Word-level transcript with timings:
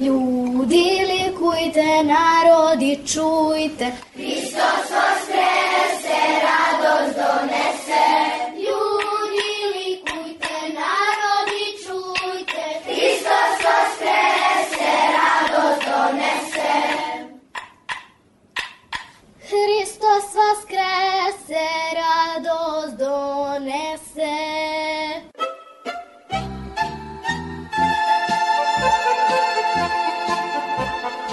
Ljudi 0.00 0.86
likujte, 1.10 2.02
narodi 2.04 2.92
čujte. 3.06 3.92
Hristos 4.14 4.86
vaskrese, 4.94 6.20
radost 6.44 7.16
donese. 7.18 8.04
Ljudi 8.64 9.52
likujte, 9.74 10.54
narodi 10.78 11.66
čujte. 11.84 12.64
Hristos 12.86 13.56
vaskrese, 13.66 14.92
radost 15.16 15.82
donese. 15.90 16.72
Hristos 19.50 20.28
vaskrese, 20.38 21.66
radost 22.00 22.98
donese. 22.98 23.79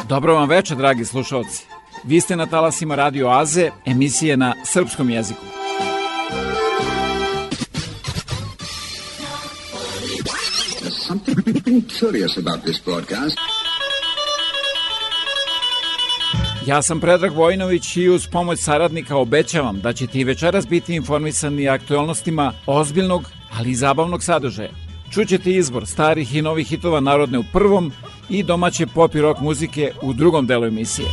Dobro 0.10 0.34
vam 0.34 0.50
večer, 0.50 0.78
dragi 0.78 1.06
slušalci. 1.06 1.66
Vi 2.04 2.22
ste 2.22 2.36
na 2.36 2.46
talasima 2.46 2.96
Radio 2.96 3.28
Aze, 3.28 3.72
emisije 3.86 4.38
na 4.38 4.54
srpskom 4.66 5.10
jeziku. 5.10 5.42
something 11.08 11.82
curious 12.00 12.38
about 12.38 12.62
this 12.64 12.86
broadcast. 12.86 13.38
Ja 16.66 16.82
sam 16.82 17.00
Predrag 17.00 17.34
Vojnović 17.34 17.98
i 17.98 18.10
uz 18.10 18.28
pomoć 18.28 18.60
saradnika 18.60 19.18
obećavam 19.18 19.80
da 19.82 19.94
ćete 19.94 20.20
i 20.20 20.24
večeras 20.24 20.68
biti 20.68 20.96
informisani 20.96 21.70
aktualnostima 21.70 22.54
ozbiljnog, 22.66 23.24
ali 23.58 23.72
i 23.72 23.76
zabavnog 23.76 24.24
sadržaja. 24.24 24.72
Čućete 25.12 25.52
izbor 25.52 25.86
starih 25.86 26.36
i 26.36 26.42
novih 26.42 26.68
hitova 26.68 27.00
narodne 27.00 27.38
u 27.38 27.44
prvom 27.54 27.92
i 28.30 28.44
domaće 28.44 28.88
pop 28.88 29.16
i 29.16 29.22
rock 29.22 29.40
muzike 29.40 29.92
u 30.02 30.14
drugom 30.14 30.48
delu 30.48 30.66
emisije. 30.66 31.08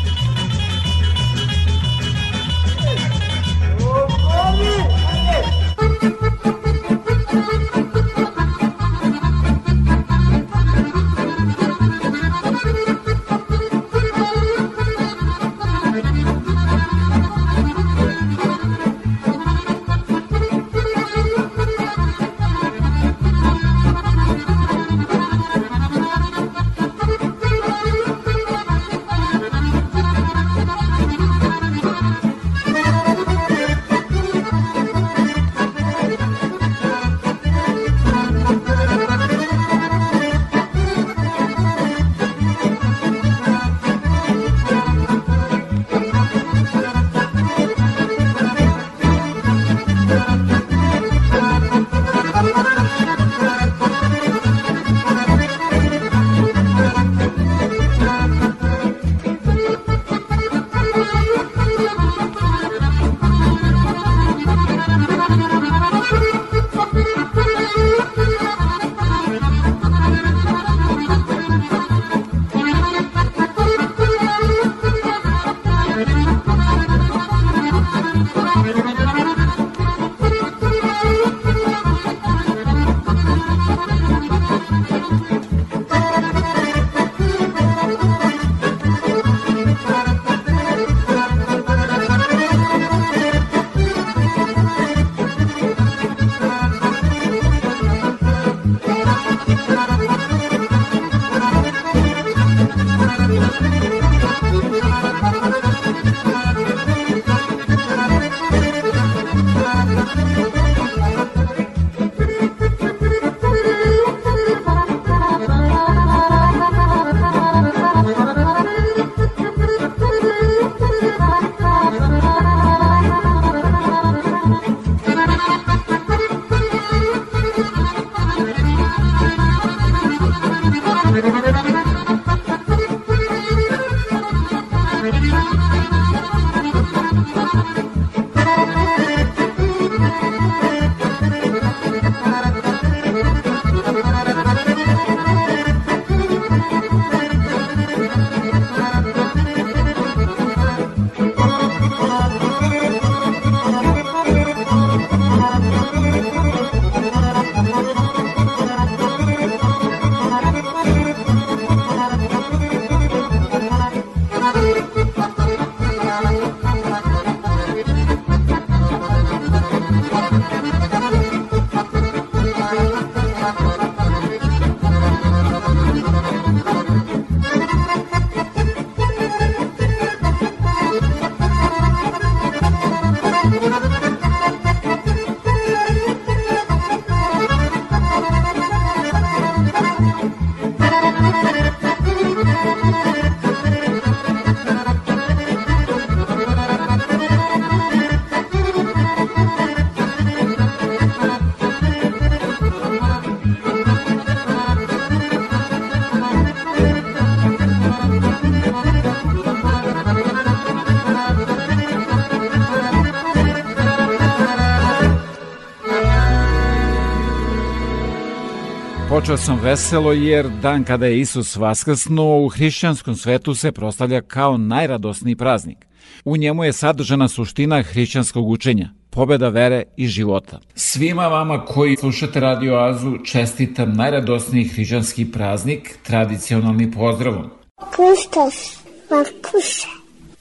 Sam 219.37 219.61
veselo 219.63 220.13
jer 220.13 220.49
dan 220.63 220.85
kada 220.85 221.07
je 221.07 221.21
Isus 221.21 221.57
vaskrsnuo 221.57 222.45
u 222.45 222.49
hrišćanskom 222.49 223.17
svetu 223.17 223.55
se 223.55 223.73
proslavlja 223.73 224.21
kao 224.21 224.57
najradosniji 224.57 225.37
praznik. 225.37 225.87
U 226.25 226.37
njemu 226.37 226.65
je 226.65 226.73
sadržana 226.73 227.29
suština 227.29 227.83
hrišćanskog 227.83 228.49
učenja, 228.49 228.89
pobeda 229.11 229.49
vere 229.49 229.83
i 229.97 230.07
života. 230.07 230.61
Svima 230.75 231.29
vama 231.29 231.65
koji 231.65 231.97
slušate 231.97 232.41
Radio 232.41 232.75
Azu 232.75 233.19
čestitam 233.25 233.93
najradosniji 233.93 234.65
hrišćanski 234.65 235.33
praznik 235.33 235.99
tradicionalni 236.03 236.91
pozdravom. 236.91 237.51
Kustos, 237.77 238.79
Markuša, 239.11 239.89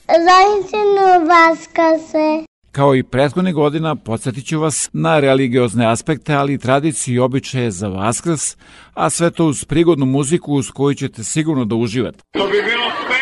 Zajtinu 0.06 1.28
Vaskase. 1.28 2.53
Kao 2.74 2.94
i 2.94 3.02
prethodnih 3.02 3.54
godina, 3.54 3.96
podsjetit 3.96 4.46
ću 4.46 4.60
vas 4.60 4.90
na 4.92 5.20
religiozne 5.20 5.86
aspekte, 5.86 6.34
ali 6.34 6.54
i 6.54 6.58
tradiciju 6.58 7.14
i 7.14 7.18
običaje 7.18 7.70
za 7.70 7.88
Vaskrs, 7.88 8.56
a 8.94 9.10
sve 9.10 9.30
to 9.30 9.46
uz 9.46 9.64
prigodnu 9.64 10.06
muziku 10.06 10.52
uz 10.52 10.70
koju 10.70 10.94
ćete 10.94 11.24
sigurno 11.24 11.64
da 11.64 11.74
uživate. 11.74 12.18
To 12.32 12.46
bi 12.46 12.62
bilo 12.62 13.13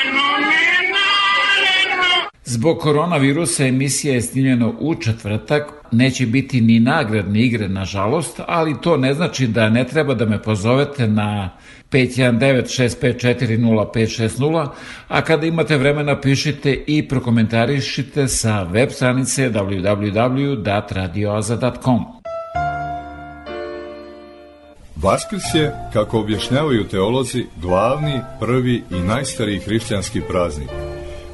Zbog 2.44 2.78
koronavirusa 2.78 3.66
emisija 3.66 4.14
je 4.14 4.22
snimljena 4.22 4.72
u 4.80 4.94
četvrtak, 4.94 5.72
neće 5.92 6.26
biti 6.26 6.60
ni 6.60 6.80
nagradne 6.80 7.40
igre 7.40 7.68
nažalost, 7.68 8.40
ali 8.46 8.80
to 8.80 8.96
ne 8.96 9.14
znači 9.14 9.46
da 9.46 9.68
ne 9.68 9.86
treba 9.86 10.14
da 10.14 10.26
me 10.26 10.42
pozovete 10.42 11.08
na 11.08 11.50
519-654-0560, 11.90 14.68
a 15.08 15.20
kada 15.20 15.46
imate 15.46 15.76
vremena 15.76 16.20
pišite 16.20 16.84
i 16.86 17.08
prokomentarišite 17.08 18.28
sa 18.28 18.62
web 18.62 18.90
stranice 18.90 19.50
www.radioaza.com. 19.50 22.04
Vaskrs 24.96 25.54
je, 25.54 25.72
kako 25.92 26.20
objašnjavaju 26.20 26.88
teolozi, 26.88 27.44
glavni, 27.60 28.20
prvi 28.40 28.82
i 28.90 29.00
najstariji 29.00 29.58
hrišćanski 29.58 30.20
praznik– 30.28 30.68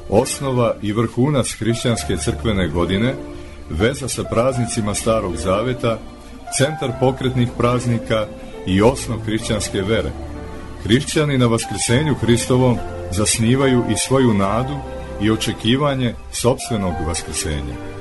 Osnova 0.09 0.75
i 0.81 0.93
vrhunac 0.93 1.55
hrišćanske 1.59 2.17
crkvene 2.17 2.67
godine, 2.67 3.15
veza 3.69 4.07
sa 4.07 4.23
praznicima 4.23 4.95
Starog 4.95 5.35
Zaveta, 5.35 5.97
centar 6.57 6.91
pokretnih 6.99 7.49
praznika 7.57 8.27
i 8.67 8.81
osnov 8.81 9.19
hrišćanske 9.19 9.81
vere. 9.81 10.11
Hrišćani 10.83 11.37
na 11.37 11.45
vaskrsenju 11.45 12.15
Hristovom 12.15 12.77
zasnivaju 13.11 13.83
i 13.91 13.97
svoju 14.07 14.33
nadu 14.33 14.75
i 15.21 15.31
očekivanje 15.31 16.13
sobstvenog 16.31 16.93
vaskrsenja. 17.07 17.98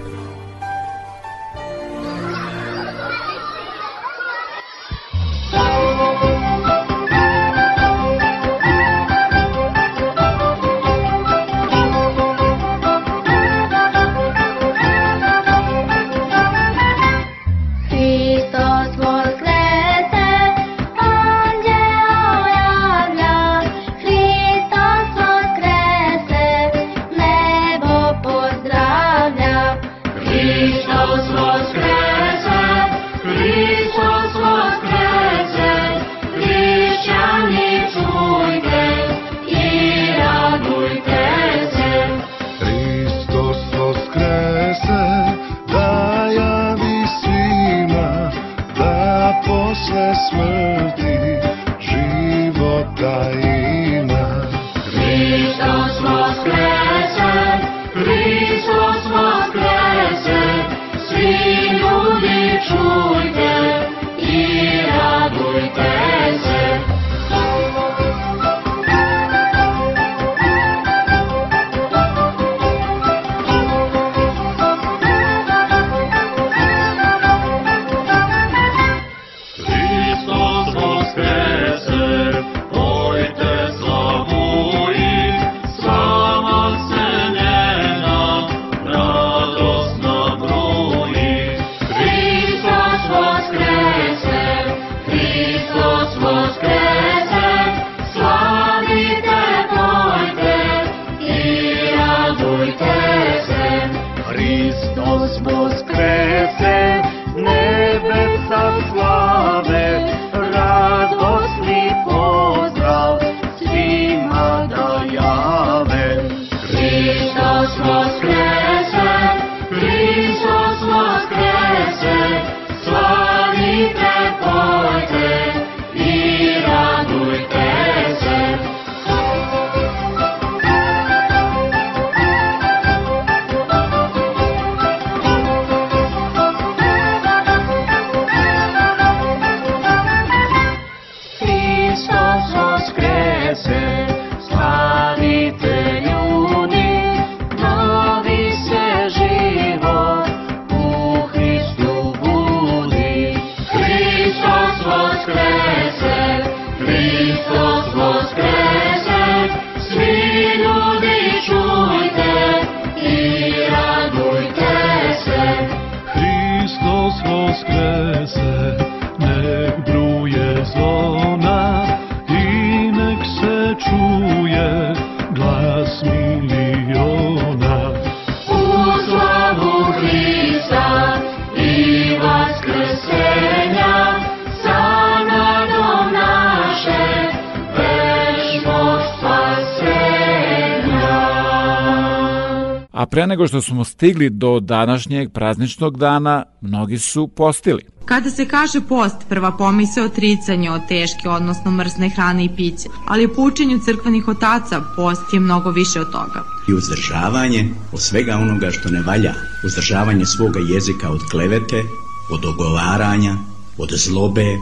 Nego 193.38 193.48
što 193.48 193.62
smo 193.62 193.84
stigli 193.84 194.30
do 194.30 194.60
današnjeg 194.60 195.32
prazničnog 195.32 195.98
dana, 195.98 196.44
mnogi 196.60 196.98
su 196.98 197.28
postili. 197.28 197.82
Kada 198.04 198.30
se 198.30 198.48
kaže 198.48 198.80
post, 198.80 199.16
prva 199.28 199.52
pomise 199.56 200.02
otricanje 200.02 200.70
od 200.70 200.80
teške, 200.88 201.28
odnosno 201.28 201.70
mrsne 201.70 202.08
hrane 202.08 202.44
i 202.44 202.50
piće, 202.56 202.88
ali 203.06 203.34
po 203.34 203.42
učenju 203.42 203.80
crkvenih 203.84 204.28
otaca 204.28 204.82
post 204.96 205.22
je 205.32 205.40
mnogo 205.40 205.70
više 205.70 206.00
od 206.00 206.10
toga. 206.12 206.42
I 206.68 206.72
uzdržavanje 206.72 207.68
od 207.92 208.02
svega 208.02 208.34
onoga 208.36 208.70
što 208.70 208.88
ne 208.88 209.02
valja, 209.02 209.34
uzdržavanje 209.64 210.26
svoga 210.26 210.60
jezika 210.60 211.10
od 211.10 211.20
klevete, 211.30 211.82
od 212.30 212.44
ogovaranja, 212.44 213.36
od 213.78 213.90
zlobe, 213.92 214.56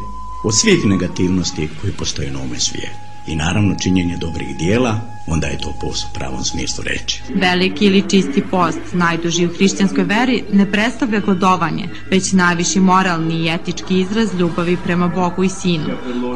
od 0.44 0.54
svih 0.60 0.86
negativnosti 0.86 1.68
koji 1.80 1.92
postoje 1.92 2.30
na 2.30 2.38
ovome 2.38 2.60
svijetu. 2.60 2.96
i 3.28 3.36
naravno 3.36 3.74
činjenje 3.82 4.16
dobrih 4.20 4.56
dijela, 4.58 5.15
onda 5.26 5.46
je 5.46 5.58
to 5.58 5.74
post 5.80 6.06
u 6.10 6.14
pravom 6.14 6.44
smislu 6.44 6.84
reči. 6.84 7.22
Veliki 7.34 7.86
ili 7.86 8.04
čisti 8.10 8.42
post, 8.50 8.78
najduži 8.92 9.46
u 9.46 9.54
hrišćanskoj 9.54 10.04
veri, 10.04 10.44
ne 10.52 10.72
predstavlja 10.72 11.20
gladovanje, 11.20 11.88
već 12.10 12.32
najviši 12.32 12.80
moralni 12.80 13.34
i 13.34 13.48
etički 13.48 14.00
izraz 14.00 14.34
ljubavi 14.38 14.76
prema 14.84 15.08
Bogu 15.08 15.44
i 15.44 15.48
Sinu, 15.48 15.84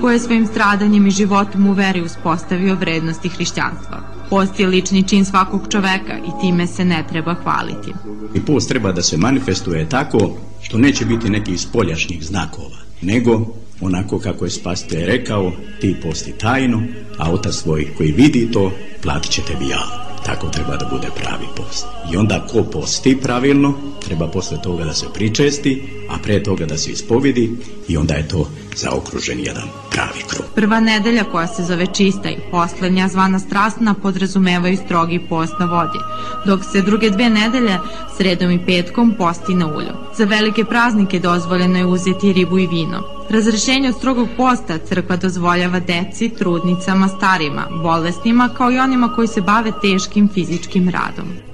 koje 0.01 0.15
je 0.15 0.21
svojim 0.21 0.47
stradanjem 0.47 1.07
i 1.07 1.11
životom 1.11 1.67
u 1.67 1.73
veri 1.73 2.03
uspostavio 2.03 2.75
vrednosti 2.75 3.29
hrišćanstva. 3.29 4.01
Post 4.31 4.61
je 4.61 4.67
lični 4.67 5.09
čin 5.09 5.25
svakog 5.25 5.67
čoveka 5.71 6.19
i 6.19 6.41
time 6.41 6.67
se 6.67 6.85
ne 6.85 7.05
treba 7.09 7.35
hvaliti. 7.35 7.93
I 8.35 8.41
post 8.41 8.69
treba 8.69 8.93
da 8.93 9.03
se 9.03 9.17
manifestuje 9.17 9.89
tako 9.89 10.37
što 10.63 10.79
neće 10.79 11.05
biti 11.05 11.31
nekih 11.31 11.61
spoljašnjih 11.61 12.25
znakova, 12.25 12.79
nego 13.03 13.47
onako 13.81 14.19
kako 14.19 14.45
je 14.45 14.51
spasitelj 14.51 15.05
rekao, 15.05 15.53
ti 15.81 15.97
posti 16.03 16.33
tajno, 16.33 16.83
a 17.21 17.33
otac 17.33 17.63
tvoj 17.63 17.95
koji 17.97 18.13
vidi 18.13 18.51
to, 18.53 18.73
platit 19.03 19.33
će 19.33 19.43
tebi 19.43 19.69
javno. 19.69 20.01
Tako 20.27 20.49
treba 20.49 20.77
da 20.77 20.87
bude 20.87 21.09
pravi 21.17 21.47
post. 21.57 21.87
I 22.13 22.17
onda 22.17 22.47
ko 22.53 22.63
posti 22.63 23.21
pravilno, 23.23 23.75
treba 24.07 24.29
posle 24.29 24.63
toga 24.63 24.85
da 24.85 24.95
se 24.95 25.07
pričesti, 25.15 25.83
a 26.09 26.19
pre 26.23 26.43
toga 26.43 26.67
da 26.67 26.79
se 26.79 26.91
ispovidi 26.91 27.51
i 27.89 27.97
onda 27.97 28.15
je 28.15 28.29
to 28.29 28.51
zaokružen 28.77 29.39
jedan 29.41 29.69
pravi 29.91 30.23
krug. 30.29 30.45
Prva 30.55 30.81
nedelja 30.81 31.25
koja 31.25 31.47
se 31.47 31.63
zove 31.65 31.87
čista 31.87 32.31
i 32.31 32.37
poslednja 32.51 33.09
zvana 33.09 33.39
strastna 33.39 33.95
podrazumevaju 33.95 34.77
strogi 34.77 35.21
post 35.29 35.55
na 35.59 35.67
vodi, 35.67 35.99
dok 36.47 36.61
se 36.73 36.83
druge 36.83 37.11
dve 37.11 37.31
nedelje 37.31 37.79
sredom 38.17 38.51
i 38.51 38.67
petkom 38.67 39.15
posti 39.19 39.55
na 39.55 39.67
ulju. 39.67 39.93
Za 40.17 40.25
velike 40.25 40.65
praznike 40.65 41.19
dozvoljeno 41.19 41.79
je 41.79 41.87
uzeti 41.87 42.33
ribu 42.33 42.59
i 42.59 42.67
vino. 42.67 43.03
Razrešenje 43.31 43.89
od 43.89 43.97
strogog 43.97 44.29
posta 44.37 44.79
crkva 44.79 45.17
dozvoljava 45.17 45.81
deci, 45.81 46.29
trudnicama, 46.29 47.09
starima, 47.09 47.67
bolesnima 47.83 48.49
kao 48.57 48.73
i 48.73 48.79
onima 48.79 49.13
koji 49.15 49.29
se 49.29 49.41
bave 49.41 49.73
teškim 49.83 50.29
fizičkim 50.35 50.89
radom. 50.89 51.50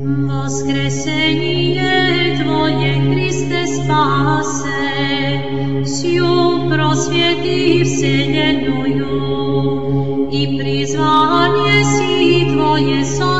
Воскресение 0.00 2.38
Твое, 2.42 2.94
Христе, 3.12 3.66
спасе, 3.66 4.64
сю 5.84 6.70
просвети 6.70 7.84
вселенную, 7.84 9.10
и 10.30 10.58
призвание 10.58 11.84
си 11.84 12.46
Твое 12.54 13.04
создание, 13.04 13.39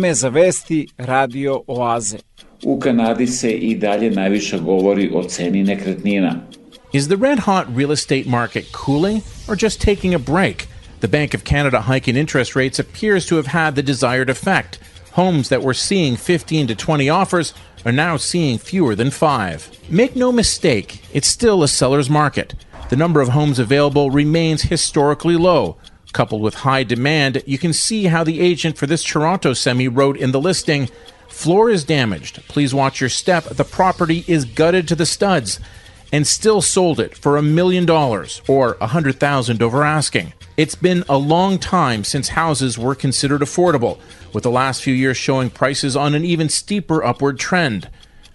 Vreme 0.00 0.14
za 0.14 0.28
vesti 0.28 0.86
Radio 0.98 1.62
Oaze. 1.66 2.18
U 2.64 2.78
Kanadi 2.78 3.26
se 3.26 3.50
i 3.50 3.74
dalje 3.74 4.10
najviše 4.10 4.58
govori 4.58 5.10
o 5.14 5.22
ceni 5.24 5.62
nekretnina. 5.62 6.40
Is 6.92 7.08
the 7.08 7.16
red 7.16 7.38
hot 7.38 7.66
real 7.76 7.92
estate 7.92 8.24
market 8.26 8.64
cooling 8.72 9.20
or 9.48 9.56
just 9.62 9.80
taking 9.80 10.14
a 10.14 10.18
break? 10.18 10.68
The 11.00 11.08
Bank 11.08 11.34
of 11.34 11.42
Canada 11.44 11.80
hike 11.80 12.10
in 12.10 12.16
interest 12.16 12.56
rates 12.56 12.78
appears 12.78 13.26
to 13.26 13.36
have 13.36 13.46
had 13.46 13.74
the 13.74 13.82
desired 13.82 14.30
effect. 14.30 14.78
Homes 15.12 15.48
that 15.48 15.62
were 15.62 15.74
seeing 15.74 16.16
15 16.16 16.66
to 16.66 16.74
20 16.74 17.10
offers 17.10 17.52
are 17.84 17.92
now 17.92 18.16
seeing 18.16 18.58
fewer 18.58 18.94
than 18.94 19.10
five. 19.10 19.68
Make 19.90 20.16
no 20.16 20.32
mistake, 20.32 21.02
it's 21.12 21.28
still 21.28 21.62
a 21.62 21.68
seller's 21.68 22.08
market. 22.08 22.54
The 22.88 22.96
number 22.96 23.20
of 23.20 23.28
homes 23.28 23.58
available 23.58 24.10
remains 24.10 24.62
historically 24.62 25.36
low. 25.36 25.76
Coupled 26.12 26.42
with 26.42 26.54
high 26.54 26.82
demand, 26.82 27.42
you 27.46 27.58
can 27.58 27.72
see 27.72 28.04
how 28.04 28.24
the 28.24 28.40
agent 28.40 28.76
for 28.76 28.86
this 28.86 29.04
Toronto 29.04 29.52
semi 29.52 29.88
wrote 29.88 30.16
in 30.16 30.32
the 30.32 30.40
listing 30.40 30.88
Floor 31.28 31.70
is 31.70 31.84
damaged. 31.84 32.42
Please 32.48 32.74
watch 32.74 33.00
your 33.00 33.08
step. 33.08 33.44
The 33.44 33.64
property 33.64 34.24
is 34.26 34.44
gutted 34.44 34.88
to 34.88 34.94
the 34.94 35.06
studs 35.06 35.58
and 36.12 36.26
still 36.26 36.60
sold 36.60 37.00
it 37.00 37.16
for 37.16 37.36
a 37.36 37.42
million 37.42 37.86
dollars 37.86 38.42
or 38.48 38.76
a 38.80 38.88
hundred 38.88 39.20
thousand 39.20 39.62
over 39.62 39.84
asking. 39.84 40.34
It's 40.56 40.74
been 40.74 41.04
a 41.08 41.16
long 41.16 41.58
time 41.58 42.04
since 42.04 42.28
houses 42.30 42.76
were 42.76 42.94
considered 42.94 43.40
affordable, 43.40 43.98
with 44.34 44.42
the 44.42 44.50
last 44.50 44.82
few 44.82 44.92
years 44.92 45.16
showing 45.16 45.48
prices 45.48 45.96
on 45.96 46.14
an 46.14 46.24
even 46.24 46.48
steeper 46.48 47.02
upward 47.02 47.38
trend. 47.38 47.88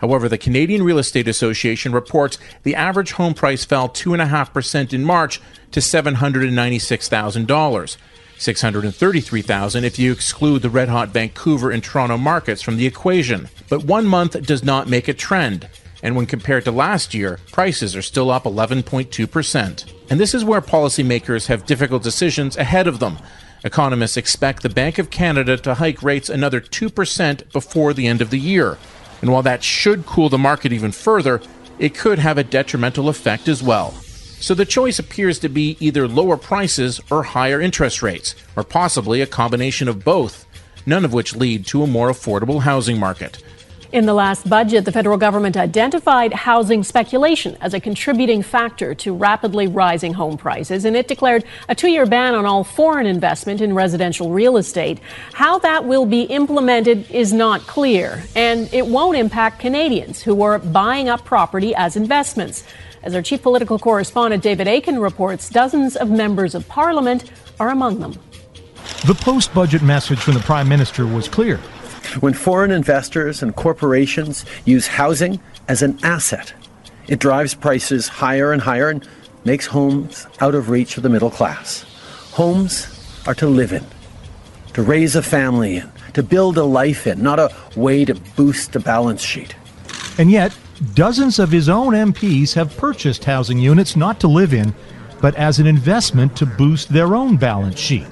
However, 0.05 0.29
the 0.29 0.37
Canadian 0.37 0.83
Real 0.83 0.99
Estate 0.99 1.27
Association 1.27 1.91
reports 1.91 2.37
the 2.61 2.75
average 2.75 3.13
home 3.13 3.33
price 3.33 3.65
fell 3.65 3.89
2.5% 3.89 4.93
in 4.93 5.03
March 5.03 5.41
to 5.71 5.79
$796,000. 5.79 7.97
633,000 8.37 9.83
if 9.83 9.97
you 9.97 10.11
exclude 10.11 10.61
the 10.61 10.69
red 10.69 10.89
hot 10.89 11.09
Vancouver 11.09 11.71
and 11.71 11.83
Toronto 11.83 12.19
markets 12.19 12.61
from 12.61 12.77
the 12.77 12.85
equation. 12.85 13.49
But 13.67 13.85
one 13.85 14.05
month 14.05 14.39
does 14.45 14.63
not 14.63 14.87
make 14.87 15.07
a 15.07 15.13
trend. 15.13 15.67
And 16.03 16.15
when 16.15 16.27
compared 16.27 16.65
to 16.65 16.71
last 16.71 17.15
year, 17.15 17.39
prices 17.51 17.95
are 17.95 18.03
still 18.03 18.29
up 18.29 18.43
11.2%. 18.43 19.91
And 20.11 20.19
this 20.19 20.35
is 20.35 20.45
where 20.45 20.61
policymakers 20.61 21.47
have 21.47 21.65
difficult 21.65 22.03
decisions 22.03 22.57
ahead 22.57 22.85
of 22.85 22.99
them. 22.99 23.17
Economists 23.63 24.17
expect 24.17 24.61
the 24.61 24.69
Bank 24.69 24.99
of 24.99 25.09
Canada 25.09 25.57
to 25.57 25.73
hike 25.73 26.03
rates 26.03 26.29
another 26.29 26.61
2% 26.61 27.51
before 27.51 27.95
the 27.95 28.05
end 28.05 28.21
of 28.21 28.29
the 28.29 28.37
year. 28.37 28.77
And 29.21 29.31
while 29.31 29.43
that 29.43 29.63
should 29.63 30.05
cool 30.05 30.29
the 30.29 30.37
market 30.37 30.73
even 30.73 30.91
further, 30.91 31.41
it 31.79 31.95
could 31.95 32.19
have 32.19 32.37
a 32.37 32.43
detrimental 32.43 33.09
effect 33.09 33.47
as 33.47 33.61
well. 33.63 33.91
So 34.39 34.53
the 34.53 34.65
choice 34.65 34.99
appears 34.99 35.39
to 35.39 35.49
be 35.49 35.77
either 35.79 36.07
lower 36.07 36.37
prices 36.37 37.01
or 37.09 37.23
higher 37.23 37.59
interest 37.59 38.03
rates, 38.03 38.35
or 38.55 38.63
possibly 38.63 39.21
a 39.21 39.27
combination 39.27 39.87
of 39.87 40.03
both, 40.03 40.45
none 40.85 41.05
of 41.05 41.13
which 41.13 41.35
lead 41.35 41.65
to 41.67 41.83
a 41.83 41.87
more 41.87 42.09
affordable 42.09 42.61
housing 42.61 42.99
market. 42.99 43.41
In 43.95 44.05
the 44.05 44.13
last 44.13 44.49
budget, 44.49 44.83
the 44.83 44.91
federal 44.91 45.17
government 45.17 45.55
identified 45.55 46.33
housing 46.33 46.83
speculation 46.83 47.55
as 47.61 47.73
a 47.73 47.79
contributing 47.79 48.41
factor 48.41 48.93
to 48.95 49.15
rapidly 49.15 49.67
rising 49.67 50.11
home 50.13 50.35
prices, 50.35 50.83
and 50.83 50.97
it 50.97 51.07
declared 51.07 51.45
a 51.69 51.75
two 51.75 51.87
year 51.87 52.05
ban 52.05 52.35
on 52.35 52.45
all 52.45 52.65
foreign 52.65 53.05
investment 53.05 53.61
in 53.61 53.73
residential 53.73 54.31
real 54.31 54.57
estate. 54.57 54.99
How 55.31 55.59
that 55.59 55.85
will 55.85 56.05
be 56.05 56.23
implemented 56.23 57.09
is 57.09 57.31
not 57.31 57.61
clear, 57.67 58.21
and 58.35 58.67
it 58.73 58.85
won't 58.85 59.15
impact 59.15 59.59
Canadians 59.59 60.21
who 60.21 60.41
are 60.41 60.59
buying 60.59 61.07
up 61.07 61.23
property 61.23 61.73
as 61.73 61.95
investments. 61.95 62.65
As 63.01 63.15
our 63.15 63.21
chief 63.21 63.41
political 63.41 63.79
correspondent 63.79 64.43
David 64.43 64.67
Aiken 64.67 64.99
reports, 64.99 65.49
dozens 65.49 65.95
of 65.95 66.09
members 66.09 66.53
of 66.53 66.67
parliament 66.67 67.31
are 67.61 67.69
among 67.69 68.01
them. 68.01 68.19
The 69.05 69.15
post 69.15 69.53
budget 69.53 69.83
message 69.83 70.19
from 70.19 70.33
the 70.33 70.41
Prime 70.41 70.67
Minister 70.67 71.07
was 71.07 71.29
clear. 71.29 71.61
When 72.19 72.33
foreign 72.33 72.71
investors 72.71 73.41
and 73.41 73.55
corporations 73.55 74.45
use 74.65 74.87
housing 74.87 75.39
as 75.67 75.81
an 75.81 75.99
asset, 76.03 76.53
it 77.07 77.19
drives 77.19 77.53
prices 77.53 78.07
higher 78.07 78.51
and 78.51 78.61
higher 78.61 78.89
and 78.89 79.07
makes 79.43 79.67
homes 79.67 80.27
out 80.41 80.55
of 80.55 80.69
reach 80.69 80.97
of 80.97 81.03
the 81.03 81.09
middle 81.09 81.29
class. 81.29 81.85
Homes 82.31 82.87
are 83.27 83.35
to 83.35 83.47
live 83.47 83.73
in, 83.73 83.85
to 84.73 84.81
raise 84.81 85.15
a 85.15 85.21
family 85.21 85.77
in, 85.77 85.91
to 86.13 86.23
build 86.23 86.57
a 86.57 86.63
life 86.63 87.07
in, 87.07 87.21
not 87.21 87.39
a 87.39 87.53
way 87.75 88.05
to 88.05 88.15
boost 88.35 88.75
a 88.75 88.79
balance 88.79 89.21
sheet. 89.21 89.55
And 90.17 90.31
yet, 90.31 90.57
dozens 90.93 91.39
of 91.39 91.51
his 91.51 91.69
own 91.69 91.93
MPs 91.93 92.53
have 92.53 92.75
purchased 92.77 93.23
housing 93.23 93.57
units 93.57 93.95
not 93.95 94.19
to 94.21 94.27
live 94.27 94.53
in, 94.53 94.73
but 95.21 95.35
as 95.35 95.59
an 95.59 95.67
investment 95.67 96.35
to 96.37 96.45
boost 96.45 96.89
their 96.89 97.15
own 97.15 97.37
balance 97.37 97.79
sheet. 97.79 98.07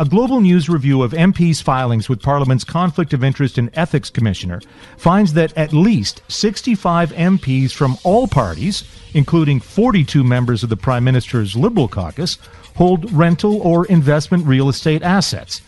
A 0.00 0.04
global 0.06 0.40
news 0.40 0.70
review 0.70 1.02
of 1.02 1.12
MPs' 1.12 1.62
filings 1.62 2.08
with 2.08 2.22
Parliament's 2.22 2.64
Conflict 2.64 3.12
of 3.12 3.22
Interest 3.22 3.58
and 3.58 3.68
Ethics 3.74 4.08
Commissioner 4.08 4.62
finds 4.96 5.34
that 5.34 5.54
at 5.58 5.74
least 5.74 6.22
65 6.28 7.12
MPs 7.12 7.72
from 7.72 7.98
all 8.02 8.26
parties, 8.26 8.82
including 9.12 9.60
42 9.60 10.24
members 10.24 10.62
of 10.62 10.70
the 10.70 10.76
Prime 10.78 11.04
Minister's 11.04 11.54
Liberal 11.54 11.86
caucus, 11.86 12.38
hold 12.76 13.12
rental 13.12 13.60
or 13.60 13.84
investment 13.88 14.46
real 14.46 14.70
estate 14.70 15.02
assets. 15.02 15.60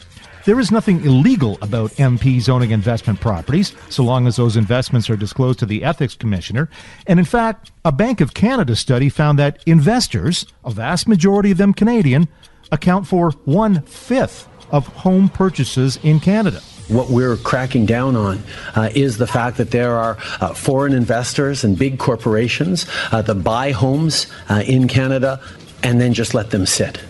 There 0.47 0.59
is 0.59 0.71
nothing 0.71 1.05
illegal 1.05 1.59
about 1.61 1.91
MPs 1.93 2.49
owning 2.49 2.71
investment 2.71 3.21
properties, 3.21 3.75
so 3.91 4.03
long 4.03 4.27
as 4.27 4.37
those 4.37 4.57
investments 4.57 5.11
are 5.11 5.17
disclosed 5.17 5.59
to 5.59 5.67
the 5.67 5.85
Ethics 5.85 6.15
Commissioner. 6.15 6.71
And 7.07 7.19
in 7.19 7.27
fact, 7.27 7.71
a 7.85 7.93
Bank 7.93 8.23
of 8.23 8.33
Canada 8.33 8.77
study 8.77 9.11
found 9.11 9.39
that 9.39 9.63
investors, 9.67 10.47
a 10.65 10.71
vast 10.71 11.07
majority 11.07 11.51
of 11.51 11.59
them 11.59 11.75
Canadian, 11.75 12.29
account 12.73 13.07
for 13.07 13.31
one 13.45 13.83
fifth 13.83 14.49
of 14.71 14.89
home 14.89 15.29
purchases 15.29 15.99
in 16.03 16.19
Canada. 16.19 16.61
What 16.89 17.11
we're 17.11 17.37
cracking 17.37 17.87
down 17.87 18.17
on 18.17 18.43
uh, 18.75 18.91
is 18.95 19.19
the 19.19 19.27
fact 19.27 19.57
that 19.59 19.71
there 19.71 19.97
are 19.97 20.19
uh, 20.41 20.53
foreign 20.53 20.93
investors 20.93 21.63
and 21.63 21.79
big 21.79 21.99
corporations 21.99 22.87
uh, 23.13 23.23
that 23.23 23.37
buy 23.37 23.71
homes 23.71 24.27
uh, 24.49 24.65
in 24.67 24.89
Canada 24.89 25.41
and 25.85 26.01
then 26.01 26.13
just 26.13 26.35
let 26.35 26.51
them 26.51 26.67
sit. 26.67 27.01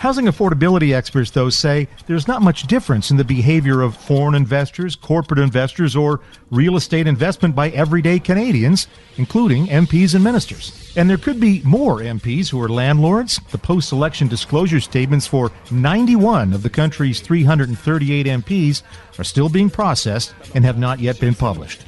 Housing 0.00 0.24
affordability 0.24 0.94
experts, 0.94 1.30
though, 1.30 1.50
say 1.50 1.86
there's 2.06 2.26
not 2.26 2.40
much 2.40 2.62
difference 2.62 3.10
in 3.10 3.18
the 3.18 3.24
behavior 3.24 3.82
of 3.82 3.94
foreign 3.94 4.34
investors, 4.34 4.96
corporate 4.96 5.38
investors, 5.38 5.94
or 5.94 6.20
real 6.50 6.76
estate 6.76 7.06
investment 7.06 7.54
by 7.54 7.68
everyday 7.68 8.18
Canadians, 8.18 8.86
including 9.18 9.66
MPs 9.66 10.14
and 10.14 10.24
ministers. 10.24 10.90
And 10.96 11.10
there 11.10 11.18
could 11.18 11.38
be 11.38 11.60
more 11.66 11.98
MPs 11.98 12.48
who 12.48 12.58
are 12.62 12.68
landlords. 12.70 13.42
The 13.50 13.58
post 13.58 13.92
election 13.92 14.26
disclosure 14.26 14.80
statements 14.80 15.26
for 15.26 15.52
91 15.70 16.54
of 16.54 16.62
the 16.62 16.70
country's 16.70 17.20
338 17.20 18.24
MPs 18.24 18.82
are 19.18 19.24
still 19.24 19.50
being 19.50 19.68
processed 19.68 20.34
and 20.54 20.64
have 20.64 20.78
not 20.78 21.00
yet 21.00 21.20
been 21.20 21.34
published. 21.34 21.84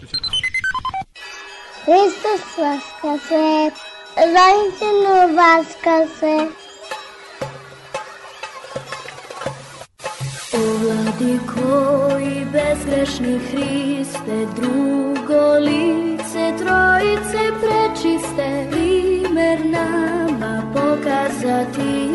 Vaskase, 1.87 2.83
Zajčinu 4.19 5.35
Vaskase. 5.35 6.62
O 10.55 10.59
vladiko 10.59 12.19
i 12.21 12.45
bezgrešni 12.45 13.39
Hriste, 13.39 14.47
drugo 14.57 15.59
lice 15.59 16.53
trojice 16.59 17.43
prečiste, 17.61 18.69
primer 18.71 19.59
nama 19.67 20.63
pokazati, 20.75 22.09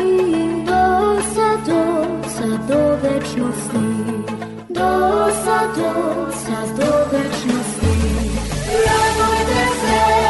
do 0.66 1.20
sa 1.34 1.56
do, 1.66 2.04
sa 2.28 2.50
do 2.68 2.96
večnosti, 3.02 3.88
do 4.68 4.92
sa 5.44 5.60
do, 5.76 5.92
sa 6.32 6.60
do 6.76 6.90
večnosti. 7.12 7.96
Radujte 8.86 9.64
se, 9.80 10.27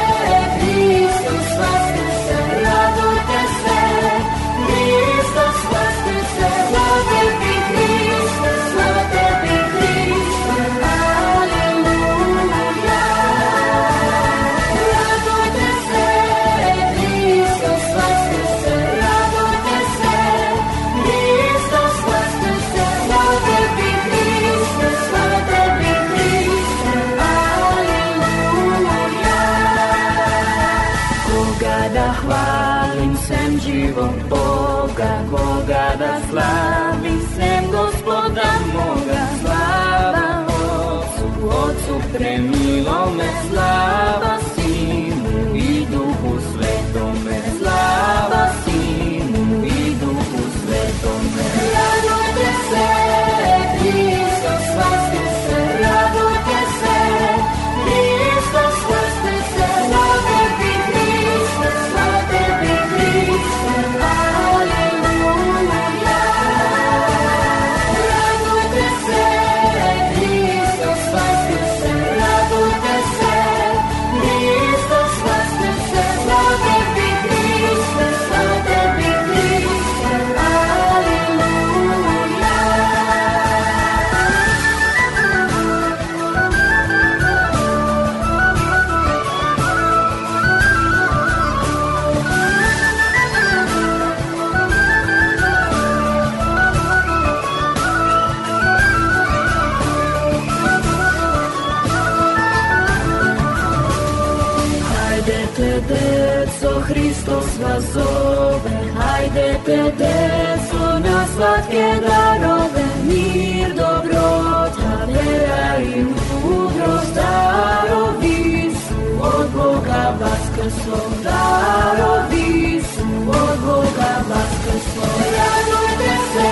hajdete, 109.38 109.92
deco, 109.98 110.98
na 110.98 111.26
slatke 111.26 112.00
darove, 112.06 112.86
mir, 113.08 113.74
dobrota, 113.74 115.06
vera 115.06 115.78
i 115.82 116.04
mudrost, 116.04 117.14
darovi 117.14 118.70
su 118.74 119.22
od 119.22 119.50
Boga 119.54 120.16
vaskrso, 120.20 120.98
darovi 121.24 122.82
su 122.82 123.08
od 123.28 123.58
Boga 123.66 124.12
vaskrso. 124.30 125.06
Radujte 125.36 126.14
se, 126.32 126.50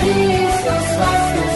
Hristos 0.00 0.88
vaskrse, 1.00 1.55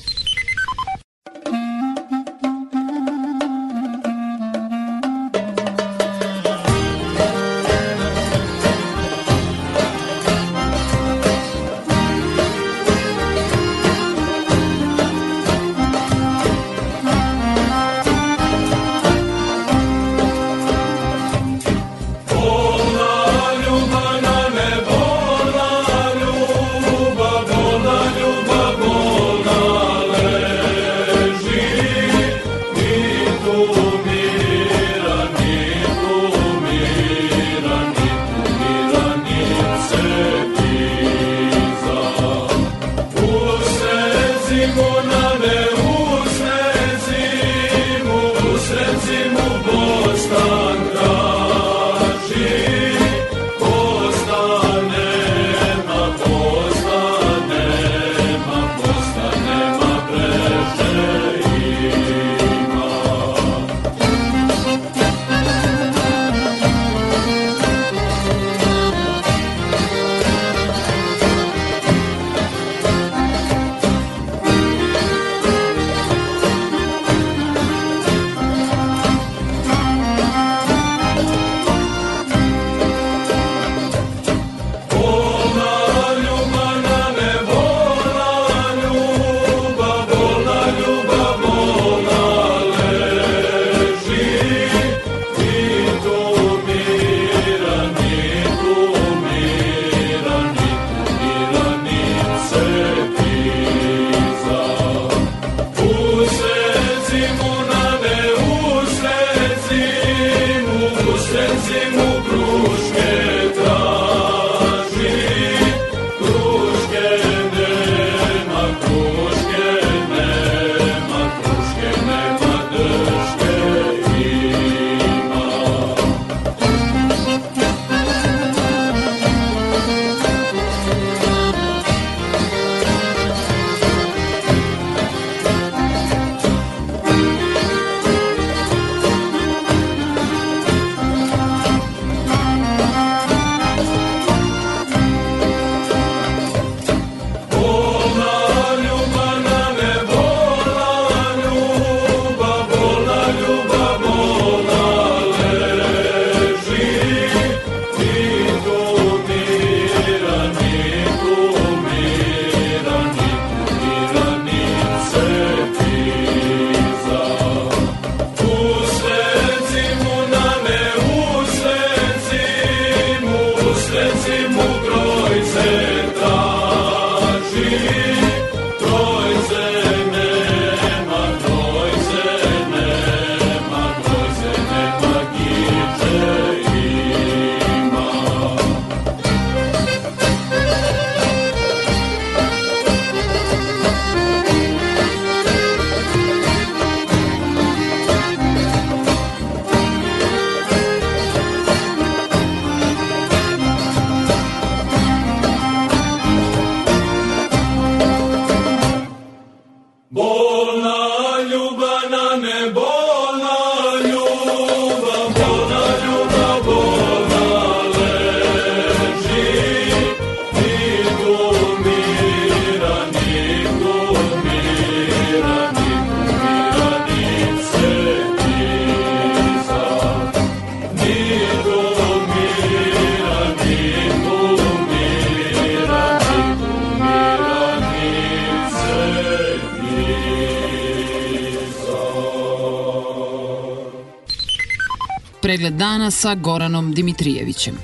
dana 246.01 246.11
sa 246.11 246.35
Goranom 246.35 246.93
Dimitrijevićem. 246.93 247.77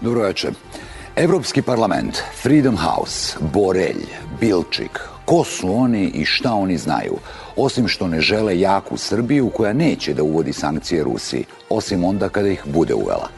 Dobro 0.00 0.22
večer. 0.22 0.52
Evropski 1.16 1.62
parlament, 1.62 2.18
Freedom 2.42 2.76
House, 2.76 3.36
Borelj, 3.52 4.06
Bilčik, 4.40 5.00
ko 5.24 5.44
su 5.44 5.74
oni 5.74 6.10
i 6.14 6.24
šta 6.24 6.52
oni 6.52 6.78
znaju, 6.78 7.16
osim 7.56 7.88
što 7.88 8.08
ne 8.08 8.20
žele 8.20 8.60
jaku 8.60 8.96
Srbiju 8.96 9.50
koja 9.50 9.72
neće 9.72 10.14
da 10.14 10.22
uvodi 10.22 10.52
sankcije 10.52 11.04
Rusiji, 11.04 11.44
osim 11.68 12.04
onda 12.04 12.28
kada 12.28 12.48
ih 12.48 12.62
bude 12.66 12.94
uvela. 12.94 13.28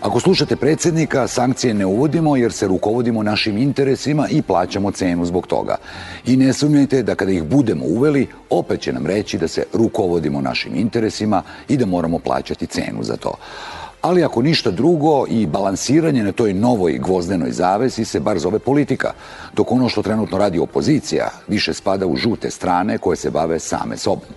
Ako 0.00 0.20
slušate 0.20 0.56
predsjednika, 0.56 1.28
sankcije 1.28 1.74
ne 1.74 1.86
uvodimo 1.86 2.36
jer 2.36 2.52
se 2.52 2.68
rukovodimo 2.68 3.22
našim 3.22 3.58
interesima 3.58 4.28
i 4.28 4.42
plaćamo 4.42 4.90
cenu 4.90 5.24
zbog 5.24 5.46
toga. 5.46 5.76
I 6.26 6.36
ne 6.36 6.52
sumnjajte 6.52 7.02
da 7.02 7.14
kada 7.14 7.32
ih 7.32 7.42
budemo 7.42 7.84
uveli, 7.84 8.26
opet 8.50 8.80
će 8.80 8.92
nam 8.92 9.06
reći 9.06 9.38
da 9.38 9.48
se 9.48 9.64
rukovodimo 9.72 10.40
našim 10.40 10.74
interesima 10.74 11.42
i 11.68 11.76
da 11.76 11.86
moramo 11.86 12.18
plaćati 12.18 12.66
cenu 12.66 13.02
za 13.02 13.16
to. 13.16 13.34
Ali 14.00 14.24
ako 14.24 14.42
ništa 14.42 14.70
drugo 14.70 15.26
i 15.28 15.46
balansiranje 15.46 16.24
na 16.24 16.32
toj 16.32 16.54
novoj 16.54 16.98
gvozdenoj 16.98 17.52
zavesi 17.52 18.04
se 18.04 18.20
bar 18.20 18.38
zove 18.38 18.58
politika, 18.58 19.12
dok 19.56 19.72
ono 19.72 19.88
što 19.88 20.02
trenutno 20.02 20.38
radi 20.38 20.58
opozicija 20.58 21.30
više 21.48 21.74
spada 21.74 22.06
u 22.06 22.16
žute 22.16 22.50
strane 22.50 22.98
koje 22.98 23.16
se 23.16 23.30
bave 23.30 23.58
same 23.58 23.96
sobom. 23.96 24.28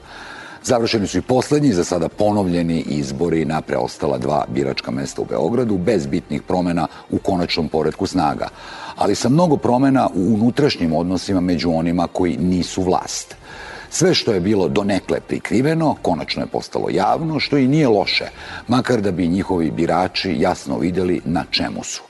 Završeni 0.67 1.07
su 1.07 1.17
i 1.17 1.21
poslednji, 1.21 1.73
za 1.73 1.83
sada 1.83 2.09
ponovljeni 2.09 2.79
izbori 2.79 3.45
na 3.45 3.61
preostala 3.61 4.17
dva 4.17 4.45
biračka 4.47 4.91
mesta 4.91 5.21
u 5.21 5.25
Beogradu, 5.25 5.77
bez 5.77 6.07
bitnih 6.07 6.41
promena 6.41 6.87
u 7.09 7.17
konačnom 7.17 7.69
poredku 7.69 8.07
snaga, 8.07 8.47
ali 8.95 9.15
sa 9.15 9.29
mnogo 9.29 9.57
promena 9.57 10.09
u 10.15 10.33
unutrašnjim 10.33 10.93
odnosima 10.93 11.41
među 11.41 11.71
onima 11.71 12.07
koji 12.07 12.37
nisu 12.37 12.81
vlast. 12.83 13.35
Sve 13.89 14.13
što 14.13 14.33
je 14.33 14.39
bilo 14.39 14.67
donekle 14.67 15.19
prikriveno, 15.19 15.95
konačno 16.01 16.41
je 16.43 16.51
postalo 16.51 16.89
javno, 16.89 17.39
što 17.39 17.57
i 17.57 17.67
nije 17.67 17.87
loše, 17.87 18.27
makar 18.67 19.01
da 19.01 19.11
bi 19.11 19.27
njihovi 19.27 19.71
birači 19.71 20.35
jasno 20.39 20.77
videli 20.77 21.21
na 21.25 21.45
čemu 21.51 21.83
su. 21.83 22.01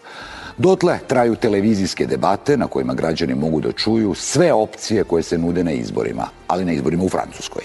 Dotle 0.57 0.99
traju 1.07 1.35
televizijske 1.35 2.05
debate 2.05 2.57
na 2.57 2.67
kojima 2.67 2.93
građani 2.93 3.35
mogu 3.35 3.61
da 3.61 3.71
čuju 3.71 4.15
sve 4.15 4.53
opcije 4.53 5.03
koje 5.03 5.23
se 5.23 5.37
nude 5.37 5.63
na 5.63 5.71
izborima, 5.71 6.27
ali 6.47 6.65
na 6.65 6.71
izborima 6.71 7.03
u 7.03 7.09
Francuskoj. 7.09 7.63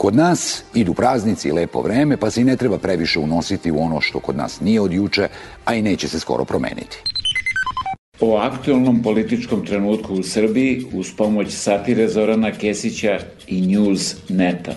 Kod 0.00 0.16
nas 0.16 0.62
idu 0.74 0.94
praznici 0.94 1.48
i 1.48 1.52
lepo 1.52 1.82
vreme, 1.82 2.16
pa 2.16 2.30
se 2.30 2.40
i 2.40 2.44
ne 2.44 2.56
treba 2.56 2.78
previše 2.78 3.18
unositi 3.18 3.70
u 3.70 3.80
ono 3.80 4.00
što 4.00 4.20
kod 4.20 4.36
nas 4.36 4.60
nije 4.60 4.80
od 4.80 4.92
juče, 4.92 5.28
a 5.64 5.74
i 5.74 5.82
neće 5.82 6.08
se 6.08 6.20
skoro 6.20 6.44
promeniti. 6.44 6.98
O 8.20 8.36
aktualnom 8.36 9.02
političkom 9.02 9.66
trenutku 9.66 10.14
u 10.14 10.22
Srbiji 10.22 10.84
uz 10.92 11.12
pomoć 11.16 11.48
satire 11.50 12.08
Zorana 12.08 12.52
Kesića 12.52 13.18
i 13.46 13.60
News 13.66 14.16
Neta. 14.28 14.72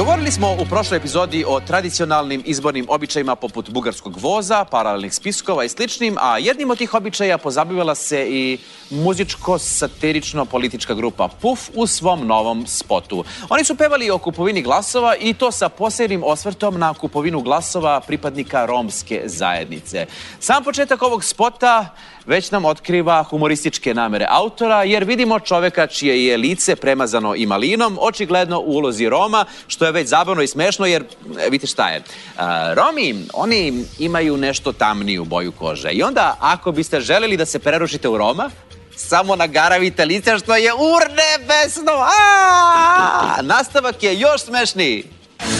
Govorili 0.00 0.30
smo 0.30 0.52
u 0.52 0.64
prošloj 0.64 0.96
epizodi 0.96 1.44
o 1.48 1.60
tradicionalnim 1.60 2.42
izbornim 2.46 2.86
običajima 2.88 3.36
poput 3.36 3.70
bugarskog 3.70 4.16
voza, 4.16 4.64
paralelnih 4.64 5.14
spiskova 5.14 5.64
i 5.64 5.68
sličnim, 5.68 6.16
a 6.20 6.38
jednim 6.38 6.70
od 6.70 6.78
tih 6.78 6.94
običaja 6.94 7.38
pozabavila 7.38 7.94
se 7.94 8.26
i 8.28 8.58
muzičko-satirično-politička 8.90 10.94
grupa 10.94 11.28
PUF 11.28 11.68
u 11.74 11.86
svom 11.86 12.26
novom 12.26 12.66
spotu. 12.66 13.24
Oni 13.48 13.64
su 13.64 13.74
pevali 13.74 14.10
o 14.10 14.18
kupovini 14.18 14.62
glasova 14.62 15.16
i 15.16 15.34
to 15.34 15.52
sa 15.52 15.68
posebnim 15.68 16.22
osvrtom 16.24 16.78
na 16.78 16.94
kupovinu 16.94 17.40
glasova 17.40 18.00
pripadnika 18.00 18.66
romske 18.66 19.22
zajednice. 19.24 20.06
Sam 20.38 20.64
početak 20.64 21.02
ovog 21.02 21.24
spota 21.24 21.94
već 22.26 22.50
nam 22.50 22.64
otkriva 22.64 23.22
humorističke 23.22 23.94
namere 23.94 24.26
autora, 24.28 24.82
jer 24.84 25.04
vidimo 25.04 25.40
čoveka 25.40 25.86
čije 25.86 26.26
je 26.26 26.36
lice 26.36 26.76
premazano 26.76 27.34
i 27.34 27.46
malinom, 27.46 27.98
očigledno 28.00 28.60
u 28.60 28.72
ulozi 28.72 29.08
Roma, 29.08 29.44
što 29.66 29.86
je 29.86 29.92
već 29.92 30.08
zabavno 30.08 30.42
i 30.42 30.46
smešno, 30.46 30.86
jer 30.86 31.02
e, 31.02 31.50
vidite 31.50 31.66
šta 31.66 31.88
je. 31.88 32.02
A, 32.36 32.74
Romi, 32.74 33.24
oni 33.32 33.84
imaju 33.98 34.36
nešto 34.36 34.72
tamniju 34.72 35.24
boju 35.24 35.52
kože. 35.52 35.90
I 35.90 36.02
onda, 36.02 36.36
ako 36.40 36.72
biste 36.72 37.00
želeli 37.00 37.36
da 37.36 37.46
se 37.46 37.58
prerušite 37.58 38.08
u 38.08 38.18
Roma, 38.18 38.50
samo 38.96 39.36
nagaravite 39.36 40.04
lice 40.04 40.38
što 40.38 40.56
je 40.56 40.72
urnebesno. 40.72 41.92
A, 41.92 43.42
nastavak 43.42 44.02
je 44.02 44.18
još 44.18 44.42
smešniji. 44.42 45.04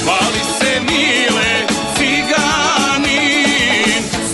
Hvali 0.04 0.40
se 0.60 0.80
mile 0.80 1.66
ciganin, 1.96 3.49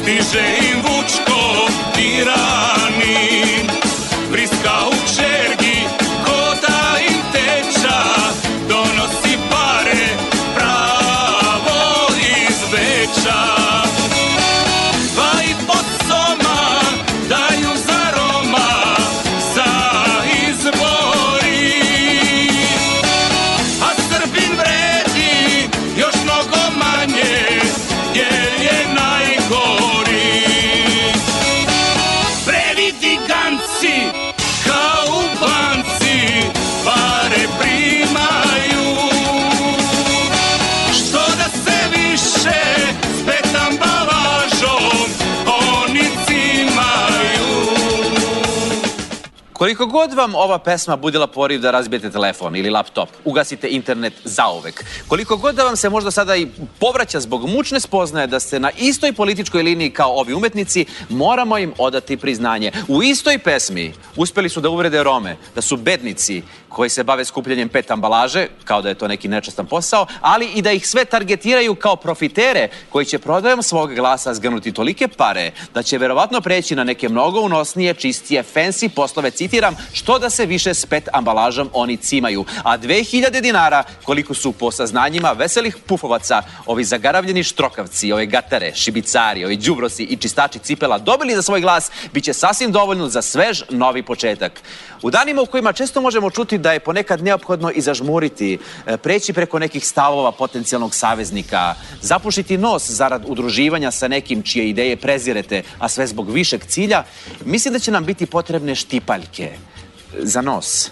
stiže 0.07 0.45
im 0.71 0.83
Vučko 0.83 1.67
tiranin. 1.95 3.76
Koliko 49.67 49.87
god 49.87 50.13
vam 50.13 50.35
ova 50.35 50.59
pesma 50.59 50.97
budila 50.97 51.27
poriv 51.27 51.61
da 51.61 51.71
razbijete 51.71 52.11
telefon 52.11 52.57
ili 52.57 52.71
laptop, 52.71 53.09
ugasite 53.25 53.69
internet 53.69 54.13
zauvek, 54.25 54.85
koliko 55.09 55.37
god 55.37 55.55
da 55.55 55.65
vam 55.65 55.77
se 55.77 55.91
možda 55.91 56.11
sada 56.11 56.37
i 56.37 56.47
povraća 56.81 57.21
zbog 57.21 57.49
mučne 57.49 57.81
spoznaje 57.81 58.27
da 58.27 58.41
ste 58.41 58.61
na 58.61 58.71
istoj 58.79 59.13
političkoj 59.13 59.63
liniji 59.63 59.91
kao 59.91 60.13
ovi 60.13 60.35
umetnici, 60.35 60.87
moramo 61.09 61.59
im 61.59 61.73
odati 61.79 62.17
priznanje. 62.17 62.73
U 62.89 63.03
istoj 63.03 63.39
pesmi 63.39 63.93
uspeli 64.17 64.49
su 64.49 64.61
da 64.61 64.69
uvrede 64.69 65.03
Rome, 65.03 65.37
da 65.55 65.63
su 65.63 65.77
bednici 65.77 66.43
koji 66.69 66.91
se 66.91 67.05
bave 67.05 67.25
skupljanjem 67.25 67.69
pet 67.69 67.91
ambalaže, 67.91 68.49
kao 68.65 68.83
da 68.83 68.89
je 68.89 68.95
to 68.95 69.09
neki 69.09 69.29
nečastan 69.29 69.67
posao, 69.67 70.07
ali 70.21 70.47
i 70.47 70.63
da 70.63 70.73
ih 70.73 70.89
sve 70.89 71.05
targetiraju 71.05 71.75
kao 71.75 71.97
profitere 71.97 72.69
koji 72.91 73.05
će 73.05 73.19
prodajom 73.19 73.63
svog 73.63 73.95
glasa 73.95 74.35
zganuti 74.35 74.73
tolike 74.73 75.09
pare 75.09 75.53
da 75.75 75.83
će 75.83 75.99
verovatno 75.99 76.41
preći 76.41 76.77
na 76.77 76.85
neke 76.85 77.09
mnogo 77.09 77.41
unosnije, 77.41 77.95
čistije, 77.95 78.45
fancy 78.55 78.89
poslove, 78.89 79.31
citiram, 79.57 79.77
što 79.93 80.19
da 80.19 80.31
se 80.31 80.47
više 80.47 80.75
s 80.75 80.87
pet 80.87 81.09
ambalažom 81.13 81.71
oni 81.73 81.97
cimaju. 81.97 82.45
A 82.63 82.79
2000 82.79 83.41
dinara 83.41 83.85
koliko 84.05 84.35
su 84.35 84.53
po 84.53 84.71
saznanjima 84.71 85.33
veselih 85.33 85.77
pufovaca 85.87 86.43
ovi 86.67 86.85
zagaravljeni 86.85 87.43
štrokavci, 87.43 88.13
ove 88.13 88.27
gatare, 88.27 88.75
šibicari, 88.75 89.45
ovi 89.45 89.57
đubrosi 89.57 90.03
i 90.03 90.17
čistači 90.17 90.59
cipela 90.59 90.99
dobili 90.99 91.35
za 91.35 91.43
svoj 91.43 91.61
glas, 91.61 91.91
bit 92.13 92.25
će 92.25 92.33
sasvim 92.33 92.73
dovoljno 92.73 93.09
za 93.09 93.23
svež 93.23 93.63
novi 93.71 94.03
početak. 94.03 94.63
U 95.03 95.11
danima 95.11 95.43
u 95.43 95.47
kojima 95.47 95.73
često 95.73 96.01
možemo 96.01 96.31
čuti 96.31 96.59
da 96.59 96.73
je 96.73 96.81
ponekad 96.81 97.23
neophodno 97.23 97.71
i 97.71 97.81
zažmuriti, 97.81 98.59
e, 98.87 98.97
preći 98.97 99.33
preko 99.33 99.59
nekih 99.59 99.87
stavova 99.87 100.33
potencijalnog 100.33 100.95
saveznika, 100.95 101.75
zapušiti 102.01 102.59
nos 102.59 102.91
zarad 102.91 103.25
udruživanja 103.27 103.91
sa 103.91 104.09
nekim 104.09 104.43
čije 104.43 104.69
ideje 104.69 104.97
prezirete, 104.97 105.63
a 105.79 105.89
sve 105.89 106.07
zbog 106.07 106.31
višeg 106.31 106.65
cilja, 106.65 107.05
mislim 107.45 107.73
da 107.73 107.79
će 107.79 107.91
nam 107.91 108.05
biti 108.05 108.27
potrebne 108.27 108.75
štipaljke 108.75 109.36
za 110.19 110.41
nos. 110.41 110.91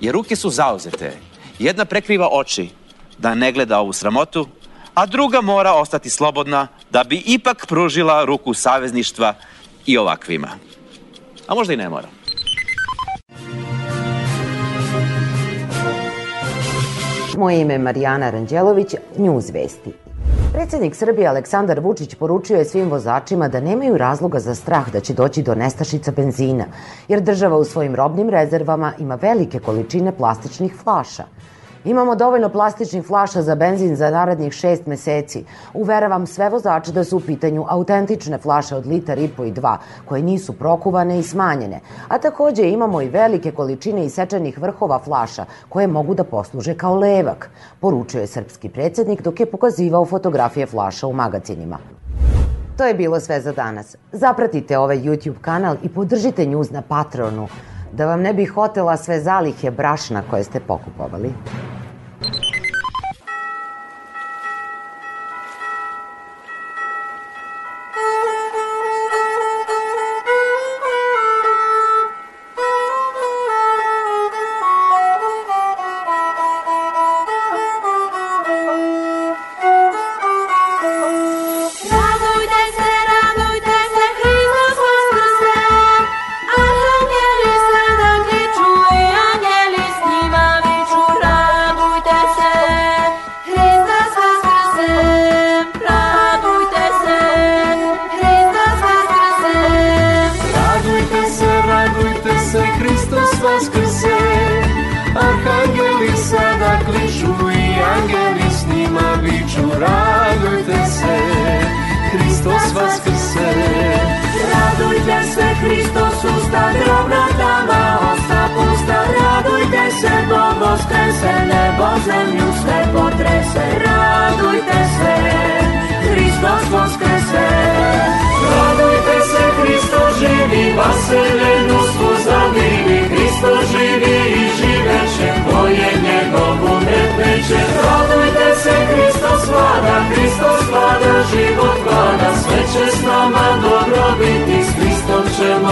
Jer 0.00 0.14
ruke 0.14 0.36
su 0.36 0.50
zauzete. 0.50 1.16
Jedna 1.58 1.84
prekriva 1.84 2.28
oči 2.32 2.70
da 3.18 3.34
ne 3.34 3.52
gleda 3.52 3.78
ovu 3.78 3.92
sramotu, 3.92 4.48
a 4.94 5.06
druga 5.06 5.40
mora 5.40 5.72
ostati 5.72 6.10
slobodna 6.10 6.68
da 6.90 7.04
bi 7.04 7.22
ipak 7.26 7.66
pružila 7.66 8.24
ruku 8.24 8.54
savezništva 8.54 9.34
i 9.86 9.98
ovakvima. 9.98 10.48
A 11.46 11.54
možda 11.54 11.74
i 11.74 11.76
ne 11.76 11.88
mora. 11.88 12.08
Moje 17.36 17.60
ime 17.60 17.74
je 17.74 17.78
Marijana 17.78 18.30
Ranđelović, 18.30 18.94
News 19.18 19.50
Vesti. 19.50 20.07
Predsednik 20.52 20.94
Srbije 20.96 21.28
Aleksandar 21.28 21.80
Vučić 21.80 22.14
poručio 22.14 22.56
je 22.56 22.64
svim 22.64 22.90
vozačima 22.90 23.48
da 23.48 23.60
nemaju 23.60 23.98
razloga 23.98 24.40
za 24.40 24.54
strah 24.54 24.92
da 24.92 25.00
će 25.00 25.14
doći 25.14 25.42
do 25.42 25.54
nestašica 25.54 26.12
benzina, 26.12 26.64
jer 27.08 27.20
država 27.20 27.56
u 27.56 27.64
svojim 27.64 27.94
robnim 27.94 28.30
rezervama 28.30 28.92
ima 28.98 29.14
velike 29.14 29.58
količine 29.58 30.12
plastičnih 30.12 30.74
flaša. 30.82 31.24
Imamo 31.88 32.14
dovoljno 32.14 32.48
plastičnih 32.48 33.04
flaša 33.06 33.42
za 33.42 33.54
benzin 33.54 33.96
za 33.96 34.10
narednih 34.10 34.52
šest 34.52 34.86
meseci. 34.86 35.44
Uveravam 35.74 36.26
sve 36.26 36.50
vozače 36.50 36.92
da 36.92 37.04
su 37.04 37.16
u 37.16 37.20
pitanju 37.20 37.64
autentične 37.68 38.38
flaše 38.38 38.76
od 38.76 38.86
litar 38.86 39.18
i 39.18 39.28
po 39.28 39.44
i 39.44 39.52
dva, 39.52 39.78
koje 40.04 40.22
nisu 40.22 40.52
prokuvane 40.52 41.18
i 41.18 41.22
smanjene. 41.22 41.80
A 42.08 42.18
takođe 42.18 42.68
imamo 42.68 43.00
i 43.02 43.08
velike 43.08 43.52
količine 43.52 44.04
isečenih 44.04 44.58
vrhova 44.58 44.98
flaša, 44.98 45.44
koje 45.68 45.86
mogu 45.86 46.14
da 46.14 46.24
posluže 46.24 46.74
kao 46.74 46.96
levak, 46.96 47.50
poručio 47.80 48.20
je 48.20 48.26
srpski 48.26 48.68
predsednik 48.68 49.22
dok 49.22 49.40
je 49.40 49.46
pokazivao 49.50 50.04
fotografije 50.04 50.66
flaša 50.66 51.06
u 51.06 51.12
magacinima. 51.12 51.78
To 52.76 52.84
je 52.84 52.94
bilo 52.94 53.20
sve 53.20 53.40
za 53.40 53.52
danas. 53.52 53.96
Zapratite 54.12 54.78
ovaj 54.78 54.98
YouTube 54.98 55.40
kanal 55.40 55.76
i 55.82 55.88
podržite 55.88 56.46
News 56.46 56.70
na 56.70 56.82
Patronu 56.82 57.48
da 57.92 58.06
vam 58.06 58.20
ne 58.20 58.34
bi 58.34 58.44
hotela 58.46 58.96
sve 58.96 59.20
zalihe 59.20 59.70
brašna 59.70 60.22
koje 60.30 60.44
ste 60.44 60.60
pokupovali. 60.60 61.32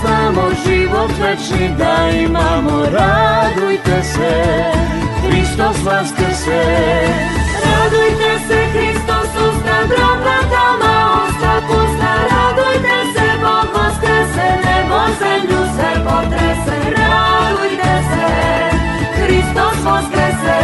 znamo 0.00 0.42
život 0.66 1.10
večni 1.22 1.74
da 1.78 2.10
imamo 2.18 2.84
Radujte 2.92 4.02
se, 4.02 4.42
Hristos 5.22 5.76
vaskrse 5.84 6.62
Radujte 7.64 8.32
se, 8.48 8.58
Hristos 8.72 9.30
usta 9.46 9.76
drobna 9.90 10.38
tama, 10.52 10.94
osta 11.22 11.54
pusta. 11.68 12.12
Radujte 12.32 12.96
se, 13.14 13.26
Bog 13.42 13.68
vaskrese, 13.74 14.48
nebo 14.64 14.98
zemlju 15.20 15.60
sve 15.74 15.92
potrese. 16.06 16.76
Radujte 16.96 17.94
se, 18.10 18.28
Hristos 19.22 19.78
vaskrese. 19.84 20.58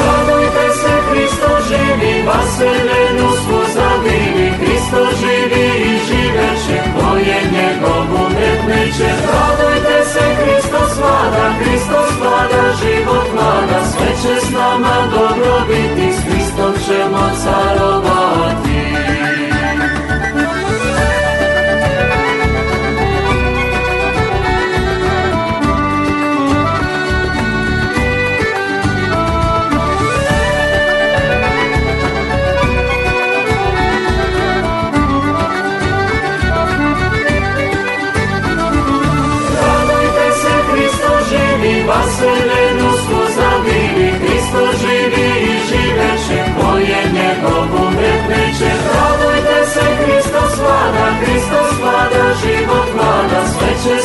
Radujte 0.00 0.66
se, 0.80 0.92
Hristo 1.10 1.50
živi, 1.68 2.22
vaseljenu 2.26 3.29
umetneće. 8.80 9.10
Radujte 9.32 10.04
se, 10.04 10.20
Hristo 10.20 10.78
vlada, 11.00 11.52
Hristo 11.60 12.00
vlada, 12.20 12.74
život 12.82 13.26
vlada. 13.32 13.84
Sve 13.84 14.06
će 14.22 14.46
s 14.46 14.50
nama 14.50 15.08
dobro 15.10 15.66
biti, 15.68 16.12
s 16.12 16.20
Hristom 16.24 16.72
ćemo 16.86 17.30
carovati. 17.42 18.69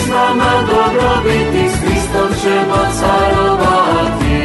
s 0.05 0.07
nama 0.07 0.51
dobrobiti, 0.69 1.63
s 1.73 1.75
Hristom 1.81 2.29
ćemo 2.41 2.79
carovati. 2.99 4.37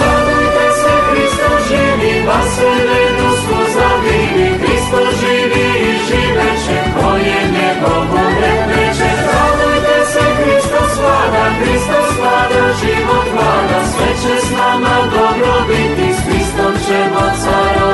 Radujte 0.00 0.66
se, 0.80 0.94
Hristo 1.08 1.50
živi, 1.68 2.14
vasele 2.28 3.02
dusko 3.18 3.58
zavini, 3.74 4.48
Hristo 4.60 5.00
živi 5.20 5.68
i 5.88 5.92
živeće, 6.08 6.78
koje 6.96 7.40
njegovo 7.56 8.22
repeće. 8.40 9.10
Radujte 9.32 9.98
se, 10.12 10.24
Hristo 10.38 10.82
slada, 10.94 11.44
Hristo 11.58 12.00
slada, 12.14 12.62
život 12.80 13.26
vlada, 13.34 13.78
sve 13.92 14.10
će 14.22 14.46
s 14.46 14.50
nama 14.50 14.96
dobrobiti, 15.14 16.14
s 16.14 16.20
Hristom 16.26 16.72
ćemo 16.86 17.22
carovati. 17.42 17.91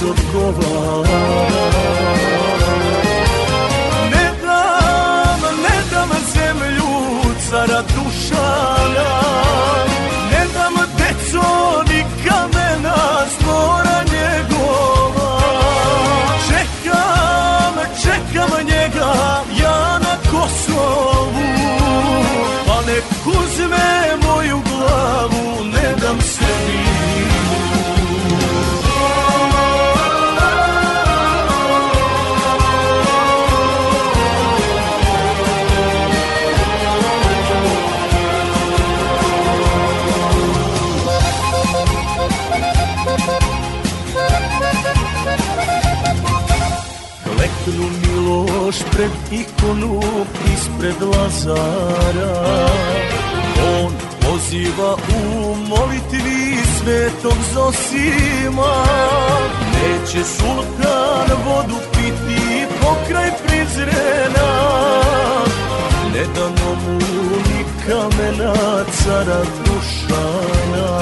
Knez 0.00 0.10
odgovara 0.10 1.20
Ne 4.10 4.32
dam, 4.42 5.40
ne 5.62 5.76
dam 5.92 6.10
zemlju 6.34 6.90
cara 7.50 7.82
Dušana 7.82 9.10
Ne 10.30 10.44
dam 10.54 10.74
deco 10.98 11.82
ni 11.88 12.04
kamena 12.24 13.26
s 13.28 13.46
mora 13.46 14.04
njegova. 14.12 15.40
Čekam, 16.48 17.74
čekam 18.02 18.66
njega 18.66 19.12
ja 19.62 19.98
na 19.98 20.16
Kosovu 20.30 21.50
Pa 22.66 22.80
nek 22.86 23.04
uzme 23.26 24.16
moju 24.26 24.62
glavu, 24.70 25.64
ne 25.64 25.94
dam 26.02 26.20
sebi 26.20 26.80
Pred 49.00 49.40
ikonu 49.40 50.00
ispred 50.54 51.00
Lazara. 51.00 52.32
On 53.80 53.92
poziva 54.20 54.92
u 54.94 55.54
molitvi 55.68 56.56
svetog 56.78 57.38
Zosima. 57.54 58.74
Neće 59.72 60.24
sultan 60.24 61.28
vodu 61.46 61.76
piti 61.92 62.66
pokraj 62.80 63.30
Prizrena. 63.46 64.50
Ne 66.14 66.24
dano 66.34 66.74
mu 66.84 66.94
ni 67.48 67.64
kamena 67.86 68.54
cara 69.02 69.42
Dušana. 69.64 71.00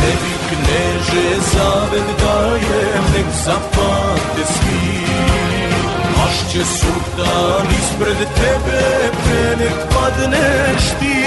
Tebi 0.00 0.34
kneže 0.48 1.40
zavet 1.52 2.08
dajem, 2.20 3.04
nek 3.14 3.26
zapate 3.44 4.44
svi 4.52 4.69
Pašće 6.50 6.64
sultan 6.64 7.66
ispred 7.80 8.16
tebe, 8.16 8.82
pre 9.24 9.56
nek 9.56 9.78
padneš 9.94 10.84
ti. 11.00 11.22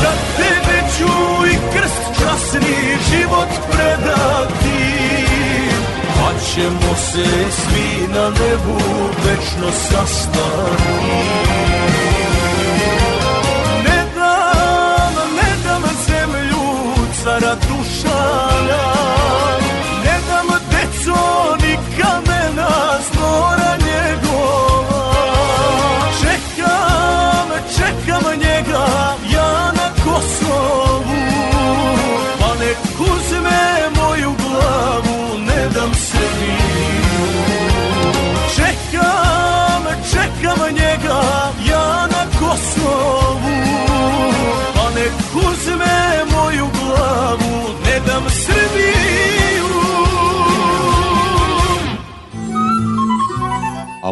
Za 0.00 0.12
tebe 0.36 0.78
ću 0.98 1.12
i 1.46 1.56
krst 1.72 2.20
časni 2.20 2.76
život 3.10 3.48
predati. 3.70 4.82
Pa 6.14 6.30
ćemo 6.38 6.94
se 6.96 7.26
svi 7.50 8.08
na 8.14 8.30
nebu 8.30 8.78
večno 9.24 9.70
sastati 9.72 11.14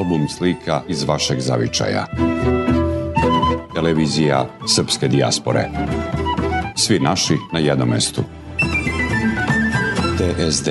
Album 0.03 0.29
slika 0.29 0.83
iz 0.89 1.05
vašeg 1.05 1.41
zavičaja. 1.41 2.07
Televizija 3.75 4.49
Srpske 4.67 5.09
dijaspore. 5.09 5.69
Svi 6.77 6.99
naši 7.01 7.35
na 7.53 7.59
jednom 7.59 7.89
mestu. 7.89 8.23
TSD. 10.19 10.69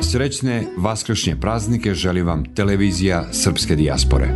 Srećne 0.00 0.64
vaskršnje 0.76 1.36
praznike 1.40 1.94
želi 1.94 2.22
vam 2.22 2.54
televizija 2.54 3.24
Srpske 3.32 3.76
dijaspore. 3.76 4.28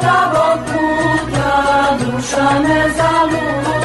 pravog 0.00 0.58
puta 0.66 1.52
duša 1.98 2.58
ne 2.58 2.80
zaluta. 2.96 3.83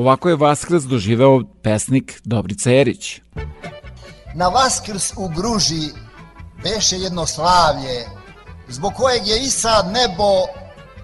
Ovako 0.00 0.28
je 0.28 0.36
Vaskrs 0.36 0.84
doživeo 0.84 1.42
pesnik 1.62 2.20
Dobrica 2.24 2.70
Erić. 2.70 3.20
Na 4.34 4.48
Vaskrs 4.48 5.12
u 5.16 5.28
Gruži 5.28 5.88
beše 6.62 6.96
jedno 6.96 7.26
slavlje, 7.26 8.08
zbog 8.68 8.92
kojeg 8.94 9.26
je 9.26 9.42
i 9.42 9.50
sad 9.50 9.92
nebo 9.92 10.30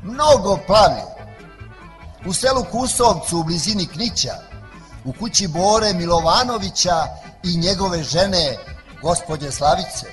mnogo 0.02 0.58
plavlje. 0.66 1.02
U 2.26 2.32
selu 2.32 2.64
Kusovcu 2.72 3.38
u 3.38 3.44
blizini 3.44 3.86
Knića, 3.86 4.34
u 5.04 5.12
kući 5.12 5.48
Bore 5.48 5.92
Milovanovića 5.92 7.06
i 7.44 7.56
njegove 7.56 8.02
žene, 8.02 8.56
gospođe 9.02 9.50
Slavice, 9.50 10.06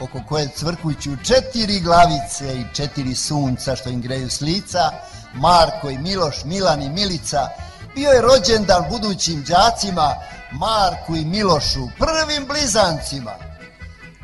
oko 0.00 0.20
koje 0.28 0.48
cvrkuću 0.56 1.10
četiri 1.24 1.80
glavice 1.80 2.60
i 2.60 2.74
četiri 2.74 3.14
sunca 3.14 3.76
što 3.76 3.90
im 3.90 4.00
greju 4.00 4.30
s 4.30 4.40
lica, 4.40 4.90
Marko 5.34 5.90
i 5.90 5.98
Miloš, 5.98 6.44
Milan 6.44 6.82
i 6.82 6.88
Milica, 6.88 7.48
bio 7.96 8.10
je 8.10 8.20
rođendan 8.20 8.84
budućim 8.90 9.44
đacima, 9.48 10.14
Marku 10.52 11.16
i 11.16 11.24
Milošu, 11.24 11.88
prvim 11.98 12.46
blizancima. 12.46 13.34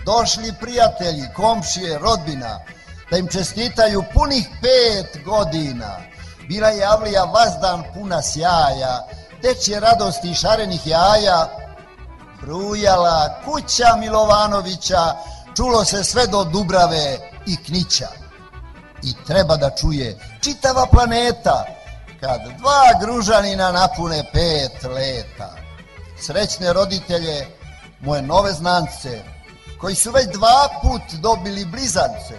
Došli 0.05 0.55
prijatelji, 0.61 1.29
komšije, 1.37 1.99
rodbina, 1.99 2.61
da 3.11 3.17
im 3.17 3.29
čestitaju 3.29 4.05
punih 4.15 4.49
pet 4.63 5.25
godina. 5.25 5.97
Bila 6.49 6.69
je 6.69 6.85
Avlija 6.85 7.25
vazdan 7.25 7.83
puna 7.95 8.23
sjaja, 8.23 9.07
dečje 9.43 9.81
radosti 9.81 10.31
i 10.31 10.35
šarenih 10.35 10.87
jaja, 10.87 11.49
brujala 12.43 13.41
kuća 13.45 13.97
Milovanovića, 13.97 15.15
čulo 15.57 15.85
se 15.85 16.05
sve 16.05 16.27
do 16.27 16.45
Dubrave 16.45 17.19
i 17.47 17.57
Knića. 17.57 18.09
I 19.03 19.15
treba 19.27 19.57
da 19.57 19.71
čuje 19.71 20.19
čitava 20.41 20.87
planeta, 20.87 21.82
kad 22.23 22.41
dva 22.59 23.01
gružanina 23.01 23.73
napune 23.73 24.23
pet 24.33 24.85
leta. 24.85 25.51
Srećne 26.21 26.73
roditelje, 26.73 27.47
moje 28.01 28.23
nove 28.23 28.53
znance, 28.53 29.23
koji 29.81 29.95
su 29.95 30.11
već 30.11 30.27
dva 30.33 30.69
put 30.83 31.21
dobili 31.21 31.65
blizance, 31.65 32.39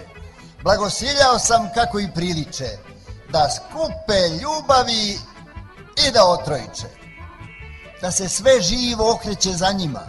blagosiljao 0.63 1.39
sam 1.39 1.69
kako 1.73 1.99
i 1.99 2.11
priliče, 2.15 2.69
da 3.31 3.49
skupe 3.49 4.19
ljubavi 4.41 5.19
i 6.07 6.11
da 6.13 6.25
otrojiče. 6.25 6.87
Da 8.01 8.11
se 8.11 8.29
sve 8.29 8.61
živo 8.61 9.11
okreće 9.11 9.51
za 9.51 9.71
njima, 9.71 10.07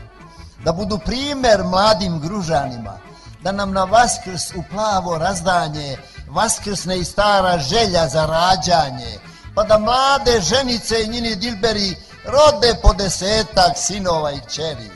da 0.65 0.73
budu 0.73 0.99
primer 0.99 1.65
mladim 1.65 2.21
gružanima, 2.21 2.99
da 3.43 3.53
nam 3.53 3.73
na 3.73 3.85
vaskrs 3.85 4.51
u 4.57 4.63
plavo 4.71 5.19
razdanje 5.19 5.97
vaskrsne 6.29 6.99
i 6.99 7.05
stara 7.05 7.59
želja 7.59 8.09
za 8.09 8.27
rađanje, 8.27 9.19
pa 9.55 9.63
da 9.63 9.79
mlade 9.79 10.41
ženice 10.41 11.03
i 11.03 11.09
njini 11.09 11.37
dilberi 11.37 11.97
rode 12.25 12.75
po 12.83 12.93
desetak 12.93 13.77
sinova 13.77 14.33
i 14.33 14.41
čeri, 14.55 14.91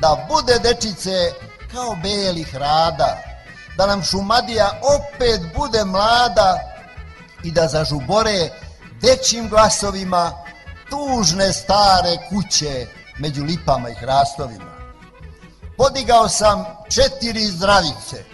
da 0.00 0.26
bude 0.28 0.58
dečice 0.58 1.32
kao 1.72 1.96
belih 2.02 2.54
rada, 2.54 3.18
da 3.76 3.86
nam 3.86 4.02
Šumadija 4.04 4.80
opet 4.82 5.40
bude 5.56 5.84
mlada 5.84 6.58
i 7.44 7.50
da 7.50 7.68
zažubore 7.68 8.50
dečim 9.00 9.48
glasovima 9.48 10.32
tužne 10.90 11.52
stare 11.52 12.16
kuće 12.28 12.86
među 13.18 13.44
lipama 13.44 13.90
i 13.90 13.94
hrastovima. 13.94 14.76
Podigao 15.76 16.28
sam 16.28 16.64
četiri 16.90 17.46
zdravice. 17.46 18.24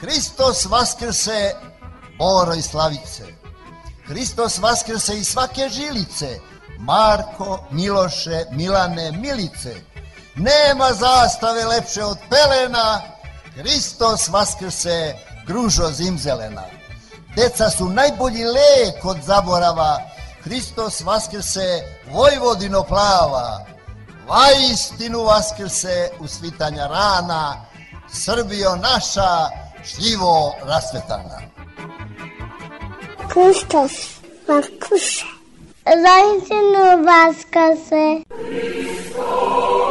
Hristos 0.00 0.64
vaskrse, 0.64 1.54
Boro 2.18 2.54
i 2.54 2.62
Slavice. 2.62 3.39
Hristos 4.10 4.58
vaskrse 4.58 5.18
i 5.18 5.24
svake 5.24 5.68
žilice. 5.68 6.38
Marko, 6.78 7.64
Miloše, 7.70 8.44
Milane, 8.50 9.12
Milice. 9.12 9.74
Nema 10.36 10.92
zastave 10.92 11.64
lepše 11.64 12.04
od 12.04 12.18
pelena. 12.30 13.00
Hristos 13.54 14.28
vaskrse, 14.28 15.14
gružo 15.46 15.90
zimzelena. 15.90 16.62
Deca 17.36 17.70
su 17.70 17.88
najbolji 17.88 18.44
lek 18.44 19.04
od 19.04 19.16
zaborava. 19.22 20.00
Hristos 20.42 21.00
vaskrse, 21.00 21.82
Vojvodino 22.12 22.82
plava. 22.82 23.66
Vaistinu 24.26 25.24
vaskrse 25.24 26.10
u 26.20 26.28
svitanja 26.28 26.86
rana, 26.86 27.64
Srbijo 28.12 28.76
naša, 28.76 29.50
šljivo 29.84 30.54
rasvetana. 30.64 31.49
Hristos 33.30 33.92
Vaskuse. 34.48 35.24
Zajčinu 35.86 36.86
Vaskase. 37.06 38.24
Radio 39.30 39.89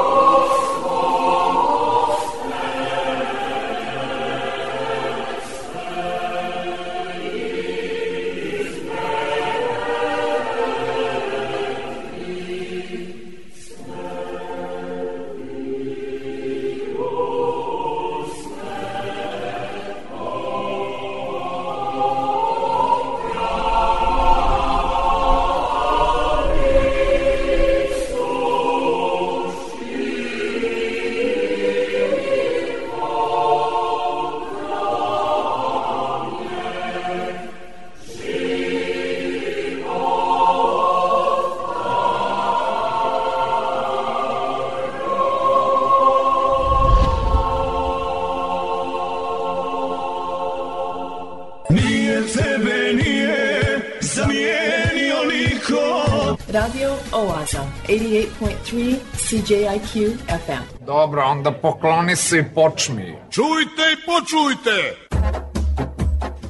CJIQ 59.30 60.18
FM. 60.28 60.86
Dobro, 60.86 61.24
onda 61.26 61.52
pokloni 61.52 62.16
se 62.16 62.40
i 62.40 62.44
počmi. 62.56 63.16
Čujte 63.32 63.82
i 63.94 63.98
počujte! 64.06 64.96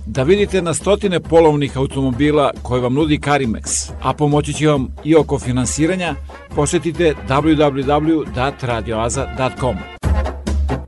Da 0.05 0.23
vidite 0.23 0.61
na 0.61 0.73
stotine 0.73 1.19
polovnih 1.19 1.77
automobila 1.77 2.51
koje 2.61 2.81
vam 2.81 2.93
nudi 2.93 3.19
Karimex, 3.19 3.91
a 4.01 4.13
pomoći 4.13 4.53
će 4.53 4.67
vam 4.67 4.95
i 5.03 5.15
oko 5.15 5.39
finansiranja, 5.39 6.15
posetite 6.55 7.13
www.radioaza.com. 7.27 9.98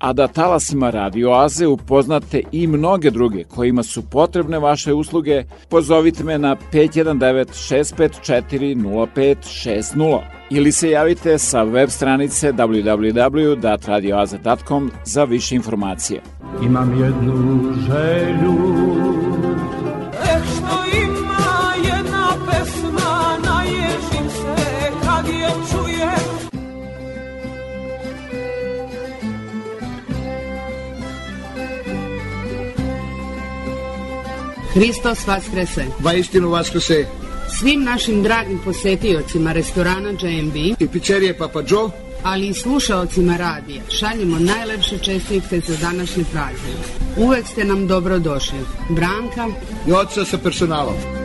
A 0.02 0.14
da 0.14 0.28
talasima 0.28 0.90
radioaze 0.90 1.68
upoznate 1.68 2.42
i 2.52 2.68
mnoge 2.68 3.12
druge 3.12 3.44
kojima 3.44 3.84
su 3.84 4.02
potrebne 4.02 4.60
vaše 4.60 4.94
usluge, 4.94 5.44
pozovite 5.70 6.24
me 6.24 6.38
na 6.38 6.56
519 6.74 7.46
654 7.54 8.76
0560 9.16 10.20
ili 10.50 10.72
se 10.72 10.90
javite 10.90 11.38
sa 11.38 11.64
web 11.64 11.90
stranice 11.90 12.52
www.radioaza.com 12.52 14.92
za 15.06 15.24
više 15.24 15.56
informacije. 15.56 16.22
Imam 16.64 17.04
jednu 17.04 17.74
želju 17.74 19.11
Hristos 34.74 35.28
Vaskrese. 35.28 35.86
Vaistinu 36.00 36.50
vaskrse 36.50 37.06
Svim 37.60 37.84
našim 37.84 38.24
dragim 38.24 38.60
posetiocima 38.66 39.52
restorana 39.52 40.10
J&B 40.10 40.60
i 40.80 40.88
pizzerije 40.88 41.38
Papa 41.38 41.64
Joe, 41.68 41.90
ali 42.24 42.48
i 42.48 42.54
slušaocima 42.54 43.38
radija 43.38 43.82
šaljemo 44.00 44.40
najlepše 44.40 44.98
čestitke 44.98 45.60
za 45.60 45.78
današnji 45.78 46.26
praznik. 46.32 46.78
Uvek 47.18 47.48
ste 47.48 47.64
nam 47.64 47.88
dobro 47.88 48.20
došli. 48.20 48.60
Branka, 48.90 49.48
i 49.88 49.92
oca 49.92 50.26
sa 50.26 50.38
personalom. 50.38 51.21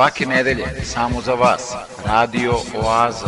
Svake 0.00 0.26
nedelje, 0.26 0.64
samo 0.84 1.20
za 1.20 1.34
vas, 1.34 1.74
Radio 2.06 2.52
Oaza. 2.52 3.26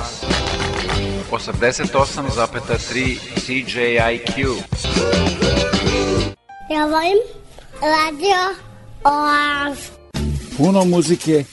88,3 1.30 3.18
CJIQ. 3.36 4.46
Ja 6.70 6.84
volim 6.84 7.18
radio 7.80 8.38
Oaz. 9.04 9.78
Puno 10.56 10.84
muzike 10.84 11.44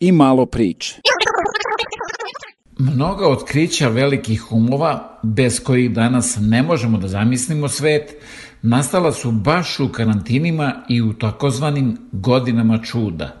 i 0.00 0.12
malo 0.12 0.46
priče. 0.46 1.00
Mnoga 2.78 3.28
otkrića 3.28 3.88
velikih 3.88 4.52
umova, 4.52 5.18
bez 5.22 5.64
kojih 5.64 5.90
danas 5.90 6.38
ne 6.40 6.62
možemo 6.62 6.98
da 6.98 7.08
zamislimo 7.08 7.68
svet, 7.68 8.14
nastala 8.62 9.12
su 9.12 9.30
baš 9.30 9.80
u 9.80 9.88
karantinima 9.92 10.84
i 10.88 11.02
u 11.02 11.12
takozvanim 11.12 11.98
godinama 12.12 12.78
čuda. 12.82 13.37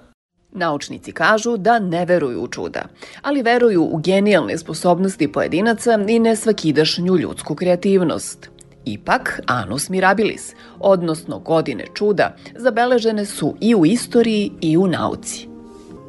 Naučnici 0.52 1.12
kažu 1.12 1.56
da 1.56 1.78
ne 1.78 2.04
veruju 2.04 2.42
u 2.42 2.48
čuda, 2.48 2.82
ali 3.22 3.42
veruju 3.42 3.82
u 3.82 3.96
genijalne 3.96 4.58
sposobnosti 4.58 5.32
pojedinaca 5.32 5.98
i 6.08 6.18
nesvakidašnju 6.18 7.16
ljudsku 7.16 7.54
kreativnost. 7.54 8.50
Ipak, 8.84 9.40
Anus 9.46 9.88
Mirabilis, 9.88 10.54
odnosno 10.78 11.38
godine 11.38 11.84
čuda, 11.94 12.36
zabeležene 12.56 13.26
su 13.26 13.54
i 13.60 13.74
u 13.74 13.86
istoriji 13.86 14.50
i 14.60 14.76
u 14.76 14.86
nauci. 14.86 15.48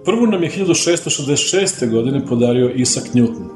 Prvu 0.05 0.27
nam 0.27 0.43
je 0.43 0.49
1666. 0.49 1.91
godine 1.91 2.25
podario 2.25 2.69
Isaac 2.69 3.05
Newton. 3.13 3.47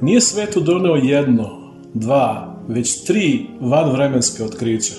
Nije 0.00 0.20
svetu 0.20 0.60
doneo 0.60 0.94
jedno, 0.94 1.72
dva, 1.94 2.56
već 2.68 3.04
tri 3.04 3.46
vanvremenske 3.60 4.44
otkrića, 4.44 4.94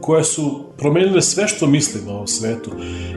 koje 0.00 0.24
su 0.24 0.64
promenile 0.78 1.22
sve 1.22 1.48
što 1.48 1.66
mislimo 1.66 2.12
o 2.12 2.26
svetu 2.26 2.70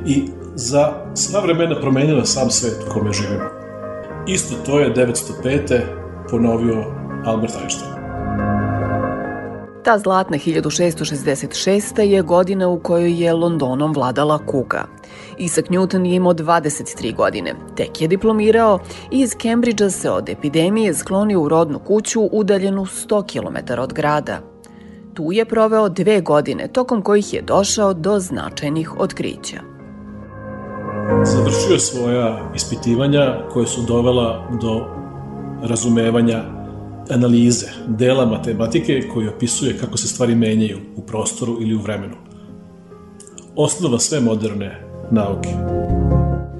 i 0.08 0.24
za 0.56 0.94
sva 1.16 1.40
vremena 1.40 1.82
promenile 1.82 2.26
sam 2.26 2.50
svet 2.50 2.78
u 2.88 2.94
kome 2.94 3.14
živimo. 3.14 3.50
Isto 4.28 4.56
to 4.66 4.80
je 4.80 4.94
905. 4.94 5.82
ponovio 6.30 6.86
Albert 7.26 7.54
Einstein. 7.62 7.94
Ta 9.84 9.98
zlatna 9.98 10.38
1666. 10.38 12.02
je 12.02 12.22
godina 12.22 12.68
u 12.68 12.80
kojoj 12.80 13.24
je 13.24 13.34
Londonom 13.34 13.94
vladala 13.94 14.38
kuga. 14.46 14.86
Isaac 15.38 15.66
Newton 15.66 16.06
je 16.06 16.16
imao 16.16 16.34
23 16.34 17.16
godine. 17.16 17.56
Tek 17.76 18.02
je 18.02 18.08
diplomirao 18.08 18.80
i 19.12 19.20
iz 19.20 19.36
Cambridgea 19.42 19.90
se 19.90 20.10
od 20.10 20.30
epidemije 20.30 20.94
sklonio 20.94 21.42
u 21.42 21.50
rodnu 21.50 21.80
kuću 21.80 22.22
udaljenu 22.32 22.86
100 22.86 23.24
km 23.32 23.82
od 23.82 23.94
grada. 23.94 24.53
Tu 25.14 25.32
je 25.32 25.46
proveo 25.46 25.90
dve 25.90 26.22
godine, 26.22 26.68
tokom 26.68 27.02
kojih 27.02 27.34
je 27.34 27.42
došao 27.42 27.94
do 27.94 28.20
značajnih 28.20 29.00
otkrića. 29.00 29.58
Završio 31.26 31.80
svoja 31.80 32.52
ispitivanja 32.56 33.50
koje 33.54 33.68
su 33.68 33.82
dovela 33.82 34.48
do 34.62 34.86
razumevanja 35.64 36.44
analize 37.10 37.68
dela 37.88 38.26
matematike 38.26 39.08
koji 39.14 39.28
opisuje 39.28 39.78
kako 39.78 39.98
se 39.98 40.08
stvari 40.08 40.36
menjaju 40.36 40.78
u 40.96 41.02
prostoru 41.02 41.58
ili 41.62 41.76
u 41.76 41.82
vremenu. 41.82 42.16
Osnova 43.56 44.00
sve 44.00 44.20
moderne 44.20 44.82
nauke. 45.12 45.50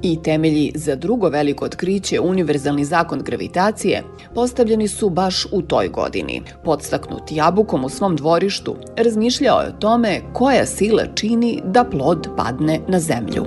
I 0.06 0.22
temelji 0.22 0.72
za 0.74 0.96
drugo 0.96 1.28
veliko 1.28 1.64
otkriće, 1.64 2.20
univerzalni 2.20 2.84
zakon 2.84 3.22
gravitacije, 3.22 4.02
postavljeni 4.34 4.88
su 4.88 5.10
baš 5.10 5.46
u 5.52 5.62
toj 5.62 5.88
godini. 5.88 6.42
Podstaknut 6.64 7.22
jabukom 7.32 7.84
u 7.84 7.88
svom 7.88 8.16
dvorištu, 8.16 8.76
razmišljao 8.96 9.60
je 9.60 9.68
o 9.68 9.80
tome 9.80 10.20
koja 10.32 10.66
sila 10.66 11.02
čini 11.14 11.62
da 11.64 11.84
plod 11.84 12.28
padne 12.36 12.80
na 12.88 13.00
zemlju. 13.00 13.44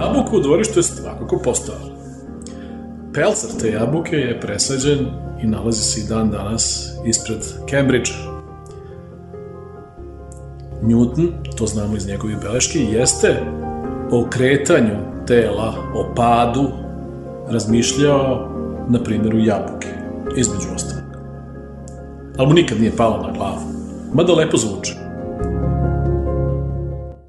Jabuka 0.00 0.36
u 0.36 0.40
dvorištu 0.40 0.78
je 0.78 0.82
svakako 0.82 1.40
postojala. 1.44 1.96
Pelcar 3.14 3.50
te 3.60 3.70
jabuke 3.70 4.16
je 4.16 4.40
presađen 4.40 5.06
i 5.42 5.46
nalazi 5.46 5.82
se 5.82 6.00
i 6.00 6.08
dan 6.08 6.30
danas 6.30 6.88
ispred 7.06 7.38
Cambridgea. 7.70 8.16
Newton, 10.82 11.32
to 11.56 11.66
znamo 11.66 11.96
iz 11.96 12.06
njegove 12.06 12.36
beleške, 12.36 12.78
jeste 12.78 13.36
o 14.10 14.26
kretanju 14.30 14.96
tela, 15.26 15.74
o 15.94 16.14
padu, 16.16 16.68
razmišljao 17.48 18.48
na 18.88 19.02
primjeru 19.02 19.38
jabuke, 19.38 19.88
između 20.36 20.66
ostalog. 20.74 21.04
Ali 22.38 22.48
mu 22.48 22.54
nikad 22.54 22.80
nije 22.80 22.96
palo 22.96 23.22
na 23.26 23.32
glavu. 23.32 23.60
Mada 24.14 24.32
lepo 24.32 24.56
zvuči. 24.56 24.94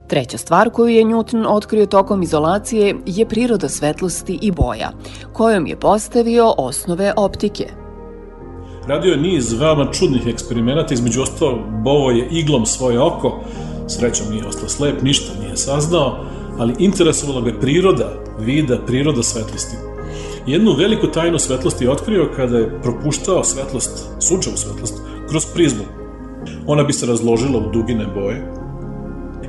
Treća 0.07 0.37
stvar 0.37 0.69
koju 0.69 0.87
je 0.87 1.03
Newton 1.03 1.45
otkrio 1.47 1.85
tokom 1.85 2.23
izolacije 2.23 2.95
je 3.05 3.25
priroda 3.25 3.69
svetlosti 3.69 4.39
i 4.41 4.51
boja, 4.51 4.91
kojom 5.33 5.67
je 5.67 5.79
postavio 5.79 6.53
osnove 6.57 7.13
optike. 7.17 7.67
Radio 8.87 9.11
je 9.11 9.17
niz 9.17 9.53
veoma 9.53 9.91
čudnih 9.91 10.27
eksperimenata, 10.27 10.93
između 10.93 11.21
ostalo 11.21 11.59
bovo 11.83 12.11
je 12.11 12.27
iglom 12.31 12.65
svoje 12.65 12.99
oko, 12.99 13.39
srećom 13.87 14.31
nije 14.31 14.45
ostao 14.45 14.69
slep, 14.69 15.01
ništa 15.01 15.33
nije 15.41 15.57
saznao, 15.57 16.25
ali 16.59 16.73
interesovala 16.79 17.41
ga 17.41 17.59
priroda 17.59 18.13
vida, 18.39 18.77
priroda 18.87 19.23
svetlosti. 19.23 19.75
Jednu 20.47 20.73
veliku 20.73 21.07
tajnu 21.07 21.39
svetlosti 21.39 21.83
je 21.83 21.91
otkrio 21.91 22.29
kada 22.35 22.57
je 22.57 22.81
propuštao 22.81 23.43
svetlost, 23.43 24.05
sunčevu 24.19 24.57
svetlost, 24.57 25.01
kroz 25.29 25.45
prizmu. 25.53 25.83
Ona 26.67 26.83
bi 26.83 26.93
se 26.93 27.05
razložila 27.05 27.57
u 27.57 27.71
dugine 27.71 28.05
boje, 28.15 28.59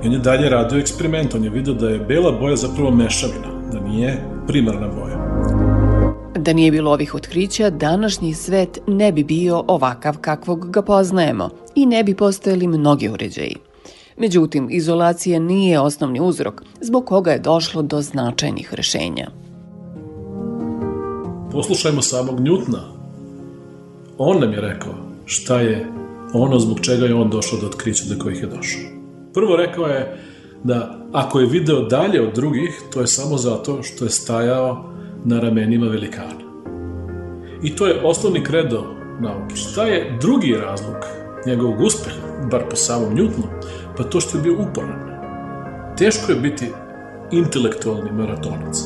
I 0.03 0.07
on 0.07 0.13
je 0.13 0.19
dalje 0.19 0.49
radio 0.49 0.79
eksperiment, 0.79 1.35
on 1.35 1.45
je 1.45 1.51
vidio 1.51 1.75
da 1.75 1.89
je 1.89 1.99
bela 1.99 2.33
boja 2.33 2.57
zapravo 2.57 2.91
mešavina, 2.91 3.49
da 3.73 3.81
nije 3.81 4.25
primarna 4.47 4.89
boja. 4.89 5.17
Da 6.37 6.53
nije 6.53 6.71
bilo 6.71 6.93
ovih 6.93 7.15
otkrića, 7.15 7.71
današnji 7.71 8.35
svet 8.35 8.79
ne 8.87 9.13
bi 9.13 9.25
bio 9.25 9.65
ovakav 9.67 10.19
kakvog 10.21 10.71
ga 10.71 10.83
poznajemo 10.83 11.51
i 11.75 11.87
ne 11.87 12.05
bi 12.05 12.15
postojali 12.15 12.67
mnogi 12.67 13.09
uređaji. 13.09 13.57
Međutim, 14.21 14.69
izolacija 14.71 15.39
nije 15.39 15.81
osnovni 15.81 16.21
uzrok 16.21 16.63
zbog 16.81 17.05
koga 17.07 17.31
je 17.31 17.39
došlo 17.39 17.83
do 17.83 18.03
značajnih 18.03 18.75
rešenja. 18.75 19.31
Poslušajmo 21.53 22.03
samog 22.03 22.41
Njutna. 22.41 22.79
On 24.19 24.41
nam 24.41 24.53
je 24.53 24.61
rekao 24.61 24.95
šta 25.25 25.61
je 25.61 25.87
ono 26.35 26.59
zbog 26.59 26.81
čega 26.81 27.07
je 27.07 27.15
on 27.15 27.31
došao 27.31 27.59
do 27.61 27.67
otkrića 27.67 28.05
do 28.15 28.23
kojih 28.23 28.43
je 28.43 28.49
došao. 28.49 28.83
Prvo 29.35 29.57
rekao 29.57 29.87
je 29.87 30.19
da 30.65 30.99
ako 31.13 31.41
je 31.41 31.47
video 31.47 31.83
dalje 31.83 32.29
od 32.29 32.35
drugih, 32.35 32.83
to 32.93 33.01
je 33.01 33.07
samo 33.07 33.37
zato 33.37 33.83
što 33.83 34.05
je 34.05 34.11
stajao 34.11 34.93
na 35.25 35.41
ramenima 35.41 35.87
velikana. 35.87 36.51
I 37.63 37.77
to 37.77 37.87
je 37.87 38.05
osnovni 38.05 38.45
kredo 38.45 38.85
nauke. 39.21 39.57
Šta 39.57 39.85
je 39.85 40.19
drugi 40.21 40.57
razlog 40.57 40.97
njegovog 41.47 41.81
uspeha, 41.81 42.17
bar 42.51 42.63
po 42.71 42.77
samom 42.77 43.15
Newtonu? 43.15 43.49
Pa 43.97 44.05
to 44.05 44.21
što 44.21 44.39
je 44.39 44.43
bio 44.43 44.55
uporan. 44.71 45.11
Teško 45.99 46.33
je 46.33 46.41
biti 46.41 46.67
intelektualni 47.33 48.13
maratonac. 48.13 48.77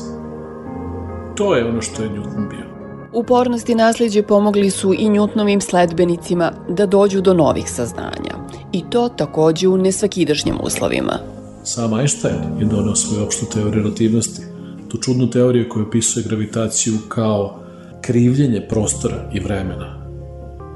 To 1.35 1.55
je 1.55 1.65
ono 1.65 1.81
što 1.81 2.03
je 2.03 2.09
Newton 2.09 2.49
bio. 2.49 2.65
Upornost 3.13 3.69
i 3.69 3.75
nasljeđe 3.75 4.23
pomogli 4.23 4.69
su 4.69 4.93
i 4.93 5.09
Newtonovim 5.09 5.59
sledbenicima 5.59 6.51
da 6.69 6.85
dođu 6.85 7.21
do 7.21 7.33
novih 7.33 7.71
saznanja. 7.71 8.35
I 8.71 8.83
to 8.89 9.09
takođe 9.09 9.67
u 9.67 9.77
nesvakidašnjim 9.77 10.55
uslovima. 10.63 11.19
Sam 11.63 11.99
Einstein 11.99 12.59
je 12.59 12.65
donao 12.65 12.95
svoju 12.95 13.23
opštu 13.23 13.45
teoriju 13.45 13.83
relativnosti, 13.83 14.41
tu 14.89 14.97
čudnu 14.97 15.29
teoriju 15.29 15.69
koja 15.69 15.85
opisuje 15.85 16.23
gravitaciju 16.23 16.93
kao 17.09 17.59
krivljenje 18.01 18.67
prostora 18.69 19.29
i 19.33 19.39
vremena. 19.39 20.07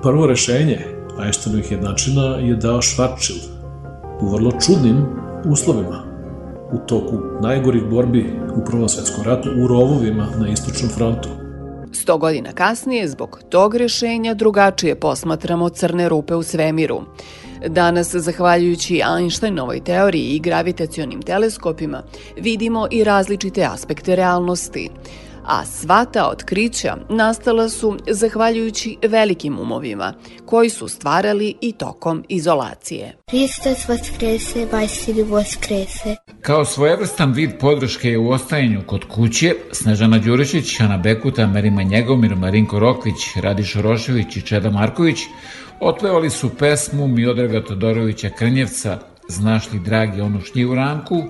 Prvo 0.02 0.28
rešenje 0.28 0.80
Einsteinovih 1.24 1.72
jednačina 1.72 2.24
je 2.24 2.56
dao 2.56 2.82
Schwarzschild 2.82 3.59
u 4.22 4.30
vrlo 4.30 4.52
čudnim 4.52 5.06
uslovima 5.52 6.04
u 6.72 6.78
toku 6.88 7.18
najgorih 7.42 7.84
borbi 7.84 8.40
u 8.56 8.66
Prvom 8.66 8.90
svetskom 8.90 9.24
ratu 9.24 9.50
u 9.64 9.68
rovovima 9.68 10.28
na 10.40 10.50
istočnom 10.50 10.92
frontu. 10.92 11.30
Sto 11.92 12.18
godina 12.18 12.52
kasnije, 12.52 13.08
zbog 13.08 13.42
tog 13.50 13.76
rešenja, 13.76 14.34
drugačije 14.34 15.00
posmatramo 15.00 15.70
crne 15.70 16.10
rupe 16.10 16.36
u 16.36 16.44
svemiru. 16.44 17.02
Danas, 17.68 18.16
zahvaljujući 18.16 19.02
Einsteinovoj 19.18 19.80
teoriji 19.84 20.24
i 20.24 20.40
gravitacionim 20.40 21.22
teleskopima, 21.22 22.04
vidimo 22.38 22.88
i 22.92 23.04
različite 23.04 23.64
aspekte 23.64 24.16
realnosti. 24.16 24.90
A 25.50 25.66
sva 25.66 26.06
ta 26.06 26.30
otkrića 26.30 26.98
nastala 27.10 27.70
su 27.70 27.98
zahvaljujući 28.08 28.98
velikim 29.08 29.60
umovima, 29.60 30.14
koji 30.46 30.70
su 30.70 30.88
stvarali 30.88 31.56
i 31.62 31.72
tokom 31.72 32.24
izolacije. 32.30 33.18
Hristos 33.30 33.88
vaskrese, 33.88 34.68
Vajsili 34.72 35.24
vaskrese. 35.24 36.16
Kao 36.42 36.66
svojevrstan 36.66 37.32
vid 37.32 37.50
podrške 37.60 38.18
u 38.18 38.30
ostajanju 38.30 38.82
kod 38.88 39.06
kuće, 39.08 39.56
Snežana 39.72 40.18
Đurišić, 40.18 40.80
Ana 40.80 40.98
Bekuta, 40.98 41.48
Merima 41.48 41.84
Njegomir, 41.84 42.36
Marinko 42.36 42.80
Rokvić, 42.80 43.36
Radiš 43.36 43.76
Rošević 43.76 44.38
i 44.38 44.42
Čeda 44.42 44.70
Marković 44.70 45.20
otpevali 45.80 46.30
su 46.30 46.50
pesmu 46.50 47.08
Miodraga 47.08 47.64
Todorovića 47.64 48.30
Krnjevca 48.30 49.00
Znaš 49.30 49.72
li 49.72 49.80
dragi 49.80 50.22
onu 50.22 50.42
šnjivu 50.42 50.76
ranku, 50.76 51.24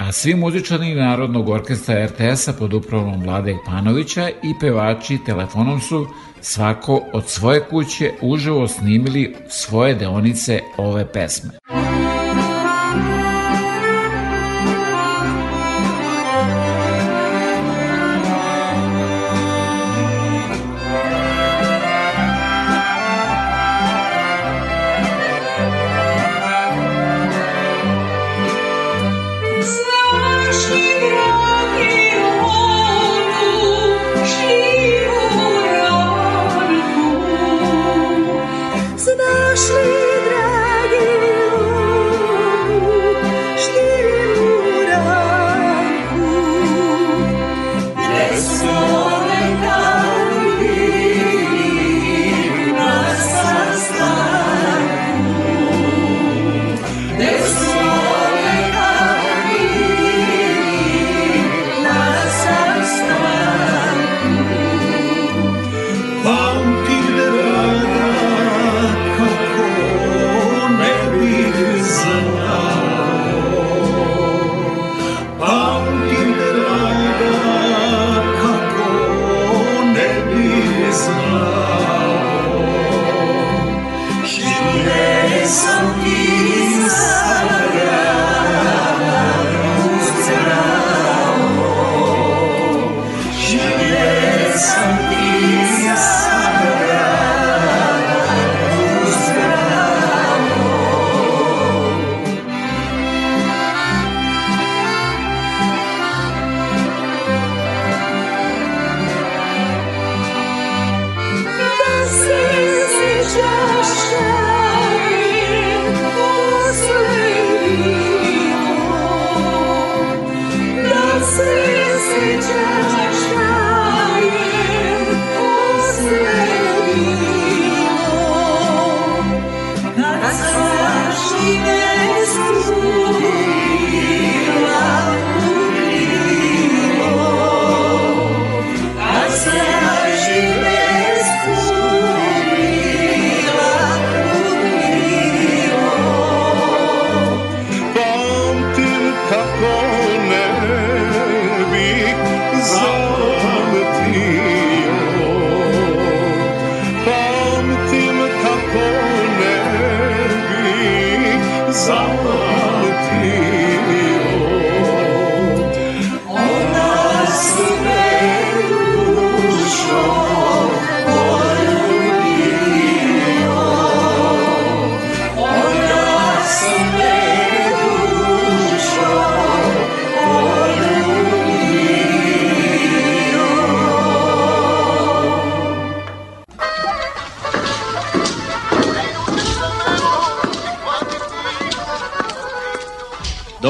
a 0.00 0.12
svi 0.12 0.34
muzičani 0.34 0.94
Narodnog 0.94 1.48
orkestra 1.48 2.06
RTS-a 2.06 2.52
pod 2.52 2.74
upravom 2.74 3.22
Vlade 3.22 3.56
Panovića 3.66 4.28
i 4.28 4.54
pevači 4.60 5.18
telefonom 5.26 5.80
su 5.80 6.06
svako 6.40 7.02
od 7.12 7.28
svoje 7.28 7.60
kuće 7.60 8.12
uživo 8.22 8.68
snimili 8.68 9.34
svoje 9.48 9.94
deonice 9.94 10.60
ove 10.76 11.12
pesme. 11.12 11.50
Znaš 11.68 12.09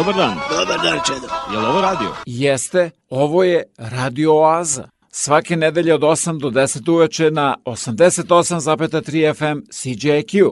Dobar 0.00 0.14
dan. 0.14 0.36
Dobar 0.50 0.80
dan, 0.82 0.98
Čedo. 1.06 1.26
Je 1.52 1.58
li 1.58 1.66
ovo 1.66 1.80
radio? 1.80 2.08
Jeste, 2.26 2.90
ovo 3.10 3.44
je 3.44 3.62
Radio 3.78 4.34
Oaza. 4.34 4.88
Svake 5.10 5.56
nedelje 5.56 5.94
od 5.94 6.00
8 6.00 6.40
do 6.40 6.50
10 6.50 6.90
uveče 6.90 7.30
na 7.30 7.56
88,3 7.64 9.34
FM 9.34 9.60
CJQ. 9.70 10.50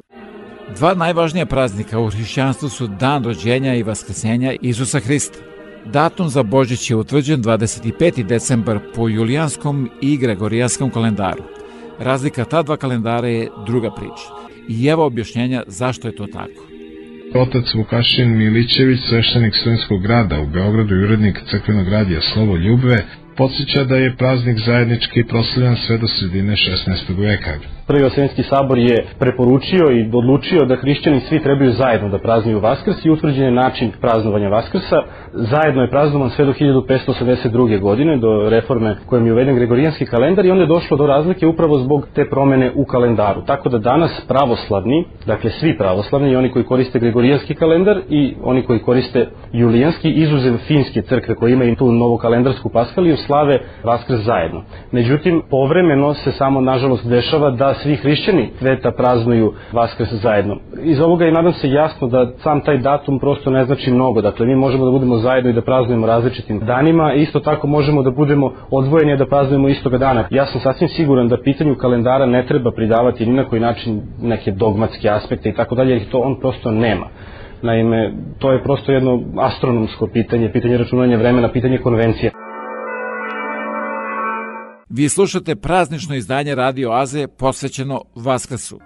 Dva 0.77 0.95
najvažnija 0.95 1.47
praznika 1.47 1.99
u 1.99 2.11
hrišćanstvu 2.11 2.69
su 2.69 2.87
dan 2.87 3.25
rođenja 3.25 3.75
i 3.75 3.83
vaskrsenja 3.83 4.55
Isusa 4.61 5.01
Hrista. 5.01 5.39
Datum 5.85 6.29
za 6.29 6.43
Božić 6.43 6.91
je 6.91 6.97
utvrđen 6.97 7.43
25. 7.43 8.23
decembar 8.23 8.79
po 8.95 9.09
julijanskom 9.09 9.91
i 10.01 10.17
gregorijanskom 10.17 10.91
kalendaru. 10.91 11.43
Razlika 11.99 12.45
ta 12.45 12.63
dva 12.63 12.77
kalendara 12.77 13.29
je 13.29 13.51
druga 13.67 13.91
priča. 13.91 14.29
I 14.69 14.87
evo 14.87 15.07
objašnjenja 15.07 15.63
zašto 15.67 16.09
je 16.09 16.17
to 16.17 16.27
tako. 16.27 16.68
Otac 17.35 17.75
Vukašin 17.75 18.37
Milićević, 18.39 19.01
sveštenik 19.01 19.55
Sremskog 19.63 20.03
grada 20.03 20.41
u 20.41 20.47
Beogradu 20.47 20.95
i 20.95 21.05
urednik 21.05 21.39
crkvenog 21.51 21.89
radija 21.89 22.21
Slovo 22.21 22.57
Ljubve, 22.57 23.05
podsjeća 23.39 23.85
da 23.85 23.97
je 23.97 24.17
praznik 24.17 24.59
zajednički 24.59 25.25
proslavljan 25.25 25.77
sve 25.77 25.99
do 25.99 26.07
sredine 26.07 26.53
16. 26.53 27.19
veka. 27.19 27.53
Prvi 27.87 28.03
Vaseljenski 28.03 28.43
sabor 28.43 28.79
je 28.79 28.97
preporučio 29.19 29.85
i 29.91 30.11
odlučio 30.13 30.65
da 30.65 30.77
hrišćani 30.77 31.21
svi 31.21 31.43
trebaju 31.43 31.73
zajedno 31.73 32.09
da 32.09 32.19
praznuju 32.19 32.61
Vaskrs 32.61 33.05
i 33.05 33.11
utvrđen 33.11 33.45
je 33.45 33.51
način 33.51 33.93
praznovanja 34.01 34.49
Vaskrsa. 34.49 35.03
Zajedno 35.33 35.83
je 35.83 35.91
praznovan 35.91 36.31
sve 36.31 36.45
do 36.45 36.53
1582. 36.53 37.81
godine, 37.81 38.17
do 38.17 38.51
reforme 38.51 38.97
kojom 39.07 39.27
je 39.27 39.33
uveden 39.33 39.55
Gregorijanski 39.55 40.07
kalendar 40.07 40.47
i 40.47 40.51
onda 40.51 40.63
je 40.63 40.67
došlo 40.67 40.97
do 40.97 41.07
razlike 41.07 41.47
upravo 41.47 41.79
zbog 41.79 42.07
te 42.15 42.25
promene 42.31 42.73
u 42.75 42.85
kalendaru. 42.85 43.43
Tako 43.47 43.69
da 43.69 43.79
danas 43.79 44.21
pravoslavni, 44.29 45.05
dakle 45.27 45.51
svi 45.51 45.79
pravoslavni 45.79 46.31
i 46.31 46.37
oni 46.37 46.51
koji 46.51 46.65
koriste 46.65 46.99
Gregorijanski 46.99 47.55
kalendar 47.55 48.01
i 48.09 48.35
oni 48.43 48.63
koji 48.63 48.79
koriste 48.79 49.29
Julijanski, 49.53 50.11
izuzev 50.11 50.57
finske 50.57 51.03
crkve 51.03 51.35
koje 51.35 51.53
imaju 51.53 51.77
tu 51.77 51.93
novu 51.93 52.17
kalendarsku 52.17 52.69
paskaliju, 52.69 53.17
slave 53.29 53.61
Vaskrs 53.85 54.21
zajedno. 54.21 54.63
Međutim, 54.93 55.43
povremeno 55.51 56.15
se 56.15 56.33
samo 56.33 56.61
nažalost 56.61 57.09
dešava 57.09 57.51
da 57.51 57.75
svi 57.75 57.97
hrišćani 57.97 58.51
sveta 58.59 58.91
praznuju 58.91 59.53
Vaskrs 59.73 60.13
zajedno. 60.13 60.57
Iz 60.83 61.01
ovoga 61.01 61.25
je 61.25 61.33
nadam 61.33 61.53
se 61.53 61.71
jasno 61.71 62.09
da 62.09 62.31
sam 62.37 62.61
taj 62.61 62.79
datum 62.79 63.19
prosto 63.19 63.51
ne 63.51 63.65
znači 63.65 63.91
mnogo. 63.91 64.21
Dakle, 64.21 64.47
mi 64.47 64.57
možemo 64.57 64.85
da 64.85 64.91
budemo 64.91 65.17
zajedno 65.17 65.51
i 65.51 65.53
da 65.53 65.63
praznujemo 65.63 66.07
različitim 66.07 66.61
danima, 66.61 67.13
isto 67.13 67.41
tako 67.41 67.67
možemo 67.67 68.03
da 68.03 68.11
budemo 68.11 68.53
odvojeni 68.71 69.17
da 69.17 69.27
praznujemo 69.27 69.69
istoga 69.69 69.99
dana. 69.99 70.25
Ja 70.31 70.47
sam 70.47 70.61
sasvim 70.61 70.89
siguran 70.89 71.29
da 71.29 71.43
pitanju 71.43 71.75
kalendara 71.75 72.27
ne 72.27 72.47
treba 72.47 72.71
pridavati 72.71 73.27
ni 73.27 73.33
na 73.33 73.45
koji 73.45 73.61
način 73.61 74.03
neke 74.23 74.51
dogmatske 74.51 75.09
aspekte 75.11 75.49
i 75.49 75.55
tako 75.55 75.75
dalje, 75.75 75.93
jer 75.93 76.11
to 76.11 76.19
on 76.19 76.41
prosto 76.41 76.71
nema. 76.71 77.07
Naime, 77.63 78.13
to 78.39 78.53
je 78.53 78.63
prosto 78.63 78.93
jedno 78.93 79.21
astronomsko 79.37 80.07
pitanje, 80.07 80.53
pitanje 80.53 80.79
računanja 80.79 81.17
vremena, 81.17 81.49
pitanje 81.49 81.79
konvencije. 81.79 82.31
Vi 84.91 85.09
slušate 85.09 85.57
praznično 85.57 86.17
izdanje 86.17 86.55
Radio 86.55 86.93
Aze 86.93 87.27
posvećeno 87.27 88.03
Vaskrsu. 88.15 88.81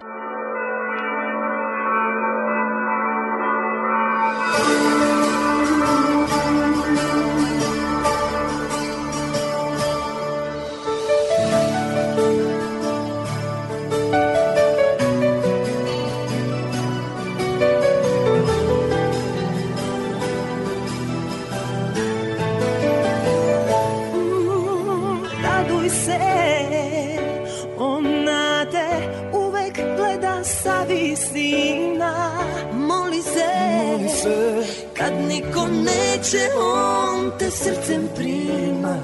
Neće, 36.22 36.48
on 36.56 37.30
te 37.38 37.50
srcem 37.50 38.08
prima. 38.16 38.96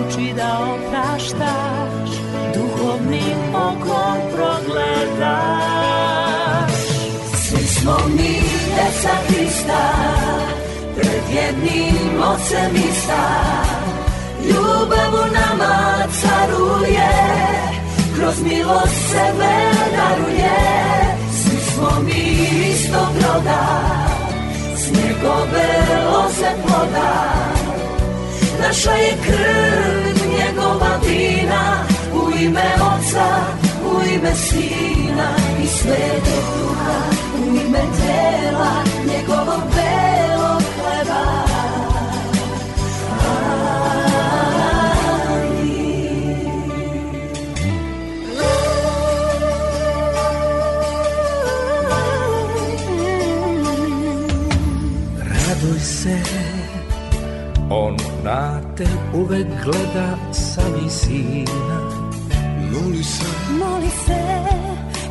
Uči 0.00 0.32
da 0.36 0.58
opraštaš, 0.74 2.10
duhovnim 2.54 3.54
okom 3.54 4.18
progledaš. 4.34 5.52
Svi 7.34 7.66
smo 7.66 7.96
mi 8.16 8.40
deca 8.76 9.14
Hrista, 9.28 9.92
pred 10.96 11.22
jednim 11.34 12.22
ocem 12.22 12.76
ista. 12.90 13.42
Ljubav 14.44 15.14
u 15.14 15.26
nama 15.32 16.06
caruje, 16.20 17.10
kroz 18.16 18.42
milost 18.42 19.10
sebe 19.10 19.54
daruje. 19.96 20.56
Svi 21.42 21.56
smo 21.72 21.90
mi 22.04 22.22
istog 22.70 23.08
roda, 23.22 24.09
njegove 24.92 25.68
loze 26.12 26.50
ploda. 26.66 27.12
Naša 28.62 28.92
je 28.92 29.12
krv 29.26 30.30
njegova 30.38 30.98
vina, 31.06 31.84
u 32.14 32.38
ime 32.40 32.72
Oca, 32.74 33.28
u 33.84 34.02
ime 34.14 34.34
Sina 34.34 35.30
i 35.62 35.66
Svetog 35.66 36.44
Duha, 36.58 37.00
u 37.38 37.56
ime 37.56 37.82
tela 37.98 38.84
njegovog 39.06 39.62
belog 39.74 40.09
se, 56.02 56.18
on 57.70 57.96
na 58.24 58.60
te 58.76 58.86
uvek 59.14 59.46
gleda 59.64 60.16
sa 60.32 60.62
visina. 60.80 61.78
Moli 62.72 63.04
se, 63.04 63.24
Moli 63.58 63.90
se, 64.06 64.22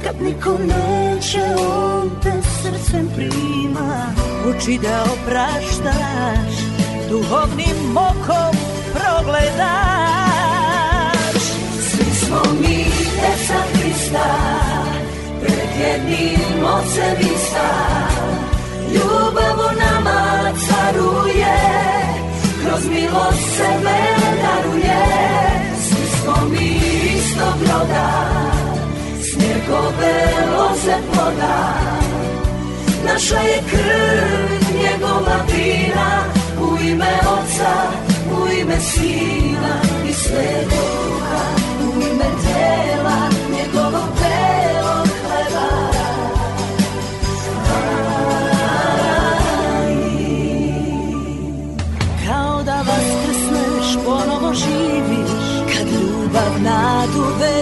kad 0.03 0.21
niko 0.21 0.57
neće, 0.59 1.43
on 1.59 2.09
te 2.23 2.31
srcem 2.61 3.09
prima. 3.15 4.13
Uči 4.49 4.79
da 4.81 5.03
opraštaš, 5.13 6.53
duhovnim 7.09 7.97
okom 7.97 8.55
progledaš. 8.93 10.23
Svi 11.89 12.05
smo 12.15 12.41
mi 12.61 12.85
deca 13.21 13.59
Hrista, 13.73 14.29
pred 15.41 15.69
jednim 15.81 16.65
ocem 16.65 17.17
ista. 17.35 17.69
Ljubav 18.93 19.78
milost 23.09 23.55
sebe 23.57 23.99
daruje. 24.41 25.01
Svi 25.81 26.05
smo 26.17 26.35
mi 26.49 26.79
istog 27.17 27.57
roda, 27.61 28.09
s 29.21 29.37
njegove 29.39 30.13
loze 30.57 30.95
ploda. 31.11 31.73
Naša 33.05 33.39
je 33.39 33.61
krv 33.69 34.81
njegova 34.81 35.39
vina, 35.47 36.23
u 36.61 36.83
ime 36.83 37.19
Oca, 37.21 37.73
u 38.31 38.51
ime 38.61 38.79
Sina 38.79 39.75
i 40.09 40.13
Svetog 40.13 40.69
Duha, 40.69 41.43
u 41.81 42.01
ime 42.01 42.29
tela 42.43 43.29
njegovog 43.51 44.09
belog 44.19 45.08
ljubav, 56.63 56.63
nadu, 56.63 57.58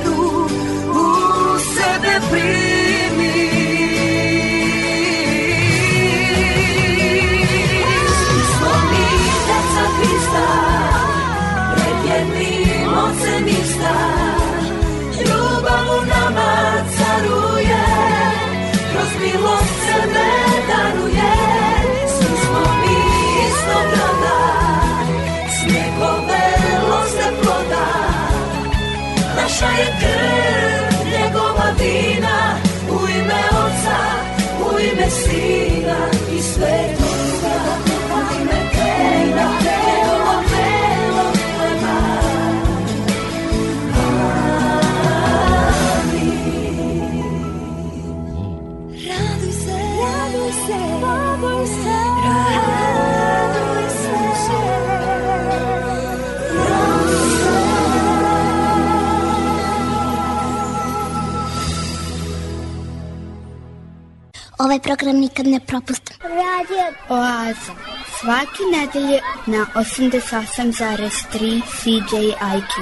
Ovaj 64.67 64.79
program 64.79 65.15
nikad 65.15 65.47
ne 65.47 65.59
propustim. 65.67 66.17
Radio 66.21 66.85
Oaza. 67.09 67.73
Svaki 68.19 68.63
nedelje 68.77 69.19
na 69.45 69.65
88,3 69.75 71.61
CJIQ. 71.77 72.73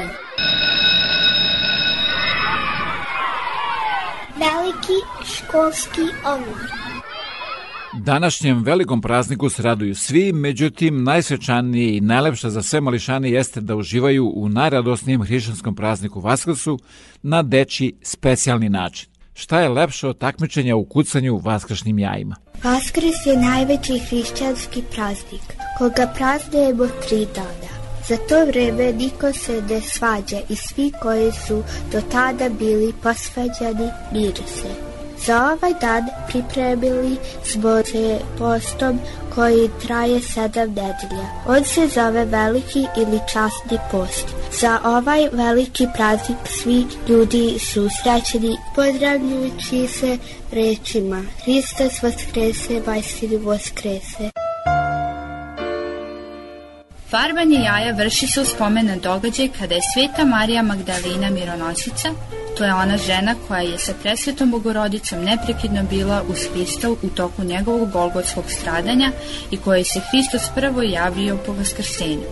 Veliki 4.39 4.97
školski 5.25 6.01
omor. 6.25 6.59
Današnjem 7.93 8.63
velikom 8.63 9.01
prazniku 9.01 9.49
se 9.49 9.61
raduju 9.61 9.95
svi, 9.95 10.33
međutim 10.33 11.03
najsvečanije 11.03 11.97
i 11.97 12.01
najlepše 12.01 12.49
za 12.49 12.61
sve 12.63 12.81
mališane 12.81 13.31
jeste 13.31 13.61
da 13.61 13.75
uživaju 13.75 14.31
u 14.35 14.49
najradosnijem 14.49 15.23
hrišćanskom 15.23 15.75
prazniku 15.75 16.19
Vaskrsu 16.19 16.79
na 17.23 17.41
deči 17.41 17.93
specijalni 18.01 18.69
način. 18.69 19.14
Šta 19.37 19.59
je 19.59 19.69
lepše 19.69 20.07
od 20.07 20.17
takmičenja 20.17 20.75
u 20.75 20.85
kucanju 20.85 21.37
vaskršnjim 21.43 21.99
jajima? 21.99 22.35
Vaskrs 22.63 23.25
je 23.25 23.37
najveći 23.37 23.99
hrišćanski 23.99 24.83
praznik, 24.91 25.53
koga 25.77 26.13
praznujemo 26.15 26.87
tri 26.87 27.27
dana. 27.35 27.71
Za 28.07 28.17
to 28.29 28.45
vreme 28.45 28.93
niko 28.93 29.33
se 29.33 29.61
ne 29.69 29.81
svađa 29.81 30.37
i 30.49 30.55
svi 30.55 30.91
koji 31.01 31.31
su 31.31 31.63
do 31.91 32.01
tada 32.11 32.49
bili 32.49 32.93
posvađani 33.03 33.89
mire 34.11 34.47
se. 34.47 34.84
Za 35.25 35.37
ovaj 35.37 35.73
dan 35.81 36.03
pripremili 36.27 37.17
smo 37.43 37.83
se 37.83 38.19
postom 38.37 38.99
koji 39.35 39.69
traje 39.87 40.21
sedam 40.21 40.69
nedelja. 40.69 41.27
On 41.47 41.63
se 41.63 41.87
zove 41.87 42.25
veliki 42.25 42.85
ili 42.97 43.19
časni 43.33 43.77
post. 43.91 44.27
Za 44.59 44.79
ovaj 44.85 45.29
veliki 45.31 45.87
praznik 45.95 46.37
svi 46.45 46.85
ljudi 47.09 47.59
su 47.59 47.87
srećeni 48.03 48.57
pozdravljujući 48.75 49.87
se 49.87 50.17
rečima 50.51 51.23
Hristos 51.43 52.03
vaskrese, 52.03 52.81
Vajsili 52.87 53.37
vaskrese. 53.37 54.31
Farbanje 57.15 57.59
jaja 57.59 57.91
vrši 57.93 58.27
se 58.27 58.41
u 58.41 58.45
spomen 58.45 58.85
na 58.85 58.95
događaj 58.95 59.47
kada 59.59 59.75
je 59.75 59.81
Sveta 59.93 60.25
Marija 60.25 60.61
Magdalina 60.61 61.29
mironosica, 61.29 62.09
to 62.57 62.63
je 62.65 62.73
ona 62.73 62.97
žena 62.97 63.35
koja 63.47 63.59
je 63.61 63.77
sa 63.79 63.93
presvetom 64.01 64.51
bogorodicom 64.51 65.23
neprekidno 65.23 65.83
bila 65.89 66.23
uz 66.29 66.39
Hrista 66.53 66.89
u 66.89 67.09
toku 67.15 67.43
njegovog 67.43 67.91
golgotskog 67.91 68.43
stradanja 68.47 69.11
i 69.51 69.57
kojoj 69.57 69.83
se 69.83 69.99
Hristos 69.99 70.49
prvo 70.55 70.81
javio 70.81 71.37
po 71.45 71.53
vaskrsenju. 71.53 72.27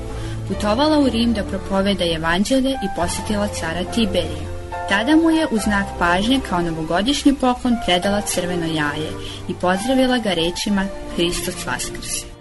Putovala 0.48 1.00
u 1.00 1.10
Rim 1.10 1.34
da 1.34 1.44
propoveda 1.44 2.06
evanđelje 2.16 2.70
i 2.70 2.88
posjetila 2.96 3.48
cara 3.48 3.84
Tiberija. 3.96 4.48
Tada 4.90 5.16
mu 5.16 5.30
je 5.30 5.48
u 5.52 5.58
znak 5.58 5.88
pažnje 6.00 6.40
kao 6.50 6.62
novogodišnji 6.62 7.36
poklon 7.36 7.78
predala 7.86 8.22
crveno 8.22 8.66
jaje 8.66 9.12
i 9.50 9.54
pozdravila 9.62 10.18
ga 10.18 10.34
rečima 10.34 10.86
Hristos 11.16 11.66
vaskrse. 11.66 12.33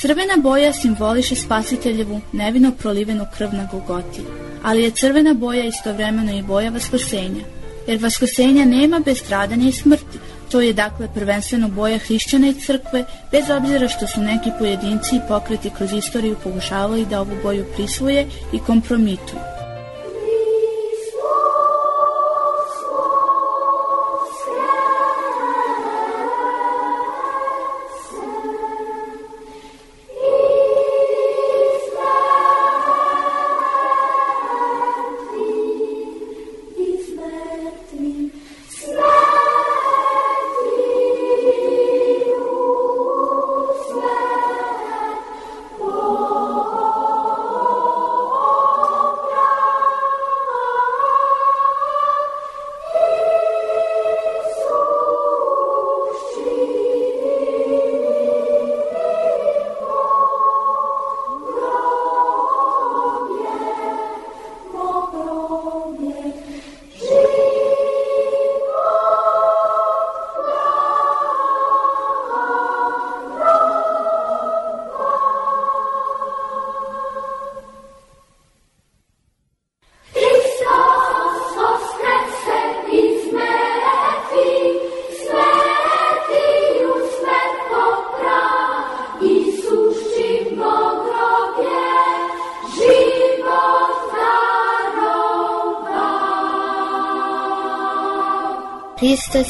Crvena 0.00 0.36
boja 0.36 0.72
simboliše 0.72 1.34
spasiteljevu 1.34 2.20
nevino 2.32 2.72
prolivenu 2.72 3.26
krv 3.36 3.48
na 3.52 3.68
Golgoti, 3.70 4.22
ali 4.62 4.82
je 4.82 4.90
crvena 4.90 5.34
boja 5.34 5.64
istovremeno 5.64 6.32
i 6.32 6.42
boja 6.42 6.70
vaskrsenja, 6.70 7.44
jer 7.86 8.02
vaskrsenja 8.02 8.64
nema 8.64 8.98
bez 8.98 9.18
stradanja 9.18 9.68
i 9.68 9.72
smrti. 9.72 10.18
To 10.50 10.60
je 10.60 10.72
dakle 10.72 11.08
prvenstveno 11.14 11.68
boja 11.68 11.98
hrišćana 11.98 12.48
i 12.48 12.54
crkve, 12.54 13.04
bez 13.32 13.50
obzira 13.50 13.88
što 13.88 14.06
su 14.06 14.20
neki 14.20 14.50
pojedinci 14.58 15.16
i 15.16 15.28
pokreti 15.28 15.70
kroz 15.76 15.92
istoriju 15.92 16.36
pokušavali 16.44 17.06
da 17.06 17.20
ovu 17.20 17.36
boju 17.42 17.64
prisvoje 17.76 18.26
i 18.52 18.58
kompromituju. 18.58 19.57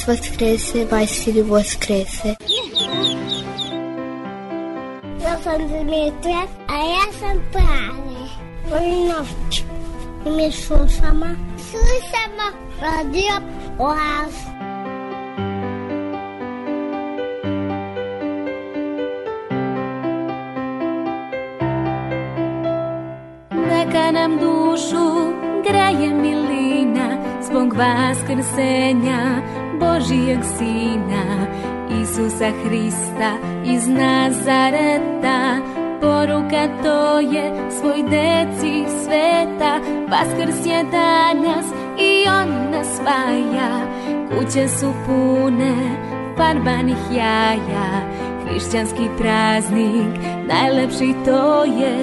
Hristos 0.08 0.30
vaskrese, 0.30 0.84
Vajsili 0.90 1.42
vaskrese. 1.42 2.36
Ja 5.22 5.36
sam 5.44 5.68
Dimitra, 5.68 6.46
a 6.68 6.76
ja 6.76 7.12
sam 7.20 7.36
Prave. 7.52 8.28
Dobru 8.70 9.08
noć. 9.08 9.62
I 10.26 10.30
mi 10.30 10.52
slušamo. 10.52 11.26
Slušamo 11.58 12.46
radio 12.80 13.34
Oaz. 13.78 14.34
Neka 23.50 24.10
nam 24.12 24.38
dušu 24.38 25.32
graje 25.68 26.14
milina 26.14 27.18
zbog 27.42 27.74
vaskrsenja 27.74 29.57
Božijeg 29.98 30.44
Sina 30.58 31.24
Isusa 32.02 32.50
Hrista 32.62 33.30
iz 33.64 33.88
Nazareta. 33.88 35.58
Poruka 36.00 36.68
to 36.82 37.20
je 37.20 37.70
svoj 37.70 38.02
deci 38.02 38.84
sveta 39.04 39.80
Vaskrs 40.10 40.66
je 40.66 40.84
danas 40.84 41.66
i 41.98 42.28
on 42.28 42.70
nas 42.70 42.86
spaja. 42.96 43.70
Kuće 44.30 44.68
su 44.68 44.92
pune 45.06 45.74
farbanih 46.36 47.02
jaja 47.12 47.90
Hrišćanski 48.44 49.08
praznik, 49.18 50.14
najlepši 50.48 51.14
to 51.24 51.64
je. 51.64 51.98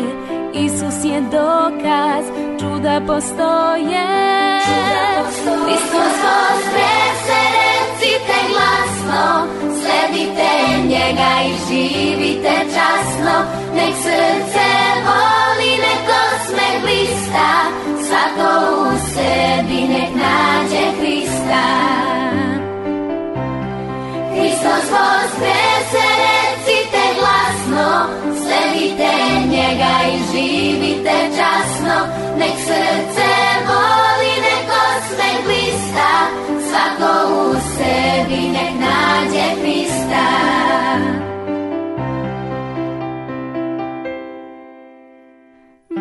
Isus 0.54 1.06
je 1.06 1.22
dokaz, 1.22 2.26
čuda 2.60 3.02
postoje. 3.08 4.06
Hristos 5.66 6.16
recite 8.26 8.48
glasno, 8.52 9.48
sledite 9.82 10.50
njega 10.88 11.32
i 11.46 11.54
živite 11.68 12.54
časno, 12.74 13.46
nek 13.76 13.96
srce 13.96 14.68
voli, 15.06 15.72
nek 15.78 16.06
osmeh 16.26 16.82
blista, 16.82 17.50
svako 18.08 18.82
u 18.82 18.98
sebi 19.14 19.82
nek 19.88 20.10
nađe 20.16 20.86
Hrista. 21.00 21.66
Hristos 24.32 24.92
voskrese, 24.92 26.08
recite 26.26 27.02
glasno, 27.20 28.08
sledite 28.42 29.12
njega 29.50 29.96
i 30.14 30.18
živite 30.32 31.30
časno, 31.38 32.08
nek 32.38 32.56
srce 32.66 33.35
svako 36.76 37.34
u 37.34 37.54
sebi 37.54 38.42
nek 38.50 38.74
nađe 38.80 39.62
Hrista. 39.62 40.28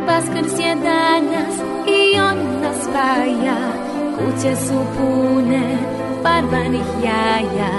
Vaskrs 0.07 0.59
je 0.59 0.75
danas 0.75 1.55
i 1.87 2.20
on 2.20 2.62
nas 2.62 2.77
spaja, 2.83 3.57
kuće 4.16 4.57
su 4.57 4.85
pune 4.97 5.77
barbanih 6.22 7.05
jaja, 7.05 7.72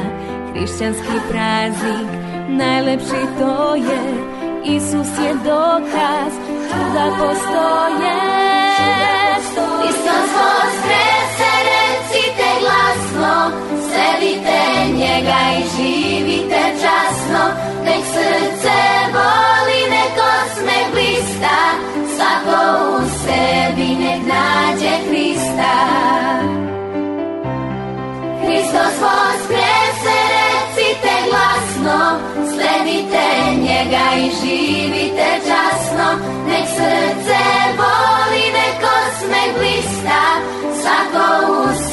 hrišćanski 0.52 1.20
praznik, 1.30 2.10
najlepši 2.50 3.26
to 3.40 3.76
je, 3.76 4.36
Isus 4.66 5.26
je 5.26 5.34
dokaz, 5.34 6.34
čuda 6.72 7.16
postoje. 7.20 8.16
Isus 9.90 10.32
voskrese, 10.38 11.15
sledite 14.96 15.08
njega 15.08 15.40
i 15.58 15.64
živite 15.78 16.62
časno, 16.82 17.44
nek 17.86 18.06
srce 18.06 18.78
voli, 19.14 19.90
nek 19.90 20.16
osmeh 20.18 20.86
blista, 20.92 21.58
svako 22.16 22.96
u 22.96 23.02
sebi 23.24 23.96
nek 23.96 24.22
nađe 24.28 24.96
Hrista. 25.08 25.76
Hristos 28.42 28.96
voskrese, 29.02 30.20
recite 30.38 31.14
glasno, 31.30 32.20
sledite 32.54 33.26
njega 33.62 34.06
i 34.18 34.30
živite 34.42 35.40
časno, 35.48 36.08
nek 36.48 36.68
srce 36.68 37.42
voli, 37.78 38.46
nek 38.54 38.80
osmeh 38.98 39.50
blista, 39.58 40.22
svako 40.82 41.52
u 41.52 41.85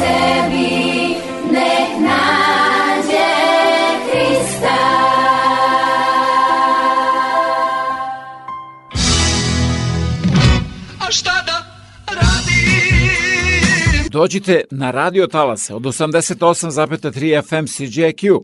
Dođite 14.22 14.60
na 14.70 14.90
radio 14.90 15.26
talase 15.26 15.74
od 15.74 15.82
88,3 15.82 17.42
FM 17.48 17.64
CJQ. 17.66 18.40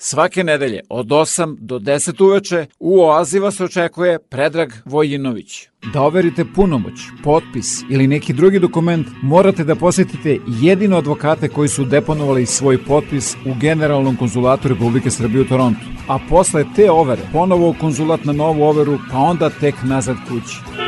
Svake 0.00 0.44
nedelje 0.44 0.80
od 0.88 1.06
8 1.06 1.56
do 1.58 1.78
10 1.78 2.24
uveče 2.24 2.66
u 2.78 3.00
Oazi 3.00 3.38
vas 3.38 3.60
očekuje 3.60 4.18
Predrag 4.18 4.72
Vojinović. 4.84 5.68
Da 5.92 6.00
overite 6.02 6.44
punomoć, 6.54 6.92
potpis 7.24 7.82
ili 7.90 8.06
neki 8.06 8.32
drugi 8.32 8.58
dokument, 8.58 9.06
morate 9.22 9.64
da 9.64 9.74
posetite 9.74 10.38
jedino 10.46 10.96
advokate 10.96 11.48
koji 11.48 11.68
su 11.68 11.84
deponovali 11.84 12.46
svoj 12.46 12.84
potpis 12.84 13.34
u 13.34 13.54
Generalnom 13.60 14.16
konzulatu 14.16 14.68
Republike 14.68 15.10
Srbije 15.10 15.40
u 15.42 15.48
Torontu. 15.48 15.86
A 16.08 16.18
posle 16.28 16.64
te 16.76 16.90
overe, 16.90 17.22
ponovo 17.32 17.68
u 17.68 17.74
konzulat 17.80 18.24
na 18.24 18.32
novu 18.32 18.62
overu, 18.62 18.98
pa 19.12 19.18
onda 19.18 19.50
tek 19.50 19.74
nazad 19.82 20.16
kući. 20.28 20.86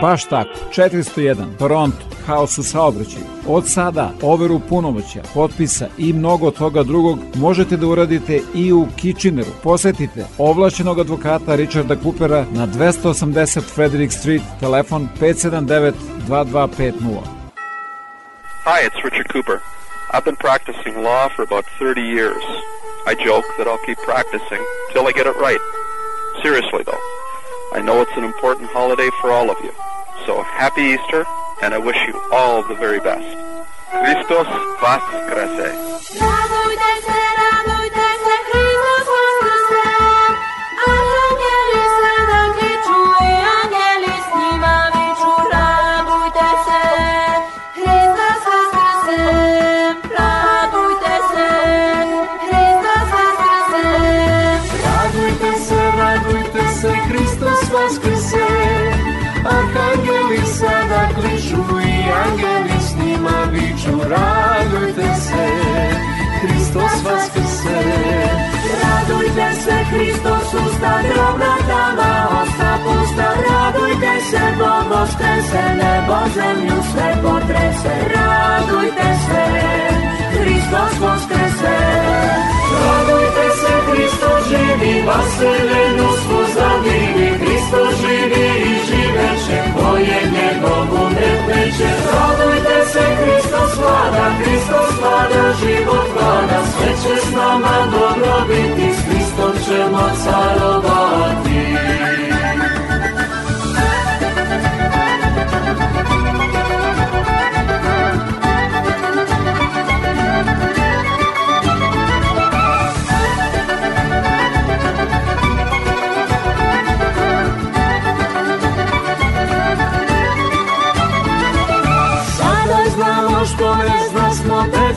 Baš 0.00 0.24
tako, 0.24 0.50
401, 0.76 1.58
Toronto, 1.58 1.96
haos 2.26 2.58
u 2.58 2.62
saobraćaju. 2.62 3.24
Od 3.48 3.68
sada 3.68 4.10
overu 4.22 4.60
punomoća, 4.68 5.22
potpisa 5.34 5.86
i 5.98 6.12
mnogo 6.12 6.50
toga 6.50 6.82
drugog 6.82 7.18
možete 7.34 7.76
da 7.76 7.86
uradite 7.86 8.40
i 8.54 8.72
u 8.72 8.86
Kitcheneru. 8.96 9.50
Posetite 9.62 10.24
ovlašćenog 10.38 10.98
advokata 10.98 11.54
Richarda 11.54 11.96
Coopera 12.02 12.46
na 12.52 12.66
280 12.66 13.60
Frederick 13.74 14.12
Street, 14.12 14.42
telefon 14.60 15.08
579 15.20 15.94
2250. 16.28 17.20
Hi, 18.64 18.80
it's 18.86 19.04
Richard 19.04 19.28
Cooper. 19.32 19.58
I've 20.14 20.24
been 20.24 20.36
practicing 20.36 20.94
law 21.02 21.28
for 21.34 21.42
about 21.42 21.64
30 21.78 22.00
years. 22.00 22.44
I 23.06 23.12
joke 23.14 23.46
that 23.58 23.66
I'll 23.66 23.84
keep 23.86 23.98
practicing 23.98 24.62
till 24.92 25.04
I 25.08 25.12
get 25.12 25.26
it 25.26 25.36
right. 25.46 25.60
Seriously, 26.42 26.82
though, 26.88 27.02
I 27.74 27.82
know 27.82 28.00
it's 28.02 28.16
an 28.16 28.22
important 28.22 28.70
holiday 28.70 29.10
for 29.20 29.32
all 29.32 29.50
of 29.50 29.58
you. 29.64 29.72
So 30.26 30.42
happy 30.42 30.94
Easter, 30.94 31.26
and 31.60 31.74
I 31.74 31.78
wish 31.78 31.96
you 32.06 32.14
all 32.30 32.62
the 32.62 32.76
very 32.76 33.00
best. 33.00 33.26
Christos 33.90 34.46
Vaskrese. 34.78 35.74
Radujte 36.20 37.23
Hristos 69.94 70.54
usta 70.54 70.92
groba 71.06 71.54
tama 71.68 72.12
osta 72.42 72.70
pusta. 72.84 73.26
Radujte 73.46 74.14
se, 74.30 74.44
vaskrese, 74.90 75.62
nebo 75.80 76.18
zemlju 76.34 76.78
sve 76.90 77.08
potrese. 77.22 77.94
Radujte 78.14 79.08
se, 79.26 79.44
Hristos 80.38 80.98
vaskrese. 81.00 81.76
Radujte 82.74 83.20
se, 83.20 83.23
Hristo 83.94 84.30
živi, 84.48 85.02
vaseljenu 85.06 86.08
svu 86.22 86.40
zavivi. 86.54 87.28
Hristo 87.38 87.80
živi 88.00 88.46
i 88.70 88.74
živeće, 88.86 89.58
ko 89.74 89.96
je 89.96 90.20
njegov 90.36 91.06
umet 91.06 91.40
neće. 91.48 91.88
Radujte 92.12 92.78
se, 92.92 93.04
Hristo 93.18 93.60
vlada, 93.80 94.24
Hristo 94.38 94.80
vlada, 95.00 95.42
život 95.60 96.06
vlada. 96.14 96.58
Sve 96.72 96.90
će 97.02 97.26
s 97.26 97.34
nama 97.34 97.76
dobro 97.90 98.34
biti, 98.48 98.94
s 98.94 99.00
Hristom 99.06 99.52
ćemo 99.66 100.02
carovati. 100.24 101.43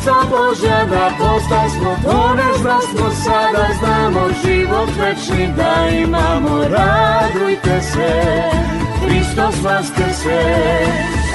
Deca 0.08 0.28
Božja 0.30 0.86
da 0.86 1.10
posta 1.20 1.70
smo 1.70 1.92
ne 2.36 2.58
zna 2.58 2.80
smo 2.82 3.10
sada 3.12 3.68
znamo 3.80 4.28
život 4.46 4.90
večni 5.00 5.54
da 5.58 5.90
imamo 5.90 6.64
Radujte 6.64 7.82
se, 7.82 8.24
Hristos 9.02 9.64
vaskrse 9.64 10.42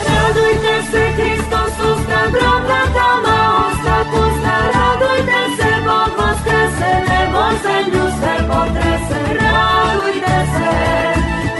Radujte 0.08 0.82
se, 0.90 1.12
Hristos 1.16 1.74
usta 1.90 2.20
groba 2.32 2.80
tama 2.94 3.36
osta 3.66 4.04
pusta. 4.10 4.56
Radujte 4.74 5.40
se, 5.56 5.70
Bog 5.84 6.18
vaskrese, 6.18 6.92
nebo 7.08 7.42
zemlju 7.62 8.04
sve 8.18 8.36
potrese. 8.48 9.20
Radujte 9.40 10.46
se, 10.54 10.74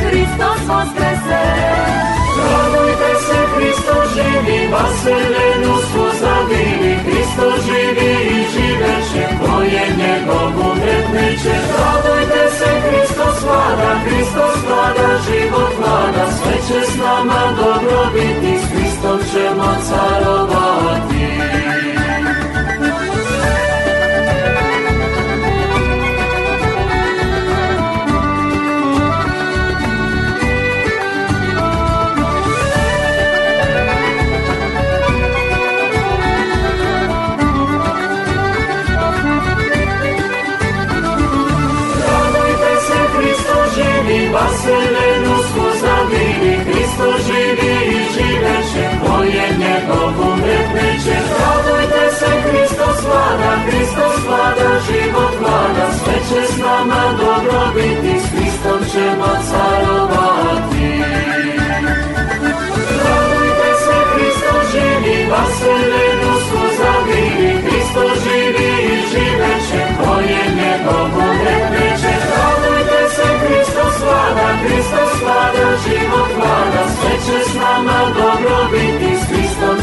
Hristos 0.07 0.69
vaskrese. 0.69 2.22
Radujte 2.51 3.11
se, 3.27 3.39
Hristo 3.55 3.97
živi, 4.15 4.59
vaseljenu 4.73 5.75
svu 5.89 6.07
zavivi. 6.21 6.95
Hristo 7.05 7.47
živi 7.67 8.11
i 8.37 8.39
živeće, 8.53 9.25
ko 9.41 9.63
je 9.63 9.85
njegov 10.01 10.71
umet 10.71 11.07
neće. 11.15 11.55
Radujte 11.79 12.43
se, 12.59 12.71
Hristo 12.85 13.27
vlada, 13.45 13.91
Hristo 14.05 14.47
vlada, 14.67 15.09
život 15.27 15.73
vlada. 15.79 16.25
Sve 16.39 16.57
će 16.67 16.87
s 16.91 16.97
nama 16.97 17.41
dobro 17.57 18.01
biti, 18.15 18.59
s 18.59 18.65
Hristom 18.73 19.19
ćemo 19.33 19.69
carovati. 19.89 21.82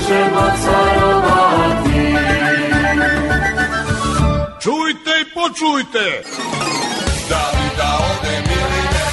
Ćemo 0.10 0.44
carovati. 0.64 1.99
Čujte 4.64 5.11
i 5.22 5.26
počujte! 5.34 6.06
Da 7.30 7.52
li 7.53 7.68
da 7.77 7.90
odem 8.11 8.44
ili 8.44 8.81
ne? 8.91 9.06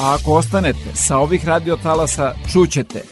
A 0.00 0.14
ako 0.14 0.32
ostanete 0.32 0.88
sa 0.94 1.18
ovih 1.18 1.48
radiotalasa, 1.48 2.34
čućete 2.52 3.02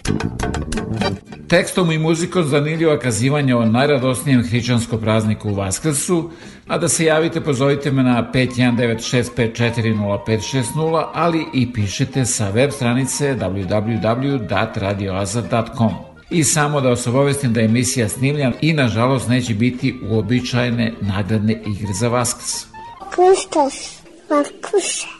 tekstom 1.50 1.92
i 1.92 1.98
muzikom 1.98 2.44
zanimljiva 2.44 2.98
kazivanja 2.98 3.58
o 3.58 3.64
najradosnijem 3.64 4.48
hrišćanskom 4.48 5.00
prazniku 5.00 5.50
u 5.50 5.54
Vaskrsu, 5.54 6.30
a 6.68 6.78
da 6.78 6.88
se 6.88 7.04
javite 7.04 7.40
pozovite 7.40 7.90
me 7.90 8.02
na 8.02 8.30
51965405560, 8.34 11.04
ali 11.14 11.46
i 11.54 11.72
pišete 11.72 12.24
sa 12.24 12.50
web 12.50 12.70
stranice 12.70 13.34
www.radioazar.com. 13.34 16.09
I 16.30 16.44
samo 16.44 16.80
da 16.80 16.88
vas 16.88 17.06
obavestim 17.06 17.52
da 17.52 17.60
je 17.60 17.66
emisija 17.66 18.08
snimljan 18.08 18.52
i 18.60 18.72
nažalost 18.72 19.28
neće 19.28 19.54
biti 19.54 19.94
uobičajene 20.10 20.94
nagradne 21.00 21.52
igre 21.52 21.92
za 22.00 22.08
Vaskrs. 22.08 22.66
Hristos, 23.10 24.00
Vaskrse. 24.30 25.19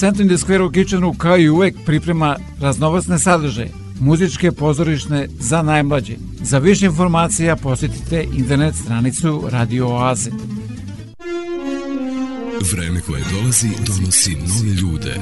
Centrum 0.00 0.28
the 0.28 0.38
Square 0.38 0.62
u 0.62 0.70
Kitchenu 0.70 1.14
kao 1.14 1.38
i 1.38 1.48
uvek 1.48 1.74
priprema 1.86 2.36
raznovacne 2.60 3.18
sadržaje, 3.18 3.70
muzičke 3.98 4.52
pozorišne 4.52 5.28
za 5.38 5.62
najmlađe. 5.62 6.14
Za 6.42 6.58
više 6.58 6.86
informacija 6.86 7.56
posjetite 7.56 8.26
internet 8.32 8.74
stranicu 8.74 9.42
Radio 9.48 9.88
Oaze. 9.88 10.30
Vreme 12.72 13.00
koje 13.00 13.22
dolazi 13.32 13.68
donosi 13.86 14.30
nove 14.30 14.74
ljude, 14.74 15.16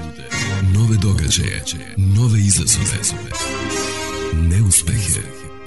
nove 0.74 0.96
događaje, 0.96 1.64
nove 1.96 2.40
izazove, 2.40 2.98
neuspehe 4.32 5.47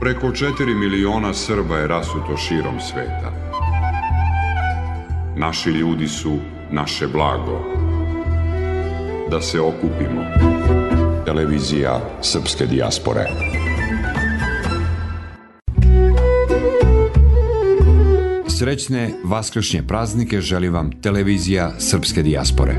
Preko 0.00 0.26
4 0.26 0.74
miliona 0.78 1.34
Srba 1.34 1.76
je 1.76 1.86
rasuto 1.86 2.36
širom 2.36 2.80
sveta. 2.80 3.32
Naši 5.36 5.70
ljudi 5.70 6.08
su 6.08 6.38
naše 6.70 7.06
blago. 7.06 7.60
Da 9.30 9.40
se 9.40 9.60
okupimo. 9.60 10.24
Televizija 11.24 12.00
Srpske 12.22 12.66
dijaspore. 12.66 13.26
Srećne 18.58 19.10
vaskršnje 19.24 19.82
praznike 19.82 20.40
želi 20.40 20.68
vam 20.68 20.90
televizija 21.02 21.80
Srpske 21.80 22.22
dijaspore. 22.22 22.74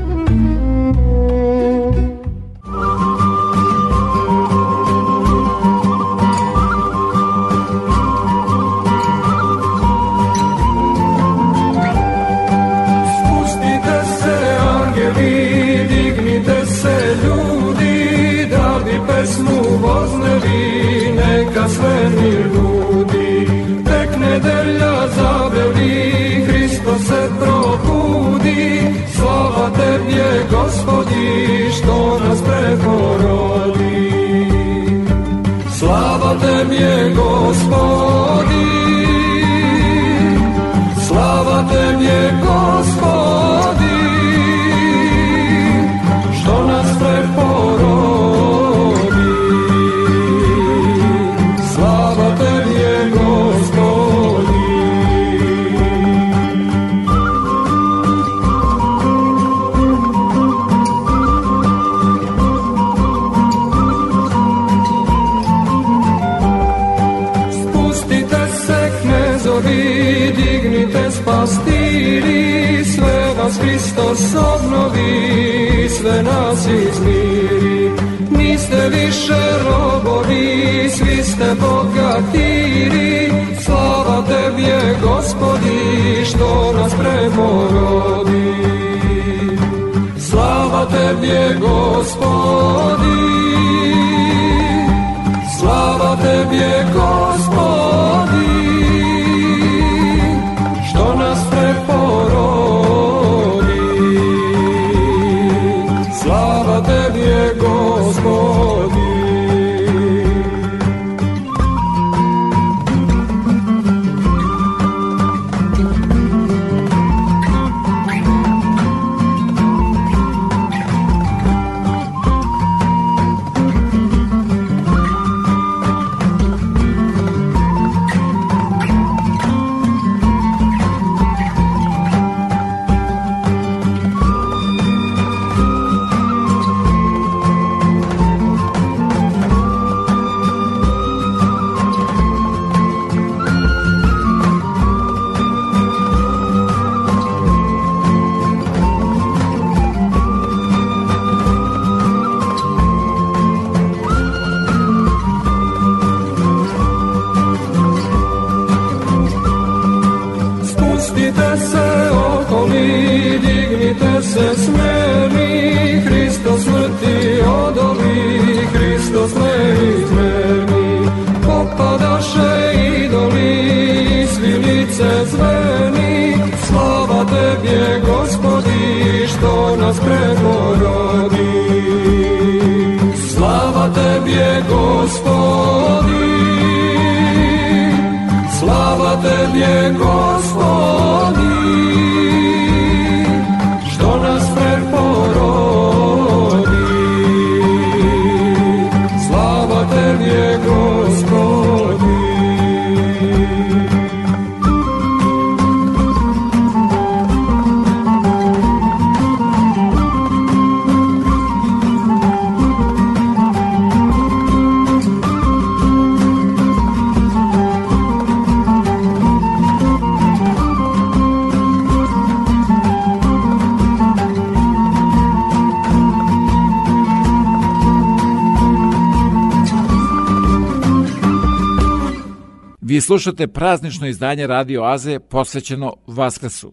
Slušate 233.08 233.46
praznično 233.46 234.06
izdanje 234.06 234.46
Radio 234.46 234.82
Aze 234.84 235.18
posvećeno 235.18 235.92
Vaskrsu. 236.06 236.72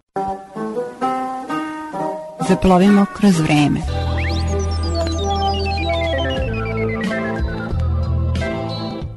Zaplovimo 2.49 3.06
kroz 3.18 3.40
vreme. 3.40 3.80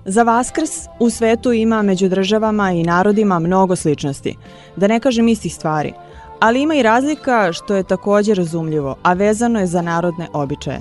Za 0.05 0.23
Vaskrs 0.23 0.71
u 1.01 1.11
svetu 1.11 1.53
ima 1.53 1.83
među 1.83 2.09
državama 2.09 2.73
i 2.73 2.83
narodima 2.83 3.39
mnogo 3.39 3.77
sličnosti, 3.77 4.37
da 4.77 4.87
ne 4.87 5.01
kažem 5.01 5.29
istih 5.29 5.55
stvari, 5.55 5.93
ali 6.41 6.63
ima 6.63 6.75
i 6.75 6.83
razlika 6.83 7.53
što 7.53 7.77
je 7.77 7.83
takođe 7.83 8.35
razumljivo, 8.35 8.97
a 9.03 9.13
vezano 9.13 9.61
je 9.61 9.67
za 9.67 9.83
narodne 9.83 10.29
običaje. 10.33 10.81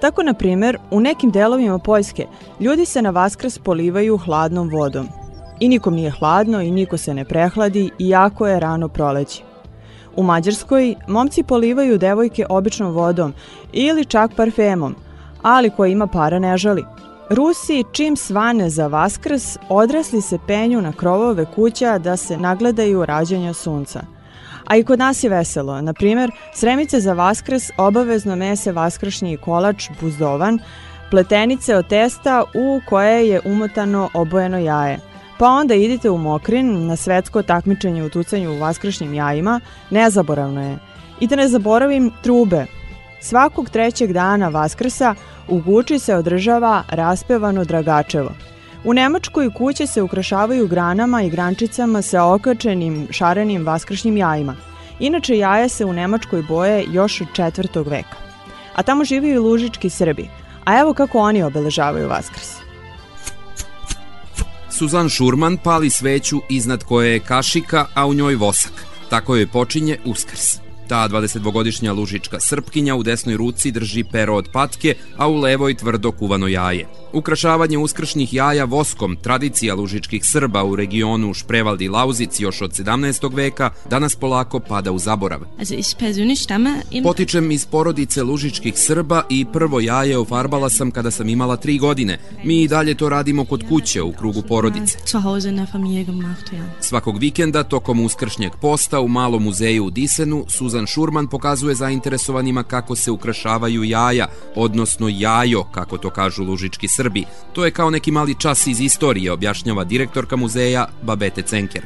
Tako, 0.00 0.22
na 0.22 0.34
primer, 0.34 0.78
u 0.90 1.00
nekim 1.00 1.30
delovima 1.30 1.78
Poljske 1.78 2.26
ljudi 2.60 2.84
se 2.84 3.02
na 3.02 3.10
Vaskrs 3.10 3.58
polivaju 3.58 4.16
hladnom 4.16 4.68
vodom. 4.68 5.21
I 5.62 5.68
nikom 5.68 5.94
nije 5.94 6.10
hladno 6.10 6.60
i 6.60 6.70
niko 6.70 6.96
se 6.96 7.14
ne 7.14 7.24
prehladi, 7.24 7.90
iako 7.98 8.46
je 8.46 8.60
rano 8.60 8.88
proleće. 8.88 9.42
U 10.16 10.22
Mađarskoj 10.22 10.94
momci 11.08 11.42
polivaju 11.42 11.98
devojke 11.98 12.46
običnom 12.48 12.92
vodom 12.92 13.34
ili 13.72 14.04
čak 14.04 14.30
parfemom, 14.36 14.94
ali 15.42 15.70
ko 15.70 15.86
ima 15.86 16.06
para 16.06 16.38
ne 16.38 16.56
žali. 16.56 16.84
Rusi 17.30 17.84
čim 17.92 18.16
svane 18.16 18.70
za 18.70 18.86
Vaskrs, 18.86 19.56
odrasli 19.68 20.20
se 20.20 20.38
penju 20.46 20.80
na 20.82 20.92
krovove 20.92 21.44
kuća 21.54 21.98
da 21.98 22.16
se 22.16 22.36
nagledaju 22.36 23.04
rađanja 23.04 23.52
sunca. 23.52 24.00
A 24.66 24.76
i 24.76 24.84
kod 24.84 24.98
nas 24.98 25.24
je 25.24 25.30
veselo. 25.30 25.80
Na 25.80 25.92
primer, 25.92 26.30
sremice 26.54 27.00
za 27.00 27.12
Vaskrs 27.12 27.70
obavezno 27.76 28.36
mese 28.36 28.72
vaskršnji 28.72 29.36
kolač 29.36 29.90
buzdovan, 30.00 30.58
pletenice 31.10 31.76
od 31.76 31.88
testa 31.88 32.44
u 32.54 32.80
koje 32.88 33.28
je 33.28 33.40
umotano 33.44 34.08
obojeno 34.14 34.58
jaje. 34.58 35.11
Pa 35.42 35.48
onda 35.48 35.74
idite 35.74 36.10
u 36.10 36.18
Mokrin 36.18 36.86
na 36.86 36.96
svetsko 36.96 37.42
takmičenje 37.42 38.04
u 38.04 38.08
tucanju 38.08 38.52
u 38.52 38.58
vaskršnjim 38.58 39.14
jajima, 39.14 39.60
nezaboravno 39.90 40.68
je. 40.68 40.78
I 41.20 41.26
da 41.26 41.36
ne 41.36 41.48
zaboravim 41.48 42.10
trube. 42.22 42.66
Svakog 43.20 43.70
trećeg 43.70 44.12
dana 44.12 44.48
Vaskrsa 44.48 45.14
u 45.48 45.58
Guči 45.60 45.98
se 45.98 46.14
održava 46.14 46.84
raspevano 46.88 47.64
Dragačevo. 47.64 48.30
U 48.84 48.94
Nemačkoj 48.94 49.50
kuće 49.54 49.86
se 49.86 50.02
ukrašavaju 50.02 50.68
granama 50.68 51.22
i 51.22 51.30
grančicama 51.30 52.02
sa 52.02 52.24
okačenim 52.24 53.08
šarenim 53.10 53.66
vaskršnjim 53.66 54.16
jajima. 54.16 54.56
Inače 54.98 55.38
jaje 55.38 55.68
se 55.68 55.84
u 55.84 55.92
Nemačkoj 55.92 56.42
boje 56.42 56.84
još 56.92 57.20
od 57.20 57.26
četvrtog 57.32 57.88
veka. 57.88 58.16
A 58.74 58.82
tamo 58.82 59.04
žive 59.04 59.28
i 59.28 59.38
lužički 59.38 59.90
Srbi. 59.90 60.28
A 60.64 60.80
evo 60.80 60.94
kako 60.94 61.18
oni 61.18 61.42
obeležavaju 61.42 62.08
Vaskrs. 62.08 62.61
Suzan 64.82 65.08
Šurman 65.08 65.56
pali 65.56 65.90
sveću 65.90 66.40
iznad 66.48 66.84
koje 66.84 67.12
je 67.12 67.20
kašika, 67.20 67.86
a 67.94 68.06
u 68.06 68.14
njoj 68.14 68.34
vosak. 68.34 68.72
Tako 69.10 69.36
joj 69.36 69.46
počinje 69.46 69.98
Uskrs. 70.04 70.71
Ta 70.88 71.08
22-godišnja 71.08 71.92
lužička 71.92 72.40
srpkinja 72.40 72.94
u 72.94 73.02
desnoj 73.02 73.36
ruci 73.36 73.70
drži 73.70 74.04
pero 74.04 74.36
od 74.36 74.48
patke, 74.52 74.94
a 75.16 75.28
u 75.28 75.36
levoj 75.36 75.74
tvrdo 75.74 76.12
kuvano 76.12 76.48
jaje. 76.48 76.86
Ukrašavanje 77.12 77.78
uskršnjih 77.78 78.34
jaja 78.34 78.64
voskom, 78.64 79.16
tradicija 79.16 79.74
lužičkih 79.74 80.24
Srba 80.24 80.64
u 80.64 80.76
regionu 80.76 81.34
Šprevaldi 81.34 81.88
Lauzic 81.88 82.40
još 82.40 82.62
od 82.62 82.72
17. 82.72 83.34
veka, 83.34 83.70
danas 83.90 84.14
polako 84.16 84.60
pada 84.60 84.92
u 84.92 84.98
zaborav. 84.98 85.40
Potičem 87.02 87.50
iz 87.50 87.66
porodice 87.66 88.22
lužičkih 88.22 88.78
Srba 88.78 89.22
i 89.30 89.44
prvo 89.52 89.80
jaje 89.80 90.18
ofarbala 90.18 90.70
sam 90.70 90.90
kada 90.90 91.10
sam 91.10 91.28
imala 91.28 91.56
tri 91.56 91.78
godine. 91.78 92.18
Mi 92.44 92.62
i 92.62 92.68
dalje 92.68 92.94
to 92.94 93.08
radimo 93.08 93.44
kod 93.44 93.68
kuće 93.68 94.02
u 94.02 94.12
krugu 94.12 94.42
porodice. 94.42 94.98
Svakog 96.80 97.18
vikenda 97.18 97.62
tokom 97.62 98.00
uskršnjeg 98.00 98.52
posta 98.60 99.00
u 99.00 99.08
malom 99.08 99.42
muzeju 99.42 99.84
u 99.84 99.90
Disenu 99.90 100.44
Suzan 100.72 100.86
Šurman 100.86 101.26
pokazuje 101.26 101.74
zainteresovanima 101.74 102.62
kako 102.62 102.96
se 102.96 103.10
ukrašavaju 103.10 103.84
jaja, 103.84 104.26
odnosno 104.54 105.08
jajo, 105.08 105.64
kako 105.64 105.98
to 105.98 106.10
kažu 106.10 106.44
lužički 106.44 106.88
Srbi. 106.88 107.24
To 107.52 107.64
je 107.64 107.70
kao 107.70 107.90
neki 107.90 108.10
mali 108.10 108.34
čas 108.38 108.66
iz 108.66 108.80
istorije, 108.80 109.32
objašnjava 109.32 109.84
direktorka 109.84 110.36
muzeja 110.36 110.86
Babete 111.02 111.42
Cenker. 111.42 111.82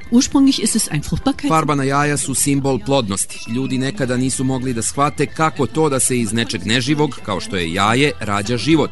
Farbana 1.48 1.84
jaja 1.84 2.16
su 2.16 2.34
simbol 2.34 2.78
plodnosti. 2.86 3.38
Ljudi 3.50 3.78
nekada 3.78 4.16
nisu 4.16 4.44
mogli 4.44 4.74
da 4.74 4.82
shvate 4.82 5.26
kako 5.26 5.66
to 5.66 5.88
da 5.88 6.00
se 6.00 6.18
iz 6.18 6.32
nečeg 6.32 6.66
neživog, 6.66 7.18
kao 7.24 7.40
što 7.40 7.56
je 7.56 7.72
jaje, 7.72 8.12
rađa 8.20 8.56
život. 8.56 8.90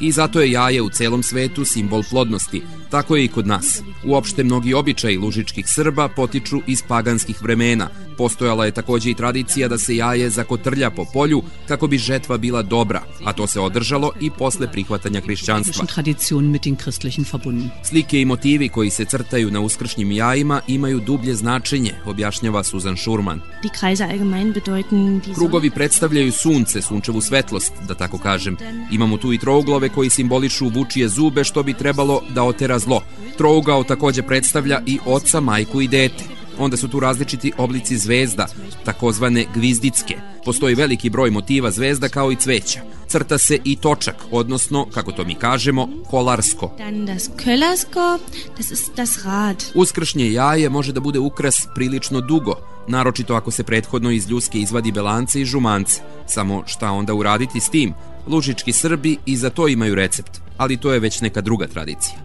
I 0.00 0.12
zato 0.12 0.40
je 0.40 0.50
jaje 0.50 0.82
u 0.82 0.90
celom 0.90 1.22
svetu 1.22 1.64
simbol 1.64 2.02
plodnosti. 2.10 2.62
Tako 2.90 3.16
je 3.16 3.24
i 3.24 3.28
kod 3.28 3.46
nas. 3.46 3.82
Uopšte 4.06 4.44
mnogi 4.44 4.74
običaji 4.74 5.16
lužičkih 5.16 5.64
Srba 5.68 6.08
potiču 6.08 6.60
iz 6.66 6.82
paganskih 6.88 7.42
vremena. 7.42 7.88
Postojala 8.18 8.64
je 8.64 8.70
takođe 8.70 9.10
i 9.10 9.14
tradicija 9.14 9.33
da 9.68 9.78
se 9.78 9.96
jaje 9.96 10.30
zakotrlja 10.30 10.90
po 10.90 11.04
polju 11.12 11.42
kako 11.68 11.86
bi 11.86 11.98
žetva 11.98 12.38
bila 12.38 12.62
dobra, 12.62 13.02
a 13.24 13.32
to 13.32 13.46
se 13.46 13.60
održalo 13.60 14.12
i 14.20 14.30
posle 14.30 14.72
prihvatanja 14.72 15.20
hrišćanstva. 15.20 15.72
Schon 15.72 15.86
Traditionen 15.86 16.50
mit 16.50 16.62
den 16.62 16.76
Christlichen 16.76 17.24
verbunden. 17.32 17.70
Slike 17.82 18.20
i 18.20 18.24
motivi 18.24 18.68
koji 18.68 18.90
se 18.90 19.04
crtaju 19.04 19.50
na 19.50 19.60
uskršnjim 19.60 20.12
jajima 20.12 20.60
imaju 20.68 21.00
dublje 21.00 21.34
značenje, 21.34 21.94
objašnjava 22.06 22.64
Suzan 22.64 22.96
Šurman. 22.96 23.40
Die 23.62 23.70
Kreise 23.80 24.04
allgemein 24.04 24.52
bedeuten 24.52 25.20
die 25.20 25.34
Krugovi 25.34 25.70
predstavljaju 25.70 26.32
sunce, 26.32 26.82
sunčevu 26.82 27.20
svetlost, 27.20 27.72
da 27.88 27.94
tako 27.94 28.18
kažem. 28.18 28.56
Imamo 28.90 29.16
tu 29.16 29.32
i 29.32 29.38
trouglove 29.38 29.88
koji 29.88 30.10
simbolišu 30.10 30.68
vučije 30.68 31.08
zube 31.08 31.44
što 31.44 31.62
bi 31.62 31.74
trebalo 31.74 32.22
da 32.34 32.42
otera 32.42 32.78
zlo. 32.78 33.02
Trougao 33.36 33.84
takođe 33.84 34.22
predstavlja 34.22 34.80
i 34.86 34.98
oca, 35.06 35.40
majku 35.40 35.80
i 35.80 35.88
dete. 35.88 36.24
Onda 36.58 36.76
su 36.76 36.88
tu 36.88 37.00
različiti 37.00 37.52
oblici 37.58 37.98
zvezda, 37.98 38.46
takozvane 38.84 39.46
gvizdicke. 39.54 40.16
Postoji 40.44 40.74
veliki 40.74 41.10
broj 41.10 41.30
motiva 41.30 41.70
zvezda 41.70 42.08
kao 42.08 42.32
i 42.32 42.36
cveća. 42.36 42.80
Crta 43.08 43.38
se 43.38 43.58
i 43.64 43.76
točak, 43.76 44.16
odnosno, 44.30 44.86
kako 44.94 45.12
to 45.12 45.24
mi 45.24 45.34
kažemo, 45.34 45.88
kolarsko. 46.10 46.74
Dann 46.78 47.06
das 47.06 47.30
Köllersko, 47.44 48.18
das 48.56 48.70
ist 48.70 48.96
das 48.96 49.24
Rad. 49.24 49.64
Uskršnje 49.74 50.32
jaje 50.32 50.68
može 50.68 50.92
da 50.92 51.00
bude 51.00 51.18
ukras 51.18 51.66
prilično 51.74 52.20
dugo, 52.20 52.54
naročito 52.88 53.34
ako 53.34 53.50
se 53.50 53.64
prethodno 53.64 54.10
iz 54.10 54.30
ljuske 54.30 54.58
izvadi 54.58 54.92
belance 54.92 55.40
i 55.40 55.44
žumance. 55.44 56.00
Samo 56.26 56.62
šta 56.66 56.90
onda 56.90 57.14
uraditi 57.14 57.60
s 57.60 57.68
tim? 57.68 57.94
Lužički 58.26 58.72
Srbi 58.72 59.16
i 59.26 59.36
za 59.36 59.50
to 59.50 59.68
imaju 59.68 59.94
recept, 59.94 60.40
ali 60.56 60.76
to 60.76 60.92
je 60.92 61.00
već 61.00 61.20
neka 61.20 61.40
druga 61.40 61.66
tradicija. 61.66 62.18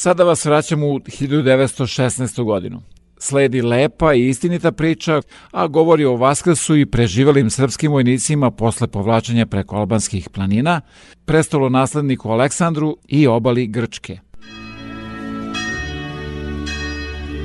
Sada 0.00 0.24
vas 0.24 0.44
vraćamo 0.44 0.86
u 0.86 0.98
1916. 0.98 2.44
godinu. 2.44 2.82
Sledi 3.18 3.62
lepa 3.62 4.14
i 4.14 4.28
istinita 4.28 4.72
priča, 4.72 5.22
a 5.50 5.66
govori 5.66 6.04
o 6.04 6.16
Vaskrsu 6.16 6.76
i 6.76 6.86
preživalim 6.86 7.50
srpskim 7.50 7.92
vojnicima 7.92 8.50
posle 8.50 8.86
povlačenja 8.86 9.46
preko 9.46 9.76
albanskih 9.76 10.28
planina, 10.30 10.80
prestolo 11.24 11.68
nasledniku 11.68 12.30
Aleksandru 12.30 12.96
i 13.08 13.26
obali 13.26 13.66
Grčke. 13.66 14.18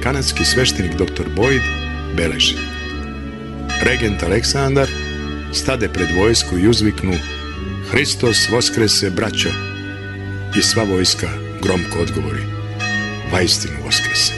Kanadski 0.03 0.45
sveštenik 0.45 0.97
dr. 0.97 1.25
Boyd 1.37 1.61
beleži. 2.17 2.55
Regent 3.85 4.23
Aleksandar 4.23 4.87
stade 5.53 5.89
pred 5.89 6.07
vojsku 6.19 6.57
i 6.57 6.67
uzviknu 6.67 7.13
Hristos 7.91 8.49
voskrese, 8.51 9.09
braćo! 9.09 9.49
I 10.57 10.61
sva 10.61 10.83
vojska 10.83 11.42
gromko 11.63 11.99
odgovori 11.99 12.43
Vajstinu 13.31 13.73
voskrese 13.85 14.33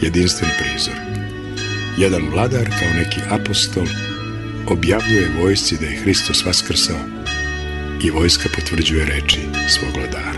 jedinstven 0.00 0.50
prizor. 0.58 0.94
Jedan 1.98 2.28
vladar 2.32 2.68
kao 2.68 2.88
neki 2.98 3.20
apostol 3.30 3.86
objavljuje 4.68 5.30
vojsci 5.42 5.76
da 5.80 5.86
je 5.86 5.96
Hristos 5.96 6.44
vaskrsao 6.44 7.00
i 8.04 8.10
vojska 8.10 8.48
potvrđuje 8.54 9.04
reči 9.04 9.40
svog 9.68 9.96
vladara. 9.96 10.37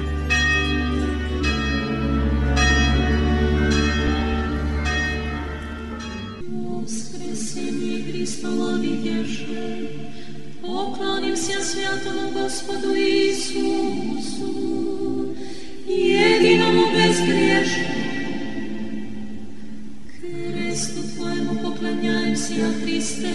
Poklanjajem 22.51 22.51
si, 22.51 22.61
ja 22.61 22.69
Hriste, 22.83 23.33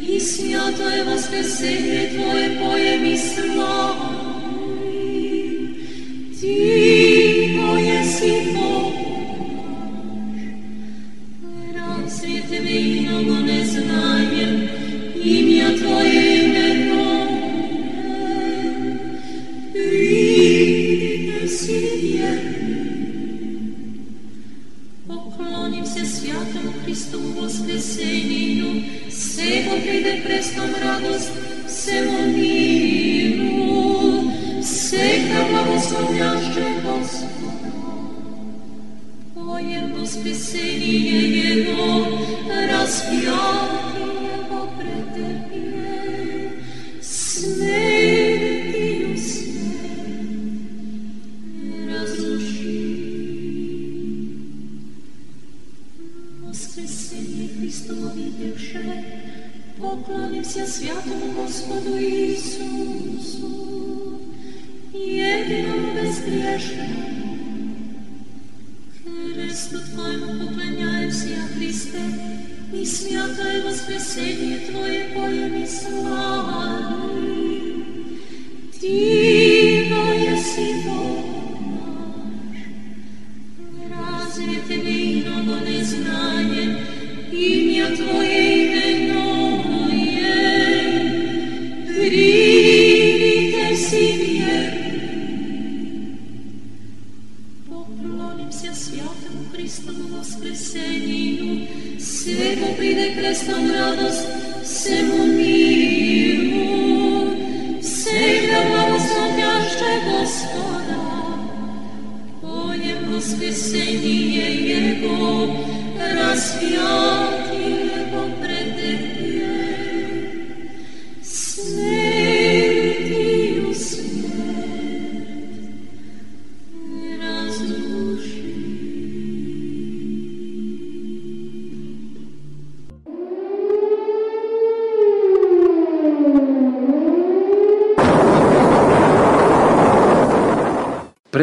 i 0.00 0.20
svijato 0.20 0.82
je 0.82 1.04
vaskrsenje 1.04 2.10
Tvoje 2.14 2.58
pojem 2.60 3.04
i 3.04 3.18
slavi. 3.18 4.17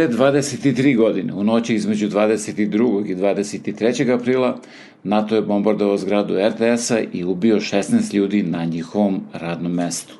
Pre 0.08 0.14
23 0.14 0.98
godine, 0.98 1.34
u 1.34 1.44
noći 1.44 1.76
između 1.76 2.10
22. 2.10 3.10
i 3.10 3.16
23. 3.16 4.14
aprila, 4.14 4.58
NATO 5.04 5.36
je 5.36 5.42
bombardovao 5.42 5.98
zgradu 5.98 6.34
RTS-a 6.50 7.00
i 7.14 7.24
ubio 7.24 7.56
16 7.56 8.14
ljudi 8.14 8.44
na 8.44 8.66
njihovom 8.66 9.22
radnom 9.34 9.72
mestu. 9.72 10.14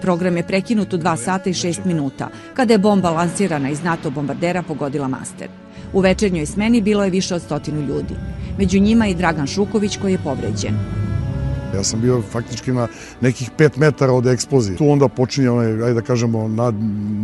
Program 0.00 0.36
je 0.36 0.46
prekinut 0.46 0.92
u 0.92 0.98
2 0.98 1.16
sata 1.16 1.50
i 1.50 1.52
6 1.52 1.86
minuta, 1.86 2.28
kada 2.54 2.74
je 2.74 2.78
bomba 2.78 3.10
lansirana 3.10 3.70
iz 3.70 3.82
NATO 3.82 4.10
bombardera 4.10 4.62
pogodila 4.62 5.08
master. 5.08 5.48
U 5.92 6.00
večernjoj 6.00 6.46
smeni 6.46 6.80
bilo 6.80 7.04
je 7.04 7.10
više 7.10 7.34
od 7.34 7.42
stotinu 7.42 7.80
ljudi. 7.80 8.14
Među 8.58 8.80
njima 8.80 9.06
i 9.06 9.14
Dragan 9.14 9.46
Šuković 9.46 9.96
koji 9.96 10.12
je 10.12 10.24
povređen. 10.24 11.01
Ja 11.74 11.84
sam 11.84 12.00
bio 12.00 12.22
faktički 12.22 12.72
na 12.72 12.88
nekih 13.20 13.50
5 13.58 13.78
metara 13.78 14.12
od 14.12 14.26
eksplozije. 14.26 14.76
Tu 14.76 14.90
onda 14.90 15.08
počinje 15.08 15.50
onaj, 15.50 15.66
ajde 15.66 15.94
da 15.94 16.00
kažemo, 16.00 16.48
nad 16.48 16.74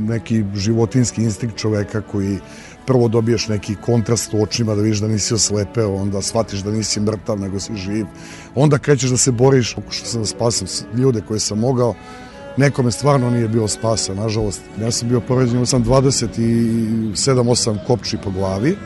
neki 0.09 0.45
životinski 0.55 1.23
instinkt 1.23 1.57
čoveka 1.57 2.01
koji 2.01 2.39
prvo 2.87 3.09
dobiješ 3.09 3.49
neki 3.49 3.75
kontrast 3.75 4.35
u 4.35 4.43
očima 4.43 4.75
da 4.75 4.83
vidiš 4.83 4.99
da 4.99 5.09
nisi 5.09 5.35
oslepeo, 5.35 5.95
onda 5.95 6.23
shvatiš 6.23 6.61
da 6.61 6.71
nisi 6.71 7.01
mrtav 7.01 7.41
nego 7.41 7.61
si 7.61 7.77
živ. 7.77 8.07
Onda 8.55 8.79
krećeš 8.79 9.11
da 9.11 9.17
se 9.17 9.33
boriš, 9.33 9.75
pokušao 9.75 10.07
sam 10.07 10.21
da 10.21 10.27
spasam 10.27 10.67
ljude 10.95 11.21
koje 11.29 11.41
sam 11.41 11.59
mogao. 11.59 11.95
Nekome 12.57 12.91
stvarno 12.91 13.31
nije 13.31 13.49
bilo 13.49 13.69
spasa, 13.69 14.15
nažalost. 14.15 14.61
Ja 14.81 14.91
sam 14.91 15.09
bio 15.09 15.21
povređen, 15.21 15.55
imao 15.55 15.67
sam 15.67 15.85
27-8 15.85 17.77
kopči 17.87 18.17
po 18.25 18.31
glavi. 18.31 18.77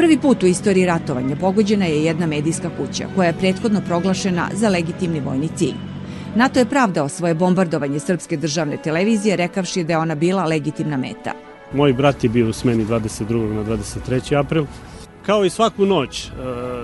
Prvi 0.00 0.18
put 0.18 0.42
u 0.42 0.46
istoriji 0.46 0.86
ratovanja 0.86 1.36
pogođena 1.36 1.86
je 1.86 2.04
jedna 2.04 2.26
medijska 2.26 2.70
kuća 2.78 3.06
koja 3.14 3.26
je 3.26 3.38
prethodno 3.38 3.80
proglašena 3.86 4.48
za 4.52 4.68
legitimni 4.68 5.20
vojni 5.20 5.48
cilj. 5.56 5.74
NATO 6.34 6.58
je 6.58 6.64
pravdao 6.64 7.08
svoje 7.08 7.34
bombardovanje 7.34 8.00
srpske 8.00 8.36
državne 8.36 8.76
televizije 8.76 9.36
rekavši 9.36 9.84
da 9.84 9.92
je 9.92 9.98
ona 9.98 10.14
bila 10.14 10.44
legitimna 10.44 10.96
meta. 10.96 11.32
Moj 11.72 11.92
brat 11.92 12.24
je 12.24 12.30
bio 12.30 12.48
u 12.48 12.52
smeni 12.52 12.86
22. 12.86 13.54
na 13.54 13.64
23. 13.64 14.38
april. 14.38 14.64
Kao 15.26 15.44
i 15.44 15.50
svaku 15.50 15.86
noć 15.86 16.24
e, 16.24 16.30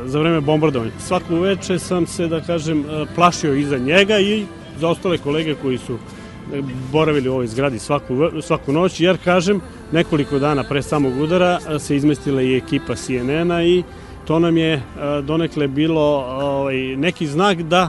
za 0.04 0.18
vreme 0.18 0.40
bombardovanja, 0.40 0.92
svaku 1.06 1.34
veče 1.34 1.78
sam 1.78 2.06
se, 2.06 2.28
da 2.28 2.40
kažem, 2.40 2.80
e, 2.80 3.06
plašio 3.14 3.54
iza 3.54 3.78
njega 3.78 4.18
i 4.18 4.44
za 4.78 4.88
ostale 4.88 5.18
kolege 5.18 5.54
koji 5.54 5.78
su 5.78 5.94
e, 5.94 6.62
boravili 6.92 7.28
u 7.28 7.32
ovoj 7.32 7.46
zgradi 7.46 7.78
svaku, 7.78 8.14
svaku 8.42 8.72
noć, 8.72 9.00
jer, 9.00 9.16
kažem, 9.24 9.60
nekoliko 9.92 10.38
dana 10.38 10.64
pre 10.64 10.82
samog 10.82 11.20
udara 11.20 11.78
se 11.78 11.96
izmestila 11.96 12.42
i 12.42 12.56
ekipa 12.56 12.94
CNN-a 12.94 13.62
i 13.62 13.82
to 14.24 14.38
nam 14.38 14.56
je 14.56 14.82
donekle 15.22 15.68
bilo 15.68 16.02
ovaj, 16.26 16.76
neki 16.76 17.26
znak 17.26 17.62
da 17.62 17.88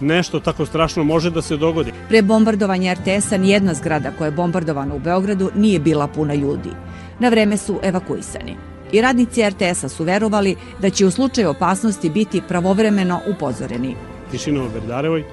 nešto 0.00 0.40
tako 0.40 0.66
strašno 0.66 1.04
može 1.04 1.30
da 1.30 1.42
se 1.42 1.56
dogodi. 1.56 1.92
Pre 2.08 2.22
bombardovanja 2.22 2.94
RTS-a 2.94 3.36
nijedna 3.36 3.74
zgrada 3.74 4.10
koja 4.18 4.26
je 4.26 4.32
bombardovana 4.32 4.94
u 4.94 4.98
Beogradu 4.98 5.50
nije 5.54 5.78
bila 5.78 6.06
puna 6.06 6.34
ljudi. 6.34 6.70
na 7.18 7.28
vreme 7.28 7.56
su 7.56 7.78
evakuisani. 7.82 8.56
I 8.92 9.00
radnici 9.00 9.50
RTS-a 9.50 9.88
su 9.88 10.04
verovali 10.04 10.56
da 10.80 10.90
će 10.90 11.06
u 11.06 11.10
slučaju 11.10 11.50
opasnosti 11.50 12.10
biti 12.10 12.42
pravovremeno 12.48 13.20
upozoreni. 13.36 13.96
Tišinovo 14.30 14.68
Berdarevoj. 14.68 15.24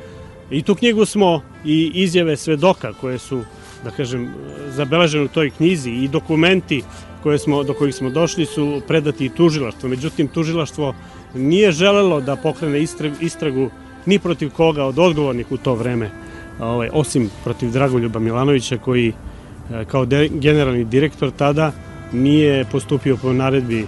I 0.52 0.64
tu 0.64 0.76
knjigu 0.76 1.06
smo 1.06 1.42
i 1.66 1.92
izjave 1.94 2.38
svedoka 2.38 2.94
koje 2.94 3.18
su, 3.18 3.42
da 3.84 3.92
kažem, 3.92 4.30
zabeležene 4.70 5.24
u 5.24 5.28
toj 5.28 5.50
knjizi 5.50 5.92
i 5.92 6.08
dokumenti 6.08 6.84
koje 7.24 7.40
smo, 7.40 7.64
do 7.64 7.74
kojih 7.74 7.96
smo 7.96 8.10
došli 8.10 8.46
su 8.46 8.82
predati 8.88 9.26
i 9.26 9.30
tužilaštvo. 9.30 9.90
Međutim, 9.90 10.28
tužilaštvo 10.28 10.96
nije 11.36 11.72
želelo 11.72 12.22
da 12.22 12.36
pokrene 12.36 12.86
istragu 13.22 13.70
ni 14.06 14.20
protiv 14.20 14.50
koga 14.50 14.86
od 14.86 15.00
odgovornih 15.00 15.52
u 15.52 15.58
to 15.58 15.76
vreme, 15.76 16.10
ovaj, 16.60 16.90
osim 16.94 17.30
protiv 17.44 17.72
Dragoljuba 17.72 18.20
Milanovića 18.20 18.78
koji 18.78 19.08
e, 19.10 19.86
kao 19.86 20.06
de, 20.06 20.30
generalni 20.30 20.86
direktor 20.86 21.32
tada 21.32 21.72
nije 22.14 22.66
postupio 22.66 23.18
po 23.18 23.34
naredbi 23.34 23.88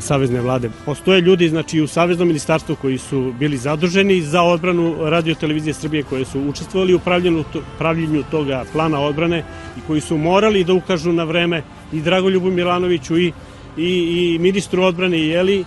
Savezne 0.00 0.40
vlade. 0.40 0.70
Postoje 0.84 1.20
ljudi 1.20 1.48
znači 1.48 1.80
u 1.80 1.86
Saveznom 1.86 2.28
ministarstvu 2.28 2.76
koji 2.76 2.98
su 2.98 3.32
bili 3.38 3.56
zaduženi 3.56 4.22
za 4.22 4.42
odbranu 4.42 4.96
radio 5.00 5.34
televizije 5.34 5.74
Srbije 5.74 6.02
koje 6.02 6.24
su 6.24 6.40
učestvovali 6.40 6.94
u 6.94 6.98
pravljenju, 6.98 7.44
pravljenju 7.78 8.22
toga 8.30 8.64
plana 8.72 9.00
odbrane 9.00 9.44
i 9.78 9.80
koji 9.86 10.00
su 10.00 10.16
morali 10.16 10.64
da 10.64 10.72
ukažu 10.72 11.12
na 11.12 11.24
vreme 11.24 11.62
i 11.92 12.00
Dragoljubu 12.00 12.50
Milanoviću 12.50 13.18
i, 13.18 13.32
i, 13.76 14.34
i 14.34 14.38
ministru 14.38 14.82
odbrane 14.82 15.18
i 15.18 15.28
Jeli 15.28 15.64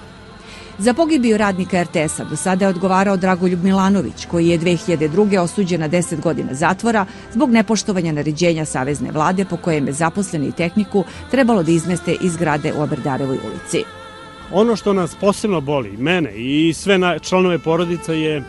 Za 0.78 0.94
pogibiju 0.94 1.38
radnika 1.38 1.84
RTS-a 1.84 2.24
do 2.24 2.36
sada 2.36 2.66
je 2.66 2.70
odgovarao 2.70 3.18
Dragoljub 3.18 3.64
Milanović, 3.64 4.26
koji 4.26 4.48
je 4.48 4.60
2002. 4.60 5.40
osuđen 5.40 5.80
na 5.80 5.90
10 5.90 6.20
godina 6.22 6.54
zatvora 6.54 7.06
zbog 7.34 7.52
nepoštovanja 7.52 8.12
naređenja 8.12 8.66
Savezne 8.66 9.12
vlade 9.12 9.46
po 9.46 9.58
kojem 9.58 9.88
je 9.88 9.94
zaposleni 9.94 10.52
tehniku 10.52 11.04
trebalo 11.32 11.64
da 11.64 11.72
izmeste 11.72 12.16
iz 12.22 12.38
grade 12.38 12.74
u 12.78 12.82
Aberdarevoj 12.82 13.38
ulici. 13.46 14.03
Ono 14.52 14.76
što 14.76 14.94
nas 14.94 15.16
posebno 15.16 15.62
boli, 15.62 15.98
mene 15.98 16.32
i 16.36 16.74
sve 16.74 16.98
na, 16.98 17.20
članove 17.20 17.60
porodica 17.60 18.14
je 18.14 18.44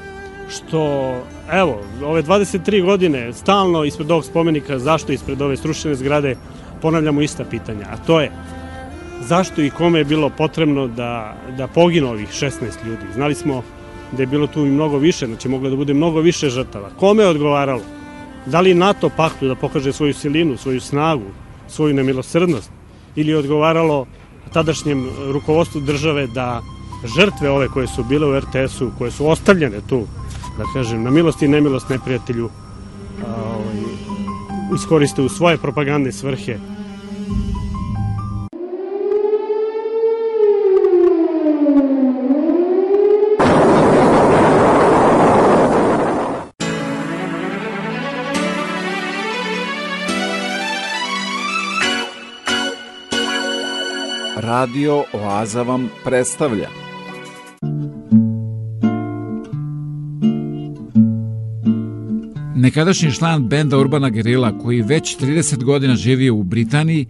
što, 0.50 1.12
evo, 1.52 1.82
ove 2.04 2.22
23 2.22 2.84
godine 2.84 3.32
stalno 3.32 3.84
ispred 3.84 4.10
ovog 4.10 4.24
spomenika, 4.24 4.78
zašto 4.78 5.12
ispred 5.12 5.42
ove 5.42 5.56
strušene 5.56 5.94
zgrade, 5.94 6.36
ponavljamo 6.82 7.22
ista 7.22 7.44
pitanja, 7.44 7.86
a 7.90 7.96
to 7.96 8.20
je 8.20 8.30
zašto 9.20 9.62
i 9.62 9.70
kome 9.70 9.98
je 9.98 10.04
bilo 10.04 10.30
potrebno 10.30 10.86
da, 10.88 11.36
da 11.58 11.66
poginu 11.66 12.08
ovih 12.08 12.28
16 12.28 12.52
ljudi. 12.86 13.06
Znali 13.14 13.34
smo 13.34 13.62
da 14.12 14.22
je 14.22 14.26
bilo 14.26 14.46
tu 14.46 14.66
i 14.66 14.70
mnogo 14.70 14.98
više, 14.98 15.26
znači 15.26 15.48
moglo 15.48 15.70
da 15.70 15.76
bude 15.76 15.94
mnogo 15.94 16.20
više 16.20 16.48
žrtava. 16.48 16.90
Kome 16.96 17.22
je 17.22 17.28
odgovaralo? 17.28 17.82
Da 18.46 18.60
li 18.60 18.74
NATO 18.74 19.10
paktu 19.16 19.48
da 19.48 19.54
pokaže 19.54 19.92
svoju 19.92 20.14
silinu, 20.14 20.56
svoju 20.56 20.80
snagu, 20.80 21.30
svoju 21.68 21.94
nemilosrdnost? 21.94 22.70
Ili 23.16 23.30
je 23.30 23.38
odgovaralo 23.38 24.06
tadašnjem 24.52 25.10
rukovodstvu 25.32 25.80
države 25.80 26.26
da 26.26 26.62
žrtve 27.16 27.50
ove 27.50 27.68
koje 27.68 27.86
su 27.86 28.04
bile 28.04 28.26
u 28.26 28.40
RTS-u, 28.40 28.90
koje 28.98 29.10
su 29.10 29.28
ostavljene 29.28 29.80
tu, 29.88 30.06
da 30.58 30.64
kažem, 30.74 31.02
na 31.02 31.10
milost 31.10 31.42
i 31.42 31.48
nemilost 31.48 31.88
neprijatelju, 31.88 32.50
ovaj, 33.26 33.76
iskoriste 34.74 35.22
u 35.22 35.28
svoje 35.28 35.56
propagandne 35.56 36.12
svrhe 36.12 36.58
Radio 54.54 55.04
Oaza 55.12 55.62
vam 55.62 55.88
predstavlja. 56.04 56.68
Nekadašnji 62.56 63.12
član 63.12 63.48
benda 63.48 63.78
Urbana 63.78 64.10
Gerila, 64.10 64.58
koji 64.58 64.82
već 64.82 65.18
30 65.18 65.64
godina 65.64 65.96
živio 65.96 66.34
u 66.34 66.42
Britaniji, 66.42 67.06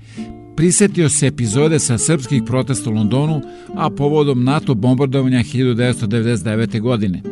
prisetio 0.56 1.08
se 1.08 1.26
epizode 1.26 1.78
sa 1.78 1.98
srpskih 1.98 2.42
protesta 2.46 2.90
u 2.90 2.92
Londonu, 2.92 3.42
a 3.76 3.90
povodom 3.90 4.44
NATO 4.44 4.74
bombardovanja 4.74 5.38
1999. 5.38 6.80
godine. 6.80 7.22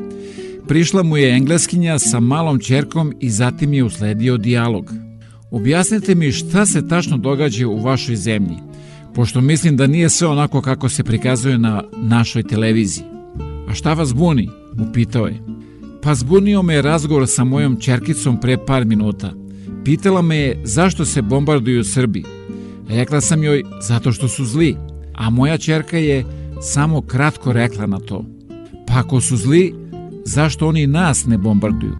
Prišla 0.68 1.02
mu 1.02 1.16
je 1.16 1.36
engleskinja 1.36 1.98
sa 1.98 2.20
malom 2.20 2.60
čerkom 2.60 3.14
i 3.20 3.30
zatim 3.30 3.74
je 3.74 3.84
usledio 3.84 4.36
dijalog. 4.36 4.92
Objasnite 5.50 6.14
mi 6.14 6.32
šta 6.32 6.66
se 6.66 6.88
tačno 6.88 7.16
događa 7.16 7.68
u 7.68 7.82
vašoj 7.82 8.16
zemlji– 8.16 8.56
pošto 9.14 9.40
mislim 9.40 9.76
da 9.76 9.86
nije 9.86 10.08
sve 10.08 10.28
onako 10.28 10.60
kako 10.60 10.88
se 10.88 11.04
prikazuje 11.04 11.58
na 11.58 11.82
našoj 11.96 12.42
televiziji. 12.42 13.04
A 13.68 13.74
šta 13.74 13.92
vas 13.92 14.14
buni? 14.14 14.48
Upitao 14.88 15.26
je. 15.26 15.42
Pa 16.02 16.14
zbunio 16.14 16.62
me 16.62 16.74
je 16.74 16.82
razgovor 16.82 17.26
sa 17.26 17.44
mojom 17.44 17.80
čerkicom 17.80 18.40
pre 18.40 18.56
par 18.66 18.84
minuta. 18.84 19.32
Pitala 19.84 20.22
me 20.22 20.36
je 20.36 20.60
zašto 20.64 21.04
se 21.04 21.22
bombarduju 21.22 21.84
Srbi. 21.84 22.24
Rekla 22.88 23.20
sam 23.20 23.42
joj 23.42 23.62
zato 23.80 24.12
što 24.12 24.28
su 24.28 24.44
zli, 24.44 24.76
a 25.14 25.30
moja 25.30 25.58
čerka 25.58 25.98
je 25.98 26.24
samo 26.60 27.00
kratko 27.00 27.52
rekla 27.52 27.86
na 27.86 27.98
to. 27.98 28.24
Pa 28.86 28.98
ako 28.98 29.20
su 29.20 29.36
zli, 29.36 29.74
zašto 30.24 30.68
oni 30.68 30.86
nas 30.86 31.26
ne 31.26 31.38
bombarduju? 31.38 31.96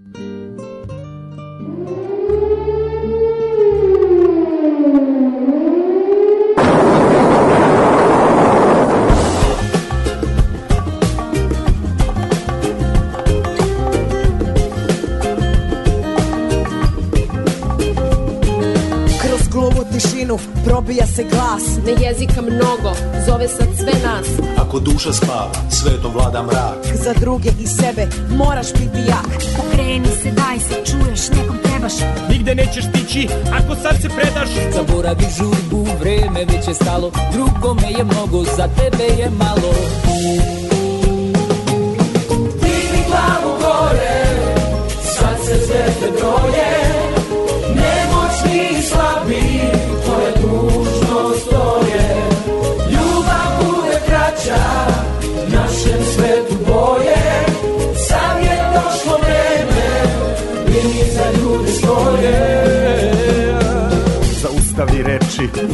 Probija 20.93 21.07
se 21.07 21.23
glas 21.23 21.63
Ne 21.85 22.05
jezika 22.05 22.41
mnogo, 22.41 22.95
zove 23.27 23.47
sad 23.47 23.67
sve 23.77 23.93
nas. 24.05 24.27
Ako 24.57 24.79
duša 24.79 25.13
spava, 25.13 25.51
svetom 25.69 26.13
vlada 26.13 26.43
mrak. 26.43 26.97
Za 27.03 27.13
druge 27.13 27.49
i 27.59 27.67
sebe 27.67 28.07
moraš 28.29 28.73
biti 28.73 28.99
jak. 29.09 29.43
Pokreni 29.57 30.07
se, 30.21 30.31
daj 30.31 30.59
se, 30.59 30.91
čuješ, 30.91 31.29
nekom 31.29 31.57
trebaš. 31.63 31.93
Nigde 32.29 32.55
nećeš 32.55 32.85
stići 32.85 33.27
ako 33.51 33.75
sad 33.75 34.01
se 34.01 34.09
predaš. 34.09 34.49
Zaboravi 34.75 35.25
žurbu, 35.37 35.87
vreme 35.99 36.45
već 36.45 36.67
je 36.67 36.73
stalo 36.73 37.11
Drugome 37.33 37.91
je 37.97 38.03
mnogo, 38.03 38.43
za 38.43 38.67
tebe 38.77 39.03
je 39.03 39.29
malo 39.29 39.73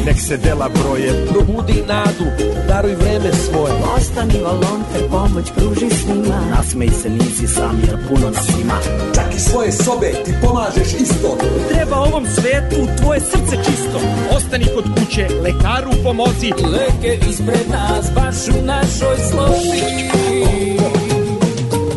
nek 0.10 0.20
se 0.20 0.38
dela 0.38 0.70
broje. 0.70 1.26
Probudi 1.32 1.84
nadu, 1.88 2.26
daruj 2.68 2.96
vreme 2.96 3.32
svoje. 3.34 3.74
Ostani 3.98 4.38
volonter, 4.44 5.02
pomoć 5.10 5.52
pruži 5.56 5.90
svima. 5.90 6.40
Nasmej 6.56 6.90
se, 6.90 7.10
nisi 7.10 7.48
sam 7.48 7.82
jer 7.86 7.98
puno 8.08 8.30
nas 8.30 8.50
ima. 8.62 8.78
Čak 9.16 9.36
i 9.36 9.40
svoje 9.40 9.72
sobe 9.72 10.12
ti 10.26 10.32
pomažeš 10.42 10.94
isto. 10.94 11.38
Treba 11.72 11.96
ovom 11.98 12.26
svetu 12.26 12.88
tvoje 13.02 13.20
srce 13.20 13.56
čisto. 13.66 14.00
Ostani 14.36 14.66
kod 14.76 14.86
kuće, 14.96 15.28
lekaru 15.44 15.92
pomozi. 16.04 16.52
Leke 16.76 17.20
ispred 17.30 17.66
nas, 17.70 18.06
baš 18.16 18.56
u 18.56 18.66
našoj 18.66 19.18
složi. 19.30 19.82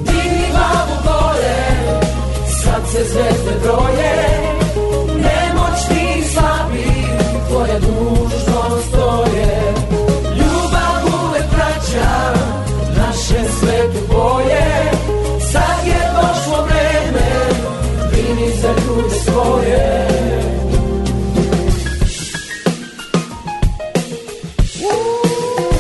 Digni 0.07 0.47
glavu 0.51 0.97
gore, 1.05 1.61
sad 2.63 2.83
se 2.93 3.05
zvezde 3.11 3.53
broje 3.63 4.62
tvoja 7.83 8.23
dužnost 8.23 8.93
to 8.93 9.25
je 9.37 9.75
Ljubav 10.37 11.25
uvek 11.25 11.45
vraća 11.53 12.35
naše 12.97 13.51
svetu 13.59 14.07
boje 14.09 14.93
Sad 15.53 15.87
je 15.87 16.01
došlo 16.15 16.65
vreme, 16.65 17.29
brini 18.11 18.51
za 18.61 18.69
ljude 18.69 19.15
svoje. 19.25 20.09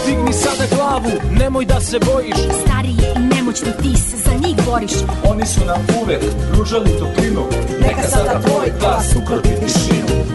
Digni 0.06 0.32
sada 0.32 0.76
glavu, 0.76 1.10
nemoj 1.30 1.64
da 1.64 1.80
se 1.80 1.98
bojiš. 1.98 2.36
Stariji 2.64 2.96
i 3.16 3.34
nemoćni 3.34 3.72
ti 3.82 3.96
se 3.96 4.16
za 4.16 4.34
njih 4.46 4.56
boriš. 4.66 4.92
Oni 5.30 5.46
su 5.46 5.60
nam 5.66 5.86
uvek 6.02 6.22
pružali 6.52 6.90
toplinu. 6.98 7.44
Neka 7.80 8.08
sada 8.08 8.40
tvoj 8.40 8.72
glas 8.80 9.16
ukropi 9.22 9.48
tišinu 9.48 10.31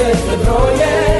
desde 0.00 0.36
Troyes. 0.44 1.19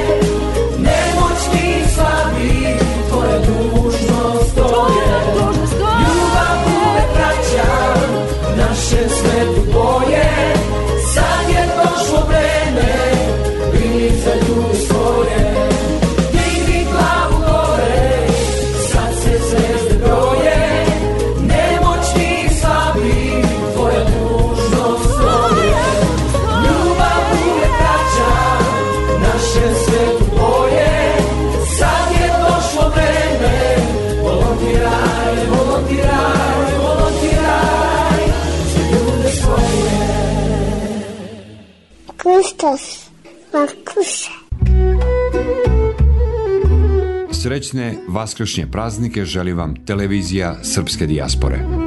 Srećne 47.71 47.95
vaskršnje 48.07 48.67
praznike 48.71 49.25
želi 49.25 49.53
vam 49.53 49.75
televizija 49.85 50.63
Srpske 50.63 51.07
dijaspore. 51.07 51.80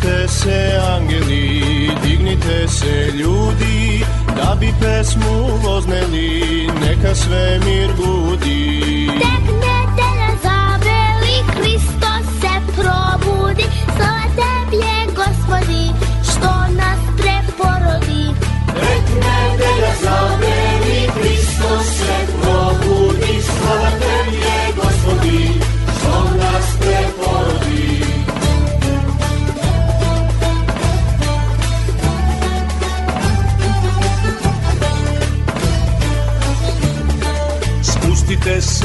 Dignite 0.00 0.28
se 0.28 0.78
angeli, 0.96 1.90
dignite 2.02 2.68
se 2.68 3.12
ljudi, 3.16 4.04
da 4.36 4.54
bi 4.60 4.72
pesmu 4.80 5.58
vozneli, 5.62 6.70
neka 6.80 7.14
svemir 7.14 7.90
budi. 7.96 8.80
Tek 9.18 9.67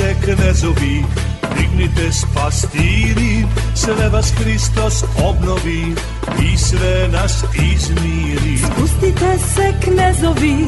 se 0.04 0.16
knezovi, 0.36 1.06
dignite 1.56 2.12
spastiri, 2.12 3.46
sve 3.76 4.10
vas 4.10 4.32
Hristos 4.32 5.04
obnovi 5.24 5.96
i 6.44 6.58
sve 6.58 7.08
nas 7.12 7.44
izmiri. 7.74 8.58
Spustite 8.58 9.38
se 9.56 9.74
knezovi, 9.84 10.68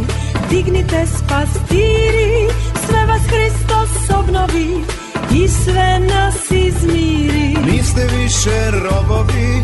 dignite 0.50 1.06
spastiri, 1.06 2.48
sve 2.88 3.06
vas 3.06 3.22
Hristos 3.28 4.10
obnovi 4.20 4.84
i 5.44 5.48
sve 5.48 6.00
nas 6.00 6.52
izmiri. 6.52 7.58
Niste 7.72 8.08
više 8.18 8.72
robovi, 8.72 9.64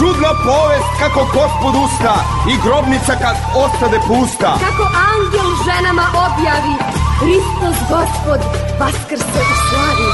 Чудна 0.00 0.30
повест 0.44 0.92
како 0.98 1.26
Господ 1.32 1.74
уста 1.76 2.14
и 2.48 2.54
гробница 2.64 3.16
как 3.20 3.36
остаде 3.62 3.98
пуста. 4.06 4.54
Како 4.62 4.86
ангел 4.96 5.50
женама 5.66 6.06
објави, 6.16 6.72
Христос 7.18 7.82
Господ 7.90 8.40
воскрсе 8.80 9.42
и 9.44 9.58
слави. 9.66 10.08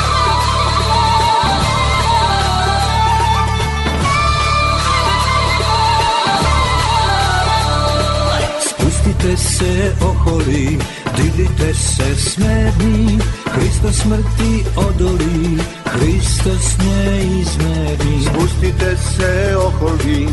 Спустите 8.68 9.36
се 9.36 9.94
охоли, 10.02 10.80
дивите 11.16 11.74
се 11.74 12.14
смедни, 12.14 13.20
Hristo 13.56 13.92
smrti 13.92 14.64
odoli, 14.76 15.58
Hristos 15.84 16.76
neizmerni. 16.78 18.24
Spustite 18.28 18.96
se 18.96 19.56
oholi, 19.56 20.28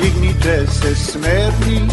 dignite 0.00 0.66
se 0.66 0.94
smerni, 0.94 1.88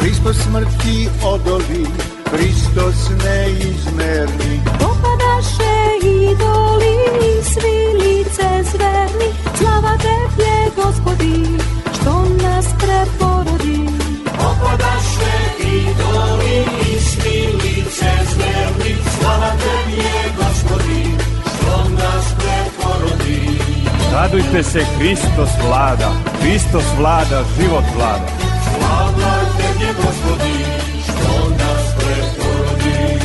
Hristo 0.00 0.34
smrti 0.34 1.08
odoli, 1.24 1.86
Hristos 2.30 3.10
neizmerni. 3.24 4.60
Popadaše 4.78 5.76
idoli, 6.04 6.96
svi 7.42 7.78
lice 8.00 8.48
zverni, 8.72 9.30
slava 9.58 9.96
tebje, 9.96 10.70
gospodi, 10.76 11.58
što 12.00 12.24
nas 12.42 12.66
preporodi. 12.78 13.35
Radujte 24.16 24.62
se, 24.62 24.80
Hristos 24.98 25.50
vlada, 25.60 26.10
Hristos 26.40 26.84
vlada, 26.96 27.44
život 27.58 27.84
vlada. 27.96 28.28
Slava 28.64 29.32
tebi 29.56 29.92
gospodi, 29.96 30.54
što 31.04 31.50
nas 31.50 31.84
preporodi. 31.98 33.20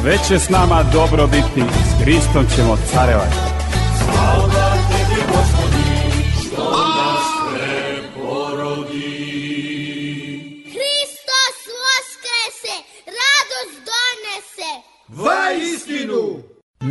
Sve 0.00 0.18
će 0.28 0.38
s 0.38 0.48
nama 0.48 0.82
dobro 0.92 1.26
biti, 1.26 1.64
s 1.70 2.02
Hristom 2.02 2.46
ćemo 2.56 2.76
carevati. 2.92 3.47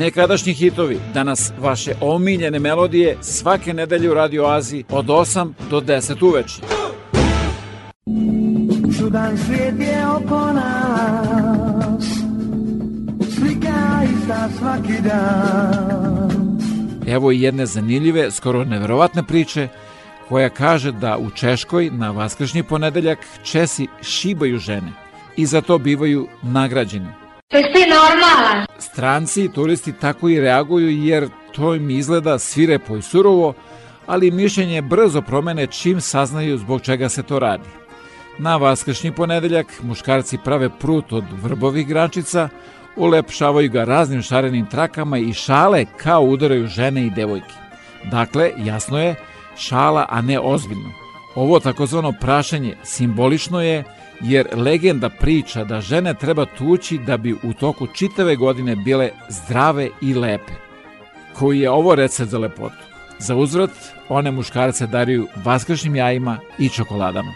Nekadašnji 0.07 0.53
hitovi, 0.53 0.99
danas 1.13 1.51
vaše 1.59 1.93
omiljene 2.01 2.59
melodije 2.59 3.17
svake 3.21 3.73
nedelje 3.73 4.11
u 4.11 4.13
Radio 4.13 4.45
Aziji 4.45 4.83
od 4.89 5.05
8 5.05 5.53
do 5.69 5.81
10 5.81 6.25
uveče. 6.25 6.61
Čudan 8.99 9.37
svijet 9.37 9.79
je 9.79 10.07
oko 10.07 10.53
nas 10.53 12.05
Slika 13.35 14.03
ista 14.13 14.49
svaki 14.59 15.01
dan 15.03 16.59
Evo 17.07 17.31
i 17.31 17.41
jedne 17.41 17.65
zanimljive, 17.65 18.31
skoro 18.31 18.63
neverovatne 18.63 19.23
priče 19.23 19.67
koja 20.29 20.49
kaže 20.49 20.91
da 20.91 21.17
u 21.17 21.29
Češkoj 21.29 21.89
na 21.89 22.11
vaskršnji 22.11 22.63
ponedeljak 22.63 23.19
Česi 23.43 23.87
šibaju 24.01 24.57
žene 24.57 24.91
i 25.37 25.45
za 25.45 25.61
to 25.61 25.77
bivaju 25.77 26.27
nagrađeni. 26.43 27.26
Jesi 27.53 27.73
ti 27.73 27.79
normalan? 27.79 28.65
Stranci 28.79 29.43
i 29.43 29.51
turisti 29.51 29.93
tako 29.93 30.29
i 30.29 30.39
reaguju 30.39 30.89
jer 30.89 31.29
to 31.55 31.75
im 31.75 31.89
izgleda 31.89 32.39
svirepo 32.39 32.97
i 32.97 33.01
surovo, 33.01 33.53
ali 34.05 34.31
mišljenje 34.31 34.81
brzo 34.81 35.21
promene 35.21 35.67
čim 35.67 36.01
saznaju 36.01 36.57
zbog 36.57 36.81
čega 36.81 37.09
se 37.09 37.23
to 37.23 37.39
radi. 37.39 37.69
Na 38.37 38.57
vaskršnji 38.57 39.11
ponedeljak 39.11 39.67
muškarci 39.81 40.37
prave 40.43 40.69
prut 40.79 41.13
od 41.13 41.23
vrbovih 41.43 41.87
grančica, 41.87 42.49
ulepšavaju 42.95 43.69
ga 43.69 43.83
raznim 43.83 44.21
šarenim 44.21 44.65
trakama 44.65 45.17
i 45.17 45.33
šale 45.33 45.85
kao 45.97 46.21
udaraju 46.21 46.67
žene 46.67 47.05
i 47.05 47.09
devojke. 47.09 47.53
Dakle, 48.11 48.51
jasno 48.57 48.99
je, 48.99 49.15
šala, 49.57 50.05
a 50.09 50.21
ne 50.21 50.39
ozbiljno. 50.39 50.91
Ovo 51.35 51.59
takozvano 51.59 52.11
prašenje 52.11 52.75
simbolično 52.83 53.61
je 53.61 53.83
jer 54.21 54.47
legenda 54.55 55.09
priča 55.09 55.63
da 55.63 55.81
žene 55.81 56.13
treba 56.13 56.45
tući 56.45 56.97
da 56.97 57.17
bi 57.17 57.33
u 57.33 57.53
toku 57.53 57.87
čitave 57.87 58.35
godine 58.35 58.75
bile 58.75 59.09
zdrave 59.29 59.89
i 60.01 60.13
lepe. 60.13 60.53
Koji 61.33 61.59
je 61.59 61.69
ovo 61.69 61.95
recept 61.95 62.31
za 62.31 62.37
lepotu? 62.37 62.87
Za 63.19 63.35
uzvrat, 63.35 63.71
one 64.09 64.31
muškarce 64.31 64.87
daruju 64.87 65.27
vaskršnjim 65.45 65.95
jajima 65.95 66.39
i 66.59 66.69
čokoladama. 66.69 67.31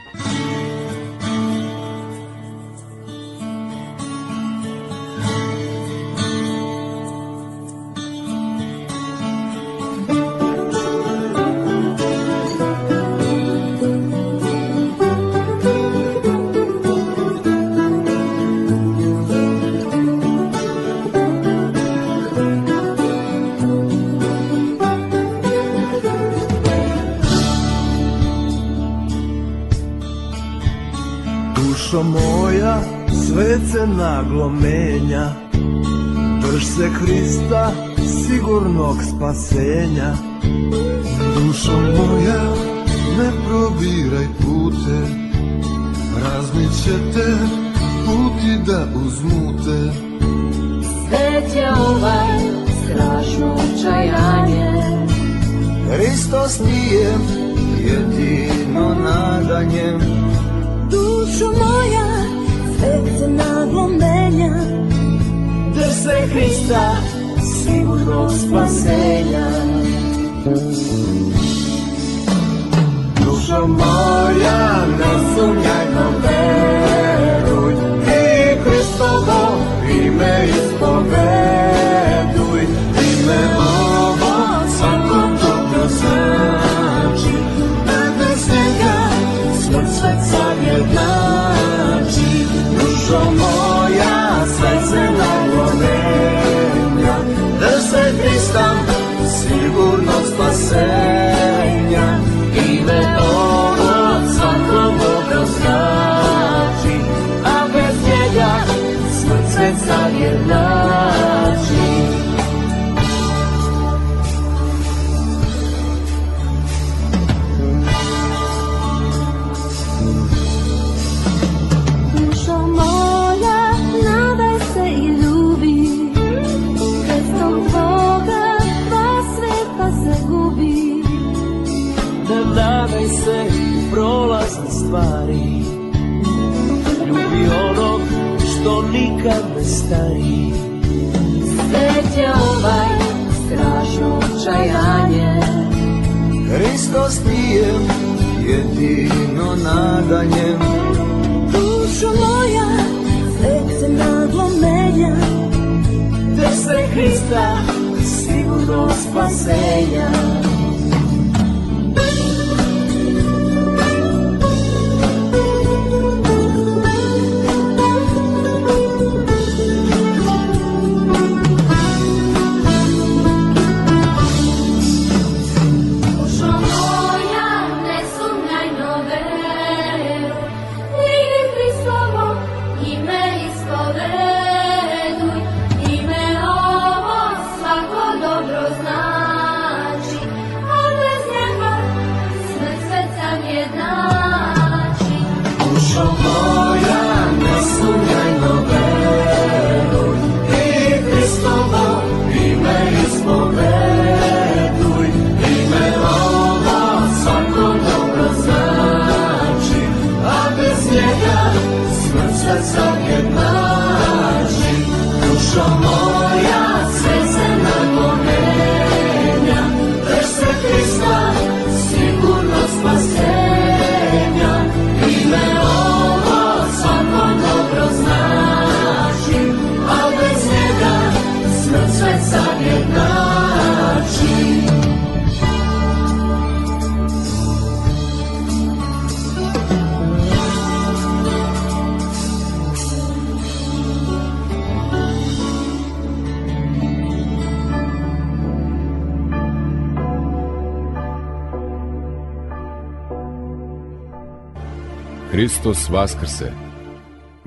Hristos 255.41 255.89
Vaskrse, 255.91 256.53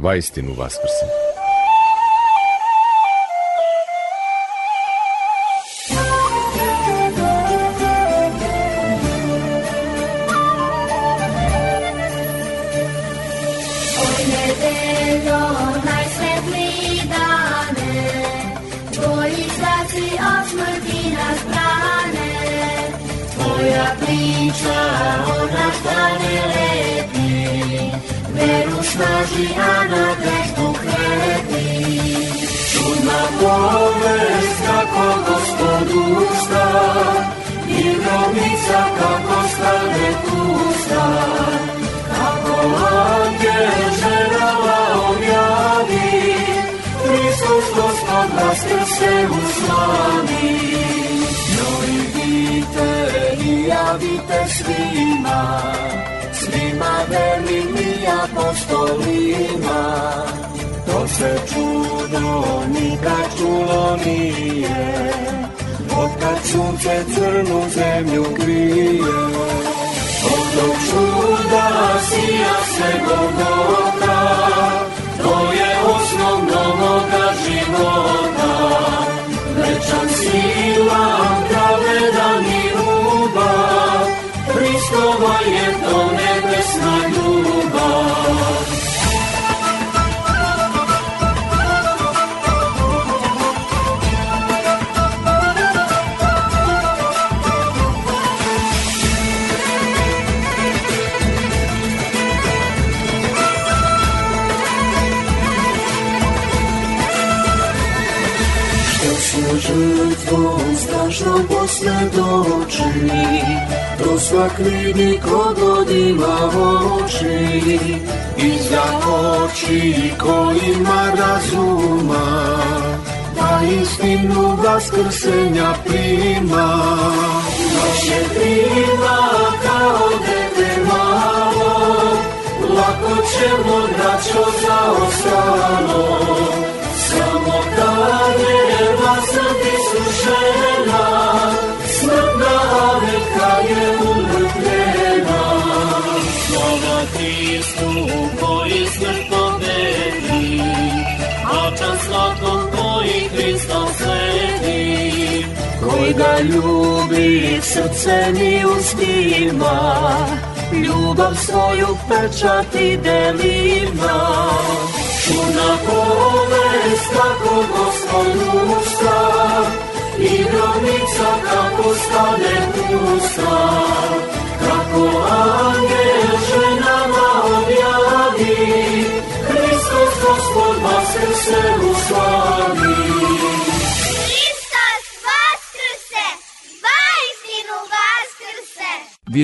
vaistinu 0.03 0.57
Vaskrse. 0.57 1.14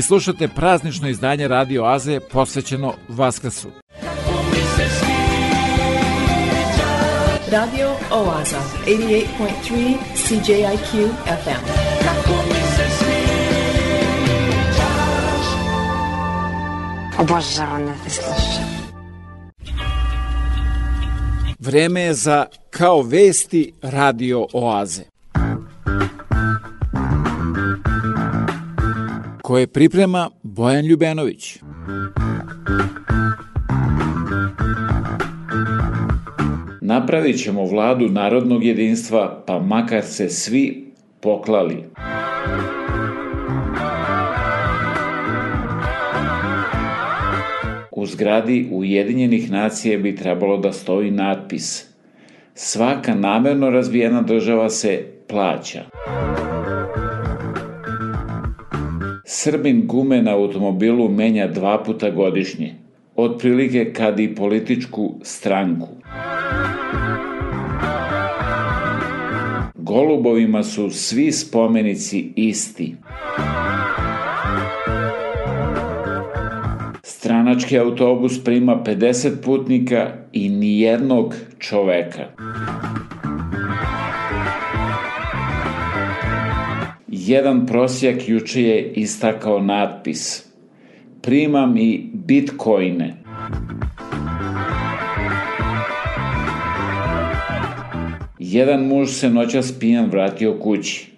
Vi 0.01 0.05
slušate 0.05 0.49
praznično 0.49 1.09
izdanje 1.09 1.49
Radio 1.49 1.85
Aze 1.85 2.21
posvećeno 2.21 2.95
Vaskrsu. 3.09 3.69
Radio 7.51 7.91
Oaza, 8.11 8.59
88.3 8.87 9.97
CJIQ 10.17 11.09
FM. 11.25 11.65
Obožavam 17.19 17.87
da 17.87 17.93
te 18.05 18.11
slušam. 18.11 18.71
Vreme 21.59 22.01
je 22.01 22.15
za 22.15 22.47
Kao 22.71 23.03
vesti 23.03 23.73
Radio 23.83 24.47
Oaze. 24.53 25.03
Koje 29.51 29.67
priprema 29.67 30.31
Bojan 30.43 30.87
Ljubenović. 30.87 31.59
Napravit 36.81 37.43
ćemo 37.43 37.65
vladu 37.65 38.09
narodnog 38.09 38.65
jedinstva, 38.65 39.45
pa 39.47 39.59
makar 39.59 40.03
se 40.03 40.29
svi 40.29 40.93
poklali. 41.21 41.85
U 47.93 48.07
zgradi 48.07 48.69
Ujedinjenih 48.73 49.51
nacije 49.51 49.99
bi 49.99 50.17
trebalo 50.17 50.57
da 50.57 50.73
stoji 50.73 51.11
natpis 51.11 51.87
Svaka 52.55 53.15
namerno 53.15 53.71
razvijena 53.71 54.23
država 54.23 54.71
se 54.71 55.05
plaća. 55.29 55.85
Srbin 59.33 59.87
gume 59.87 60.23
na 60.23 60.33
automobilu 60.35 61.09
menja 61.09 61.47
dva 61.47 61.77
puta 61.85 62.11
godišnje, 62.11 62.75
otprilike 63.17 63.93
kad 63.93 64.21
i 64.21 64.35
političku 64.35 65.15
stranku. 65.23 65.89
Golubovima 69.75 70.63
su 70.63 70.91
svi 70.91 71.33
spomenici 71.33 72.33
isti. 72.37 72.97
Stranački 77.03 77.79
autobus 77.79 78.45
prima 78.45 78.83
50 78.87 79.31
putnika 79.45 80.13
i 80.33 80.49
nijednog 80.49 81.35
čoveka. 81.59 82.27
Jedan 87.27 87.67
prosjak 87.67 88.29
juče 88.29 88.63
je 88.63 88.93
istakao 88.97 89.61
natpis 89.61 90.45
Primam 91.23 91.77
i 91.77 92.11
bitcoine. 92.15 93.17
Jedan 98.39 98.87
muž 98.87 99.11
se 99.11 99.31
noćas 99.31 99.79
pijan 99.81 100.11
vratio 100.11 100.59
kući. 100.61 101.11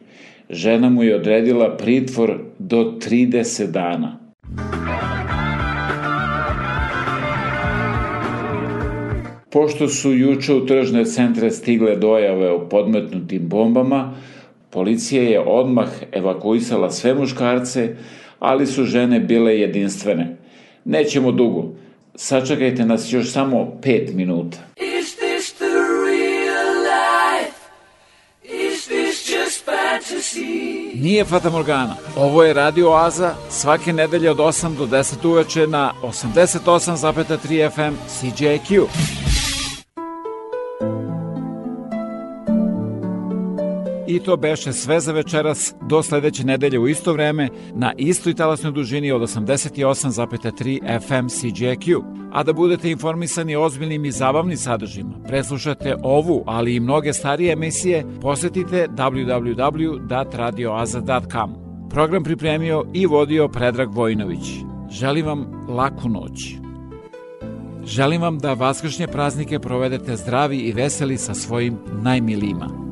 Žena 0.51 0.91
mu 0.91 1.03
je 1.03 1.17
odredila 1.17 1.77
pritvor 1.77 2.39
do 2.59 2.99
30 3.09 3.71
dana. 3.71 4.19
Pošto 9.51 9.89
su 9.89 10.13
juče 10.13 10.55
u 10.55 10.67
tržne 10.67 11.05
centre 11.05 11.51
stigle 11.51 11.97
dojave 11.97 12.51
o 12.51 12.69
podmetnutim 12.69 13.49
bombama, 13.49 14.15
policija 14.73 15.23
je 15.23 15.41
odmah 15.41 15.89
evakuisala 16.13 16.91
sve 16.91 17.15
muškarce, 17.15 17.97
ali 18.39 18.67
su 18.67 18.85
žene 18.85 19.21
bile 19.21 19.59
jedinstvene. 19.59 20.37
Nećemo 20.85 21.33
dugo. 21.33 21.73
Sačekajte 22.15 22.85
nas 22.85 23.13
još 23.13 23.33
samo 23.33 23.79
pet 23.83 24.15
minuta. 24.15 24.59
Is 24.77 25.15
this 25.15 25.53
the 25.53 25.75
real 26.07 26.75
life? 26.83 27.59
Is 28.45 28.85
this 28.85 29.29
just 29.29 29.65
fantasy? 29.67 31.03
Nije 31.03 31.25
Fata 31.25 31.51
Morgana. 31.51 31.97
Ovo 32.17 32.45
je 32.45 32.55
Radio 32.55 32.91
Oaza 32.91 33.35
svake 33.51 33.93
nedelje 33.93 34.31
od 34.31 34.39
8 34.39 34.77
do 34.77 34.87
10 34.87 35.29
uveče 35.29 35.67
na 35.67 35.93
88,3 36.03 37.71
FM 37.71 37.95
CJQ. 38.09 38.87
I 44.13 44.19
to 44.19 44.37
beše 44.37 44.73
sve 44.73 45.01
za 45.01 45.13
večeras 45.13 45.75
do 45.89 46.03
sledeće 46.03 46.45
nedelje 46.45 46.79
u 46.79 46.89
isto 46.89 47.13
vreme 47.13 47.49
na 47.75 47.93
istoj 47.99 48.35
talasnoj 48.35 48.73
dužini 48.73 49.13
od 49.13 49.23
88,3 49.23 51.01
FM 51.01 51.27
CJQ. 51.27 52.03
A 52.33 52.43
da 52.43 52.53
budete 52.53 52.91
informisani 52.91 53.57
ozbiljnim 53.57 54.05
i 54.05 54.11
zabavnim 54.11 54.57
sadržima, 54.57 55.15
preslušate 55.29 55.97
ovu, 56.03 56.45
ali 56.47 56.75
i 56.75 56.81
mnoge 56.81 57.13
starije 57.13 57.53
emisije, 57.53 58.05
posetite 58.21 58.87
www.radioaza.com. 58.91 61.55
Program 61.91 62.25
pripremio 62.25 62.85
i 62.95 63.07
vodio 63.07 63.49
Predrag 63.49 63.95
Vojnović. 63.95 64.51
Želim 64.91 65.27
vam 65.27 65.67
laku 65.69 66.09
noć. 66.09 66.55
Želim 67.85 68.23
vam 68.23 68.39
da 68.39 68.55
vaskršnje 68.55 69.07
praznike 69.07 69.59
provedete 69.59 70.17
zdravi 70.17 70.59
i 70.59 70.73
veseli 70.73 71.19
sa 71.19 71.35
svojim 71.35 71.79
najmilijima. 72.03 72.92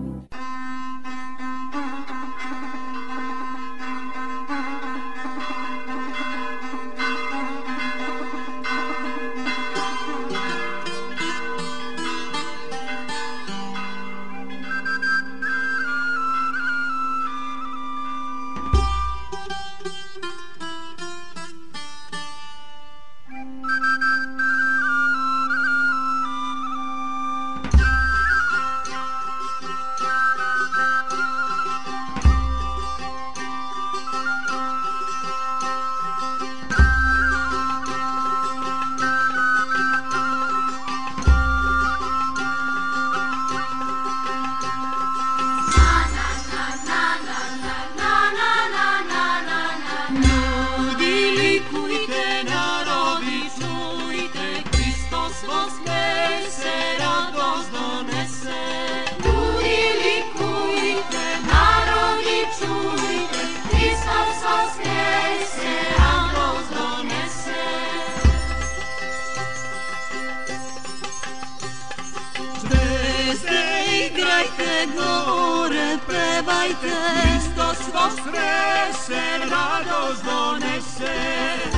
Date 76.81 77.51
Christos 77.51 77.93
vos 77.93 78.15
reservados 78.33 80.23
donese. 80.23 81.15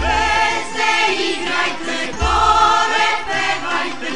Vese 0.01 0.91
igrajte, 1.13 2.13
gore 2.19 3.09
pehajte, 3.27 4.11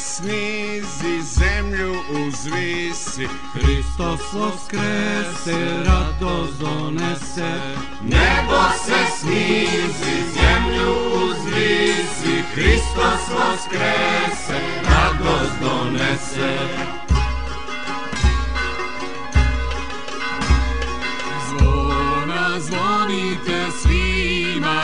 snizi, 0.00 1.22
zemlju 1.22 1.94
uzvisi. 2.26 3.28
Hristos 3.52 4.32
voskrese, 4.32 5.84
radost 5.86 6.60
donese, 6.60 7.52
nebo 8.02 8.60
se 8.84 9.16
snizi, 9.18 10.29